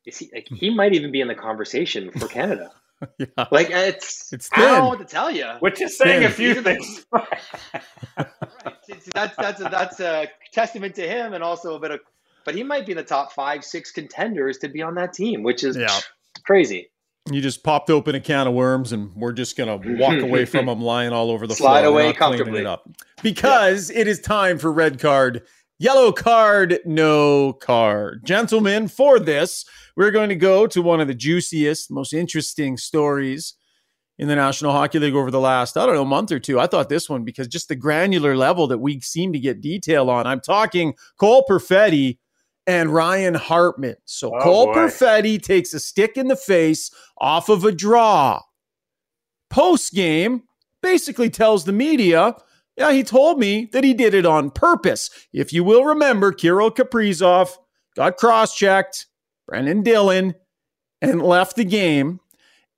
is 0.07 0.19
he, 0.19 0.31
like, 0.33 0.47
he 0.49 0.75
might 0.75 0.95
even 0.95 1.13
be 1.13 1.21
in 1.21 1.29
the 1.29 1.35
conversation 1.35 2.11
for 2.13 2.29
Canada. 2.29 2.71
yeah. 3.19 3.27
Like 3.51 3.71
it's, 3.71 4.33
it's 4.33 4.49
thin. 4.49 4.65
I 4.65 4.67
don't 4.69 4.79
know 4.79 4.89
what 4.89 4.99
to 4.99 5.05
tell 5.05 5.31
you. 5.31 5.47
Which 5.61 5.81
is 5.81 5.97
saying 5.97 6.21
thin. 6.21 6.31
a 6.31 6.35
few 6.35 6.63
things. 6.63 7.07
right. 7.13 7.29
That's 9.15 9.37
that's 9.37 9.61
a, 9.61 9.65
that's 9.65 10.01
a 10.01 10.29
testament 10.53 10.95
to 10.97 11.09
him, 11.09 11.33
and 11.33 11.43
also 11.43 11.75
a 11.75 11.81
bit 11.81 11.91
of. 11.91 12.01
But 12.45 12.55
he 12.55 12.63
might 12.63 12.85
be 12.85 12.93
in 12.93 12.99
the 12.99 13.05
top 13.05 13.33
five, 13.33 13.65
six 13.65 13.91
contenders 13.91 14.59
to 14.59 14.69
be 14.69 14.83
on 14.83 14.95
that 14.97 15.15
team, 15.15 15.43
which 15.43 15.65
is 15.65 15.77
yeah. 15.77 15.99
crazy. 16.45 16.91
You 17.33 17.41
just 17.41 17.63
popped 17.65 17.89
open 17.89 18.15
a 18.15 18.21
can 18.21 18.47
of 18.47 18.53
worms, 18.53 18.93
and 18.93 19.15
we're 19.17 19.33
just 19.33 19.57
gonna 19.57 19.81
walk 19.83 20.21
away 20.21 20.45
from 20.45 20.67
them 20.67 20.83
lying 20.83 21.13
all 21.13 21.31
over 21.31 21.47
the 21.47 21.55
Slide 21.55 21.83
floor. 21.83 21.93
away 21.93 22.13
comfortably. 22.13 22.61
It 22.61 22.67
up 22.67 22.89
because 23.23 23.91
yeah. 23.91 24.01
it 24.01 24.09
is 24.09 24.21
time 24.21 24.59
for 24.59 24.71
red 24.71 25.01
card, 25.01 25.43
yellow 25.79 26.13
card, 26.13 26.79
no 26.85 27.53
card. 27.53 28.25
Gentlemen, 28.25 28.89
for 28.89 29.19
this, 29.19 29.65
we're 29.97 30.11
going 30.11 30.29
to 30.29 30.37
go 30.37 30.67
to 30.67 30.83
one 30.83 31.01
of 31.01 31.09
the 31.09 31.15
juiciest, 31.15 31.91
most 31.91 32.13
interesting 32.13 32.77
stories 32.77 33.55
in 34.19 34.29
the 34.29 34.37
National 34.37 34.73
Hockey 34.73 34.99
League 34.99 35.15
over 35.15 35.31
the 35.31 35.41
last, 35.41 35.77
I 35.77 35.87
don't 35.87 35.95
know, 35.95 36.05
month 36.05 36.31
or 36.31 36.39
two. 36.39 36.61
I 36.61 36.67
thought 36.67 36.89
this 36.89 37.11
one 37.11 37.25
because 37.25 37.49
just 37.49 37.69
the 37.69 37.77
granular 37.77 38.37
level 38.37 38.67
that 38.69 38.79
we 38.79 39.01
seem 39.01 39.33
to 39.33 39.41
get 39.41 39.61
detail 39.61 40.09
on. 40.09 40.27
I'm 40.27 40.41
talking 40.41 40.95
Cole 41.19 41.45
Perfetti 41.49 42.19
and 42.67 42.91
Ryan 42.91 43.35
Hartman. 43.35 43.97
So 44.05 44.35
oh, 44.35 44.41
Cole 44.41 44.67
boy. 44.67 44.75
Perfetti 44.75 45.43
takes 45.43 45.75
a 45.75 45.81
stick 45.81 46.17
in 46.17 46.29
the 46.29 46.37
face 46.37 46.91
off 47.19 47.49
of 47.49 47.65
a 47.65 47.73
draw. 47.73 48.41
Post 49.51 49.93
game, 49.93 50.45
basically 50.81 51.31
tells 51.31 51.65
the 51.65 51.73
media, 51.73 52.35
yeah, 52.77 52.93
he 52.93 53.03
told 53.03 53.39
me 53.39 53.69
that 53.73 53.85
he 53.85 53.95
did 53.95 54.15
it 54.15 54.27
on 54.27 54.51
purpose. 54.51 55.11
If 55.33 55.53
you 55.53 55.63
will 55.63 55.85
remember, 55.85 56.33
Kirill 56.33 56.71
Kaprizov 56.71 57.57
got 57.97 58.17
cross 58.17 58.57
checked, 58.57 59.07
Brendan 59.47 59.83
Dillon, 59.83 60.35
and 61.01 61.23
left 61.23 61.57
the 61.57 61.65
game. 61.65 62.21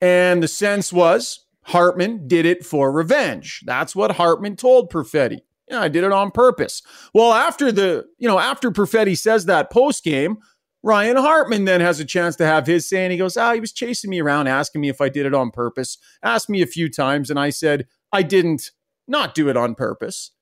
And 0.00 0.42
the 0.42 0.48
sense 0.48 0.92
was 0.92 1.46
Hartman 1.62 2.28
did 2.28 2.44
it 2.44 2.64
for 2.64 2.92
revenge. 2.92 3.62
That's 3.64 3.96
what 3.96 4.12
Hartman 4.12 4.56
told 4.56 4.90
Perfetti. 4.90 5.40
Yeah, 5.68 5.80
I 5.80 5.88
did 5.88 6.04
it 6.04 6.12
on 6.12 6.30
purpose. 6.30 6.82
Well, 7.12 7.32
after 7.32 7.72
the, 7.72 8.06
you 8.18 8.28
know, 8.28 8.38
after 8.38 8.70
Perfetti 8.70 9.18
says 9.18 9.46
that 9.46 9.70
post 9.70 10.04
game, 10.04 10.38
Ryan 10.82 11.16
Hartman 11.16 11.64
then 11.64 11.80
has 11.80 11.98
a 11.98 12.04
chance 12.04 12.36
to 12.36 12.46
have 12.46 12.68
his 12.68 12.88
say, 12.88 13.02
and 13.04 13.10
he 13.10 13.18
goes, 13.18 13.36
Ah, 13.36 13.54
he 13.54 13.60
was 13.60 13.72
chasing 13.72 14.10
me 14.10 14.20
around, 14.20 14.46
asking 14.46 14.80
me 14.80 14.88
if 14.88 15.00
I 15.00 15.08
did 15.08 15.26
it 15.26 15.34
on 15.34 15.50
purpose, 15.50 15.98
asked 16.22 16.48
me 16.48 16.62
a 16.62 16.66
few 16.66 16.88
times, 16.88 17.30
and 17.30 17.40
I 17.40 17.50
said, 17.50 17.88
I 18.12 18.22
didn't 18.22 18.70
not 19.06 19.34
do 19.34 19.48
it 19.48 19.56
on 19.56 19.74
purpose. 19.74 20.32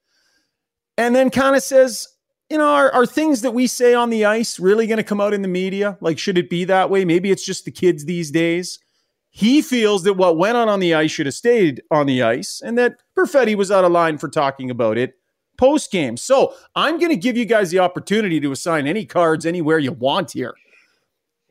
And 0.97 1.15
then 1.15 1.31
kind 1.31 1.57
of 1.57 1.63
says, 1.63 2.09
you 2.51 2.59
know, 2.59 2.69
are, 2.69 2.93
are 2.93 3.07
things 3.07 3.41
that 3.41 3.53
we 3.53 3.67
say 3.67 3.95
on 3.95 4.11
the 4.11 4.25
ice 4.25 4.61
really 4.61 4.87
going 4.87 4.99
to 4.99 5.05
come 5.05 5.21
out 5.21 5.35
in 5.35 5.43
the 5.43 5.49
media? 5.49 5.99
Like, 6.01 6.19
should 6.19 6.39
it 6.39 6.51
be 6.51 6.65
that 6.65 6.91
way? 6.91 7.05
Maybe 7.05 7.31
it's 7.31 7.45
just 7.45 7.65
the 7.65 7.71
kids 7.71 8.05
these 8.05 8.31
days. 8.31 8.79
He 9.31 9.63
feels 9.63 10.05
that 10.05 10.15
what 10.15 10.39
went 10.39 10.57
on 10.57 10.69
on 10.69 10.79
the 10.79 10.95
ice 10.95 11.11
should 11.11 11.27
have 11.27 11.35
stayed 11.35 11.83
on 11.91 12.07
the 12.07 12.23
ice 12.23 12.63
and 12.65 12.79
that 12.79 12.99
Perfetti 13.17 13.57
was 13.57 13.71
out 13.71 13.85
of 13.85 13.91
line 13.91 14.19
for 14.19 14.29
talking 14.29 14.71
about 14.71 14.97
it 14.97 15.15
post 15.57 15.91
game. 15.91 16.17
So 16.17 16.55
I'm 16.75 16.99
going 16.99 17.11
to 17.11 17.17
give 17.17 17.37
you 17.37 17.45
guys 17.45 17.71
the 17.71 17.81
opportunity 17.81 18.41
to 18.41 18.53
assign 18.53 18.87
any 18.87 19.05
cards 19.05 19.47
anywhere 19.47 19.79
you 19.79 19.93
want 19.93 20.33
here. 20.33 20.55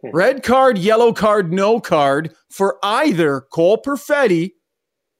Hmm. 0.01 0.11
Red 0.14 0.43
card, 0.43 0.78
yellow 0.78 1.11
card, 1.11 1.51
no 1.51 1.80
card 1.80 2.34
for 2.49 2.78
either 2.84 3.41
Cole 3.41 3.82
Perfetti 3.82 4.53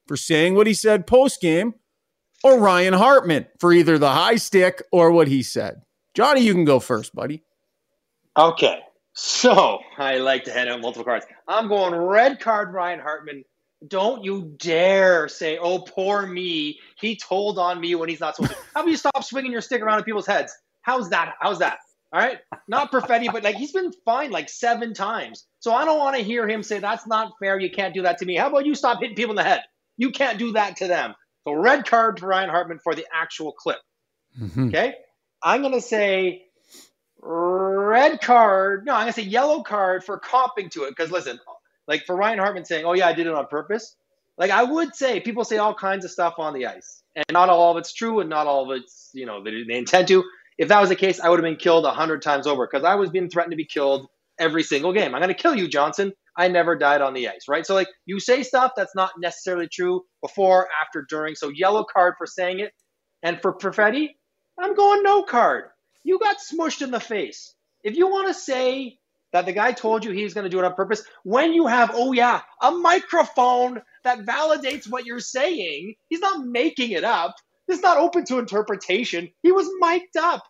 for 0.06 0.16
saying 0.16 0.54
what 0.54 0.66
he 0.66 0.74
said 0.74 1.06
post 1.06 1.40
game 1.40 1.74
or 2.44 2.60
Ryan 2.60 2.92
Hartman 2.92 3.46
for 3.58 3.72
either 3.72 3.98
the 3.98 4.10
high 4.10 4.36
stick 4.36 4.82
or 4.92 5.10
what 5.10 5.26
he 5.26 5.42
said. 5.42 5.82
Johnny, 6.12 6.42
you 6.42 6.52
can 6.52 6.64
go 6.64 6.78
first, 6.78 7.12
buddy. 7.14 7.42
Okay. 8.36 8.80
So 9.14 9.80
I 9.96 10.18
like 10.18 10.44
to 10.44 10.52
hand 10.52 10.68
out 10.68 10.80
multiple 10.80 11.04
cards. 11.04 11.26
I'm 11.48 11.68
going 11.68 11.94
red 11.94 12.38
card 12.40 12.72
Ryan 12.72 13.00
Hartman. 13.00 13.44
Don't 13.86 14.24
you 14.24 14.54
dare 14.58 15.28
say, 15.28 15.58
"Oh, 15.58 15.80
poor 15.80 16.26
me." 16.26 16.80
He 16.98 17.16
told 17.16 17.58
on 17.58 17.80
me 17.80 17.94
when 17.94 18.08
he's 18.08 18.20
not 18.20 18.36
supposed 18.36 18.52
to. 18.52 18.58
How 18.74 18.80
about 18.82 18.90
you 18.90 18.96
stop 18.96 19.22
swinging 19.24 19.52
your 19.52 19.60
stick 19.60 19.82
around 19.82 19.98
at 19.98 20.04
people's 20.04 20.26
heads? 20.26 20.56
How's 20.82 21.10
that? 21.10 21.34
How's 21.40 21.58
that? 21.60 21.78
All 22.12 22.20
right, 22.20 22.38
not 22.68 22.92
Perfetti, 22.92 23.30
but 23.32 23.42
like 23.42 23.56
he's 23.56 23.72
been 23.72 23.92
fined 24.04 24.32
like 24.32 24.48
seven 24.48 24.94
times. 24.94 25.46
So 25.58 25.74
I 25.74 25.84
don't 25.84 25.98
want 25.98 26.16
to 26.16 26.22
hear 26.22 26.48
him 26.48 26.62
say 26.62 26.78
that's 26.78 27.06
not 27.06 27.32
fair. 27.40 27.58
You 27.58 27.70
can't 27.70 27.92
do 27.92 28.02
that 28.02 28.18
to 28.18 28.24
me. 28.24 28.36
How 28.36 28.48
about 28.48 28.66
you 28.66 28.74
stop 28.74 29.00
hitting 29.00 29.16
people 29.16 29.32
in 29.32 29.36
the 29.36 29.42
head? 29.42 29.62
You 29.96 30.10
can't 30.10 30.38
do 30.38 30.52
that 30.52 30.76
to 30.76 30.86
them. 30.86 31.14
So 31.44 31.52
red 31.52 31.86
card 31.86 32.18
to 32.18 32.26
Ryan 32.26 32.50
Hartman 32.50 32.78
for 32.78 32.94
the 32.94 33.06
actual 33.12 33.52
clip. 33.52 33.78
Mm-hmm. 34.40 34.68
Okay, 34.68 34.94
I'm 35.42 35.62
gonna 35.62 35.80
say 35.80 36.44
red 37.20 38.20
card. 38.20 38.84
No, 38.86 38.94
I'm 38.94 39.02
gonna 39.02 39.12
say 39.12 39.22
yellow 39.22 39.62
card 39.62 40.04
for 40.04 40.18
comping 40.18 40.70
to 40.72 40.84
it. 40.84 40.90
Because 40.90 41.10
listen, 41.10 41.38
like 41.86 42.04
for 42.06 42.16
Ryan 42.16 42.38
Hartman 42.38 42.64
saying, 42.64 42.84
"Oh 42.84 42.94
yeah, 42.94 43.06
I 43.06 43.12
did 43.12 43.26
it 43.26 43.34
on 43.34 43.46
purpose." 43.46 43.96
Like 44.36 44.50
I 44.50 44.64
would 44.64 44.94
say, 44.94 45.20
people 45.20 45.44
say 45.44 45.58
all 45.58 45.74
kinds 45.74 46.04
of 46.04 46.10
stuff 46.10 46.34
on 46.38 46.54
the 46.54 46.66
ice, 46.66 47.02
and 47.14 47.24
not 47.30 47.48
all 47.48 47.72
of 47.72 47.76
it's 47.76 47.92
true, 47.92 48.20
and 48.20 48.28
not 48.28 48.46
all 48.46 48.70
of 48.70 48.76
it's 48.76 49.10
you 49.12 49.26
know 49.26 49.42
they, 49.42 49.62
they 49.64 49.78
intend 49.78 50.08
to. 50.08 50.24
If 50.56 50.68
that 50.68 50.80
was 50.80 50.88
the 50.88 50.96
case, 50.96 51.20
I 51.20 51.28
would 51.28 51.38
have 51.38 51.44
been 51.44 51.56
killed 51.56 51.84
a 51.84 51.90
hundred 51.90 52.22
times 52.22 52.46
over 52.46 52.66
because 52.66 52.84
I 52.84 52.94
was 52.94 53.10
being 53.10 53.28
threatened 53.28 53.52
to 53.52 53.56
be 53.56 53.66
killed 53.66 54.08
every 54.38 54.62
single 54.62 54.92
game. 54.92 55.14
I'm 55.14 55.20
gonna 55.20 55.34
kill 55.34 55.54
you, 55.54 55.68
Johnson. 55.68 56.12
I 56.36 56.48
never 56.48 56.76
died 56.76 57.00
on 57.00 57.14
the 57.14 57.28
ice, 57.28 57.46
right? 57.48 57.64
So 57.64 57.74
like 57.74 57.88
you 58.06 58.20
say 58.20 58.42
stuff 58.42 58.72
that's 58.76 58.94
not 58.94 59.12
necessarily 59.18 59.68
true 59.68 60.02
before, 60.20 60.68
after, 60.82 61.06
during. 61.08 61.34
So 61.34 61.48
yellow 61.48 61.84
card 61.84 62.14
for 62.18 62.26
saying 62.26 62.60
it, 62.60 62.72
and 63.22 63.40
for 63.40 63.54
Perfetti, 63.54 64.08
I'm 64.58 64.74
going 64.74 65.02
no 65.02 65.22
card. 65.22 65.64
You 66.02 66.18
got 66.18 66.36
smushed 66.38 66.82
in 66.82 66.90
the 66.90 67.00
face. 67.00 67.54
If 67.82 67.96
you 67.96 68.08
want 68.08 68.28
to 68.28 68.34
say 68.34 68.98
that 69.32 69.46
the 69.46 69.52
guy 69.52 69.72
told 69.72 70.04
you 70.04 70.12
he 70.12 70.24
was 70.24 70.34
going 70.34 70.44
to 70.44 70.50
do 70.50 70.58
it 70.58 70.64
on 70.64 70.74
purpose, 70.74 71.02
when 71.22 71.52
you 71.52 71.66
have, 71.66 71.90
oh 71.94 72.12
yeah, 72.12 72.42
a 72.62 72.70
microphone 72.70 73.82
that 74.04 74.20
validates 74.20 74.88
what 74.88 75.06
you're 75.06 75.20
saying, 75.20 75.94
he's 76.08 76.20
not 76.20 76.46
making 76.46 76.90
it 76.92 77.04
up. 77.04 77.34
It's 77.66 77.82
not 77.82 77.96
open 77.96 78.24
to 78.26 78.38
interpretation. 78.38 79.30
He 79.42 79.50
was 79.50 79.68
mic'd 79.80 80.16
up. 80.16 80.42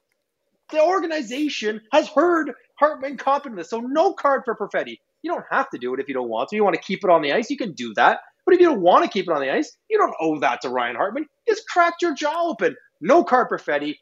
The 0.71 0.83
organization 0.83 1.81
has 1.93 2.09
heard 2.09 2.53
Hartman 2.79 3.19
this, 3.55 3.71
so 3.71 3.81
no 3.81 4.15
card 4.15 4.43
for 4.45 4.57
Perfetti. 4.57 4.99
You 5.25 5.33
don't 5.33 5.47
have 5.51 5.71
to 5.71 5.79
do 5.79 5.95
it 5.95 6.01
if 6.01 6.07
you 6.07 6.13
don't 6.13 6.29
want 6.29 6.51
to. 6.51 6.57
You 6.57 6.63
want 6.63 6.77
to 6.77 6.83
keep 6.83 7.03
it 7.03 7.09
on 7.09 7.23
the 7.23 7.33
ice, 7.33 7.49
you 7.49 7.57
can 7.57 7.73
do 7.73 7.95
that. 7.95 8.21
But 8.45 8.55
if 8.55 8.61
you 8.61 8.67
don't 8.67 8.83
want 8.83 9.05
to 9.05 9.11
keep 9.11 9.27
it 9.27 9.33
on 9.33 9.41
the 9.41 9.51
ice, 9.51 9.75
you 9.89 9.97
don't 9.97 10.15
owe 10.21 10.39
that 10.41 10.61
to 10.61 10.69
Ryan 10.69 10.97
Hartman. 10.97 11.25
You 11.47 11.55
just 11.55 11.67
cracked 11.67 12.03
your 12.03 12.15
jaw 12.15 12.43
open. 12.51 12.77
No 13.01 13.25
card 13.25 13.49
Perfetti. 13.49 13.97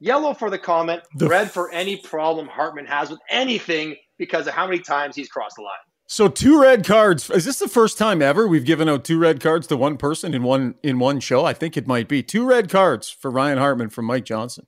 Yellow 0.00 0.34
for 0.34 0.50
the 0.50 0.58
comment, 0.58 1.02
the 1.14 1.28
red 1.28 1.48
for 1.48 1.70
any 1.70 1.96
problem 1.98 2.48
Hartman 2.48 2.86
has 2.86 3.08
with 3.08 3.20
anything 3.30 3.94
because 4.18 4.48
of 4.48 4.52
how 4.52 4.66
many 4.66 4.80
times 4.80 5.14
he's 5.14 5.28
crossed 5.28 5.54
the 5.56 5.62
line. 5.62 5.78
So 6.08 6.26
two 6.26 6.60
red 6.60 6.84
cards. 6.84 7.30
Is 7.30 7.44
this 7.44 7.60
the 7.60 7.68
first 7.68 7.96
time 7.96 8.20
ever 8.20 8.48
we've 8.48 8.64
given 8.64 8.88
out 8.88 9.04
two 9.04 9.18
red 9.18 9.40
cards 9.40 9.68
to 9.68 9.76
one 9.76 9.96
person 9.96 10.34
in 10.34 10.42
one 10.42 10.74
in 10.82 10.98
one 10.98 11.20
show? 11.20 11.44
I 11.44 11.54
think 11.54 11.76
it 11.76 11.86
might 11.86 12.08
be 12.08 12.22
two 12.22 12.44
red 12.44 12.68
cards 12.68 13.08
for 13.08 13.30
Ryan 13.30 13.58
Hartman 13.58 13.90
from 13.90 14.06
Mike 14.06 14.24
Johnson. 14.24 14.66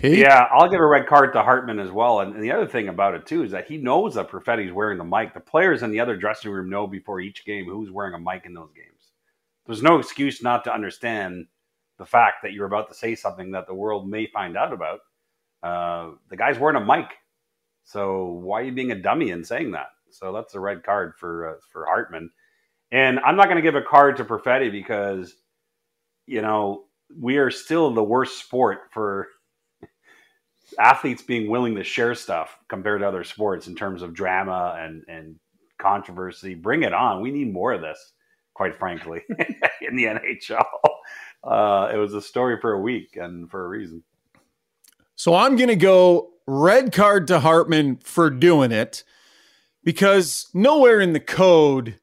Pete? 0.00 0.18
Yeah, 0.18 0.46
I'll 0.50 0.70
give 0.70 0.80
a 0.80 0.86
red 0.86 1.06
card 1.06 1.34
to 1.34 1.42
Hartman 1.42 1.78
as 1.78 1.90
well. 1.90 2.20
And, 2.20 2.34
and 2.34 2.42
the 2.42 2.52
other 2.52 2.66
thing 2.66 2.88
about 2.88 3.14
it 3.14 3.26
too 3.26 3.44
is 3.44 3.50
that 3.50 3.66
he 3.66 3.76
knows 3.76 4.14
that 4.14 4.30
Perfetti's 4.30 4.72
wearing 4.72 4.96
the 4.96 5.04
mic. 5.04 5.34
The 5.34 5.40
players 5.40 5.82
in 5.82 5.90
the 5.90 6.00
other 6.00 6.16
dressing 6.16 6.50
room 6.50 6.70
know 6.70 6.86
before 6.86 7.20
each 7.20 7.44
game 7.44 7.66
who's 7.66 7.90
wearing 7.90 8.14
a 8.14 8.18
mic 8.18 8.46
in 8.46 8.54
those 8.54 8.72
games. 8.74 9.12
There's 9.66 9.82
no 9.82 9.98
excuse 9.98 10.42
not 10.42 10.64
to 10.64 10.72
understand 10.72 11.46
the 11.98 12.06
fact 12.06 12.36
that 12.42 12.54
you're 12.54 12.66
about 12.66 12.88
to 12.88 12.94
say 12.94 13.14
something 13.14 13.50
that 13.50 13.66
the 13.66 13.74
world 13.74 14.08
may 14.08 14.26
find 14.26 14.56
out 14.56 14.72
about. 14.72 15.00
Uh, 15.62 16.16
the 16.30 16.36
guy's 16.36 16.58
wearing 16.58 16.82
a 16.82 16.84
mic, 16.84 17.06
so 17.84 18.24
why 18.24 18.60
are 18.60 18.64
you 18.64 18.72
being 18.72 18.92
a 18.92 19.02
dummy 19.02 19.30
and 19.32 19.46
saying 19.46 19.72
that? 19.72 19.88
So 20.08 20.32
that's 20.32 20.54
a 20.54 20.60
red 20.60 20.82
card 20.82 21.12
for 21.18 21.50
uh, 21.50 21.58
for 21.70 21.84
Hartman. 21.84 22.30
And 22.90 23.20
I'm 23.20 23.36
not 23.36 23.44
going 23.44 23.56
to 23.56 23.62
give 23.62 23.74
a 23.74 23.82
card 23.82 24.16
to 24.16 24.24
Perfetti 24.24 24.72
because 24.72 25.34
you 26.26 26.40
know 26.40 26.84
we 27.20 27.36
are 27.36 27.50
still 27.50 27.92
the 27.92 28.02
worst 28.02 28.42
sport 28.42 28.88
for 28.92 29.28
athletes 30.78 31.22
being 31.22 31.50
willing 31.50 31.74
to 31.76 31.84
share 31.84 32.14
stuff 32.14 32.58
compared 32.68 33.00
to 33.00 33.08
other 33.08 33.24
sports 33.24 33.66
in 33.66 33.74
terms 33.74 34.02
of 34.02 34.14
drama 34.14 34.76
and 34.78 35.04
and 35.08 35.36
controversy. 35.78 36.54
Bring 36.54 36.82
it 36.82 36.92
on. 36.92 37.20
We 37.20 37.30
need 37.30 37.52
more 37.52 37.72
of 37.72 37.80
this, 37.80 38.12
quite 38.54 38.76
frankly, 38.76 39.22
in 39.80 39.96
the 39.96 40.04
NHL. 40.04 40.64
Uh, 41.42 41.90
it 41.92 41.96
was 41.96 42.14
a 42.14 42.20
story 42.20 42.58
for 42.60 42.72
a 42.72 42.80
week 42.80 43.16
and 43.16 43.50
for 43.50 43.64
a 43.64 43.68
reason. 43.68 44.02
So 45.16 45.34
I'm 45.34 45.56
going 45.56 45.68
to 45.68 45.76
go 45.76 46.30
red 46.46 46.92
card 46.92 47.26
to 47.28 47.40
Hartman 47.40 47.96
for 47.96 48.30
doing 48.30 48.72
it 48.72 49.04
because 49.84 50.48
nowhere 50.54 51.00
in 51.00 51.12
the 51.12 51.20
code 51.20 51.98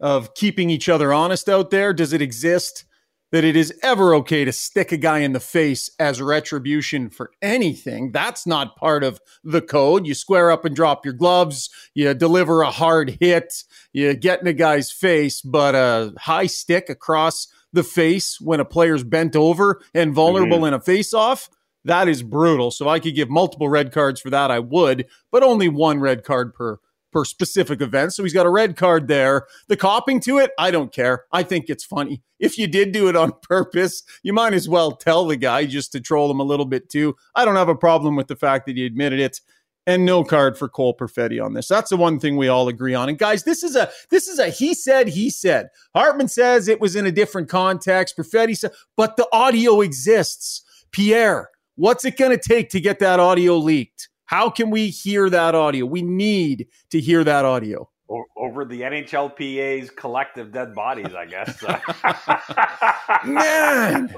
of 0.00 0.34
keeping 0.34 0.70
each 0.70 0.88
other 0.88 1.12
honest 1.12 1.48
out 1.48 1.70
there 1.70 1.92
does 1.92 2.12
it 2.12 2.22
exist 2.22 2.84
that 3.32 3.44
it 3.44 3.56
is 3.56 3.72
ever 3.82 4.14
okay 4.16 4.44
to 4.44 4.52
stick 4.52 4.92
a 4.92 4.96
guy 4.96 5.18
in 5.18 5.32
the 5.32 5.40
face 5.40 5.90
as 5.98 6.20
retribution 6.20 7.10
for 7.10 7.30
anything. 7.40 8.12
That's 8.12 8.46
not 8.46 8.76
part 8.76 9.04
of 9.04 9.20
the 9.44 9.62
code. 9.62 10.06
You 10.06 10.14
square 10.14 10.50
up 10.50 10.64
and 10.64 10.74
drop 10.74 11.04
your 11.04 11.14
gloves, 11.14 11.70
you 11.94 12.12
deliver 12.14 12.62
a 12.62 12.70
hard 12.70 13.18
hit, 13.20 13.64
you 13.92 14.14
get 14.14 14.40
in 14.40 14.46
a 14.46 14.52
guy's 14.52 14.90
face, 14.90 15.40
but 15.40 15.74
a 15.74 16.12
high 16.18 16.46
stick 16.46 16.88
across 16.88 17.46
the 17.72 17.84
face 17.84 18.40
when 18.40 18.60
a 18.60 18.64
player's 18.64 19.04
bent 19.04 19.36
over 19.36 19.80
and 19.94 20.12
vulnerable 20.12 20.58
mm-hmm. 20.58 20.66
in 20.66 20.74
a 20.74 20.80
face 20.80 21.14
off. 21.14 21.48
That 21.84 22.08
is 22.08 22.22
brutal. 22.22 22.70
So 22.70 22.88
I 22.88 22.98
could 22.98 23.14
give 23.14 23.30
multiple 23.30 23.68
red 23.68 23.92
cards 23.92 24.20
for 24.20 24.30
that. 24.30 24.50
I 24.50 24.58
would, 24.58 25.06
but 25.30 25.42
only 25.42 25.68
one 25.68 26.00
red 26.00 26.24
card 26.24 26.52
per 26.52 26.78
per 27.12 27.24
specific 27.24 27.80
event. 27.80 28.12
So 28.12 28.22
he's 28.22 28.32
got 28.32 28.46
a 28.46 28.50
red 28.50 28.76
card 28.76 29.08
there. 29.08 29.46
The 29.68 29.76
copping 29.76 30.20
to 30.20 30.38
it, 30.38 30.50
I 30.58 30.70
don't 30.70 30.92
care. 30.92 31.24
I 31.32 31.42
think 31.42 31.66
it's 31.68 31.84
funny. 31.84 32.22
If 32.38 32.58
you 32.58 32.66
did 32.66 32.92
do 32.92 33.08
it 33.08 33.16
on 33.16 33.32
purpose, 33.42 34.02
you 34.22 34.32
might 34.32 34.54
as 34.54 34.68
well 34.68 34.92
tell 34.92 35.26
the 35.26 35.36
guy 35.36 35.66
just 35.66 35.92
to 35.92 36.00
troll 36.00 36.30
him 36.30 36.40
a 36.40 36.44
little 36.44 36.66
bit 36.66 36.88
too. 36.88 37.16
I 37.34 37.44
don't 37.44 37.56
have 37.56 37.68
a 37.68 37.74
problem 37.74 38.16
with 38.16 38.28
the 38.28 38.36
fact 38.36 38.66
that 38.66 38.76
he 38.76 38.86
admitted 38.86 39.20
it. 39.20 39.40
And 39.86 40.04
no 40.04 40.22
card 40.22 40.58
for 40.58 40.68
Cole 40.68 40.94
Perfetti 40.94 41.42
on 41.42 41.54
this. 41.54 41.66
That's 41.66 41.88
the 41.88 41.96
one 41.96 42.20
thing 42.20 42.36
we 42.36 42.48
all 42.48 42.68
agree 42.68 42.94
on. 42.94 43.08
And 43.08 43.18
guys, 43.18 43.44
this 43.44 43.64
is 43.64 43.74
a 43.74 43.90
this 44.10 44.28
is 44.28 44.38
a 44.38 44.50
he 44.50 44.74
said 44.74 45.08
he 45.08 45.30
said. 45.30 45.68
Hartman 45.94 46.28
says 46.28 46.68
it 46.68 46.80
was 46.80 46.96
in 46.96 47.06
a 47.06 47.10
different 47.10 47.48
context. 47.48 48.16
Perfetti 48.16 48.56
said, 48.56 48.72
but 48.96 49.16
the 49.16 49.26
audio 49.32 49.80
exists. 49.80 50.62
Pierre, 50.92 51.48
what's 51.76 52.04
it 52.04 52.18
going 52.18 52.30
to 52.30 52.48
take 52.48 52.68
to 52.70 52.80
get 52.80 52.98
that 52.98 53.20
audio 53.20 53.56
leaked? 53.56 54.10
How 54.30 54.48
can 54.48 54.70
we 54.70 54.90
hear 54.90 55.28
that 55.28 55.56
audio? 55.56 55.84
We 55.84 56.02
need 56.02 56.68
to 56.90 57.00
hear 57.00 57.24
that 57.24 57.44
audio. 57.44 57.90
Over 58.36 58.64
the 58.64 58.82
NHLPA's 58.82 59.90
collective 59.90 60.52
dead 60.52 60.72
bodies, 60.72 61.12
I 61.16 61.26
guess. 61.26 61.60
Man, 63.26 64.14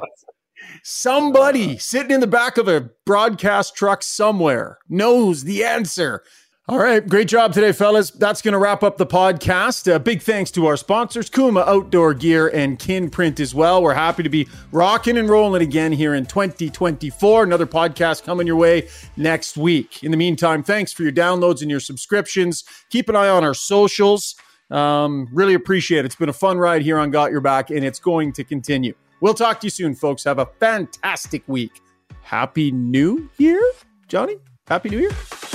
somebody 0.83 1.77
uh. 1.77 1.79
sitting 1.79 2.11
in 2.11 2.21
the 2.21 2.27
back 2.27 2.59
of 2.59 2.69
a 2.69 2.91
broadcast 3.07 3.75
truck 3.75 4.03
somewhere 4.03 4.77
knows 4.87 5.45
the 5.45 5.65
answer. 5.65 6.23
All 6.69 6.79
right, 6.79 7.07
great 7.07 7.27
job 7.27 7.53
today, 7.53 7.73
fellas. 7.73 8.13
That's 8.13 8.41
going 8.41 8.53
to 8.53 8.59
wrap 8.59 8.85
up 8.85 8.97
the 8.97 9.05
podcast. 9.05 9.93
Uh, 9.93 9.99
big 9.99 10.23
thanks 10.23 10.49
to 10.53 10.67
our 10.67 10.77
sponsors, 10.77 11.29
Kuma 11.29 11.65
Outdoor 11.67 12.15
Gear 12.15 12.47
and 12.55 12.79
Kinprint 12.79 13.41
as 13.41 13.53
well. 13.53 13.83
We're 13.83 13.95
happy 13.95 14.23
to 14.23 14.29
be 14.29 14.47
rocking 14.71 15.19
and 15.19 15.29
rolling 15.29 15.61
again 15.61 15.91
here 15.91 16.15
in 16.15 16.25
2024. 16.25 17.43
Another 17.43 17.67
podcast 17.67 18.23
coming 18.23 18.47
your 18.47 18.55
way 18.55 18.89
next 19.17 19.57
week. 19.57 20.05
In 20.05 20.13
the 20.13 20.17
meantime, 20.17 20.63
thanks 20.63 20.93
for 20.93 21.03
your 21.03 21.11
downloads 21.11 21.63
and 21.63 21.71
your 21.71 21.81
subscriptions. 21.81 22.63
Keep 22.91 23.09
an 23.09 23.17
eye 23.17 23.29
on 23.29 23.43
our 23.43 23.55
socials. 23.55 24.37
Um, 24.71 25.29
really 25.33 25.55
appreciate 25.55 26.01
it. 26.01 26.05
It's 26.05 26.17
been 26.17 26.29
a 26.29 26.33
fun 26.33 26.59
ride 26.59 26.83
here 26.83 26.97
on 26.97 27.11
Got 27.11 27.33
Your 27.33 27.41
Back, 27.41 27.71
and 27.71 27.85
it's 27.85 27.99
going 27.99 28.33
to 28.35 28.45
continue. 28.45 28.95
We'll 29.21 29.35
talk 29.35 29.59
to 29.61 29.67
you 29.67 29.71
soon, 29.71 29.97
folks. 29.97 30.23
Have 30.23 30.39
a 30.39 30.47
fantastic 30.61 31.43
week. 31.49 31.73
Happy 32.23 32.71
New 32.71 33.29
Year, 33.37 33.61
Johnny. 34.07 34.37
Happy 34.69 34.91
New 34.91 35.01
Year. 35.01 35.52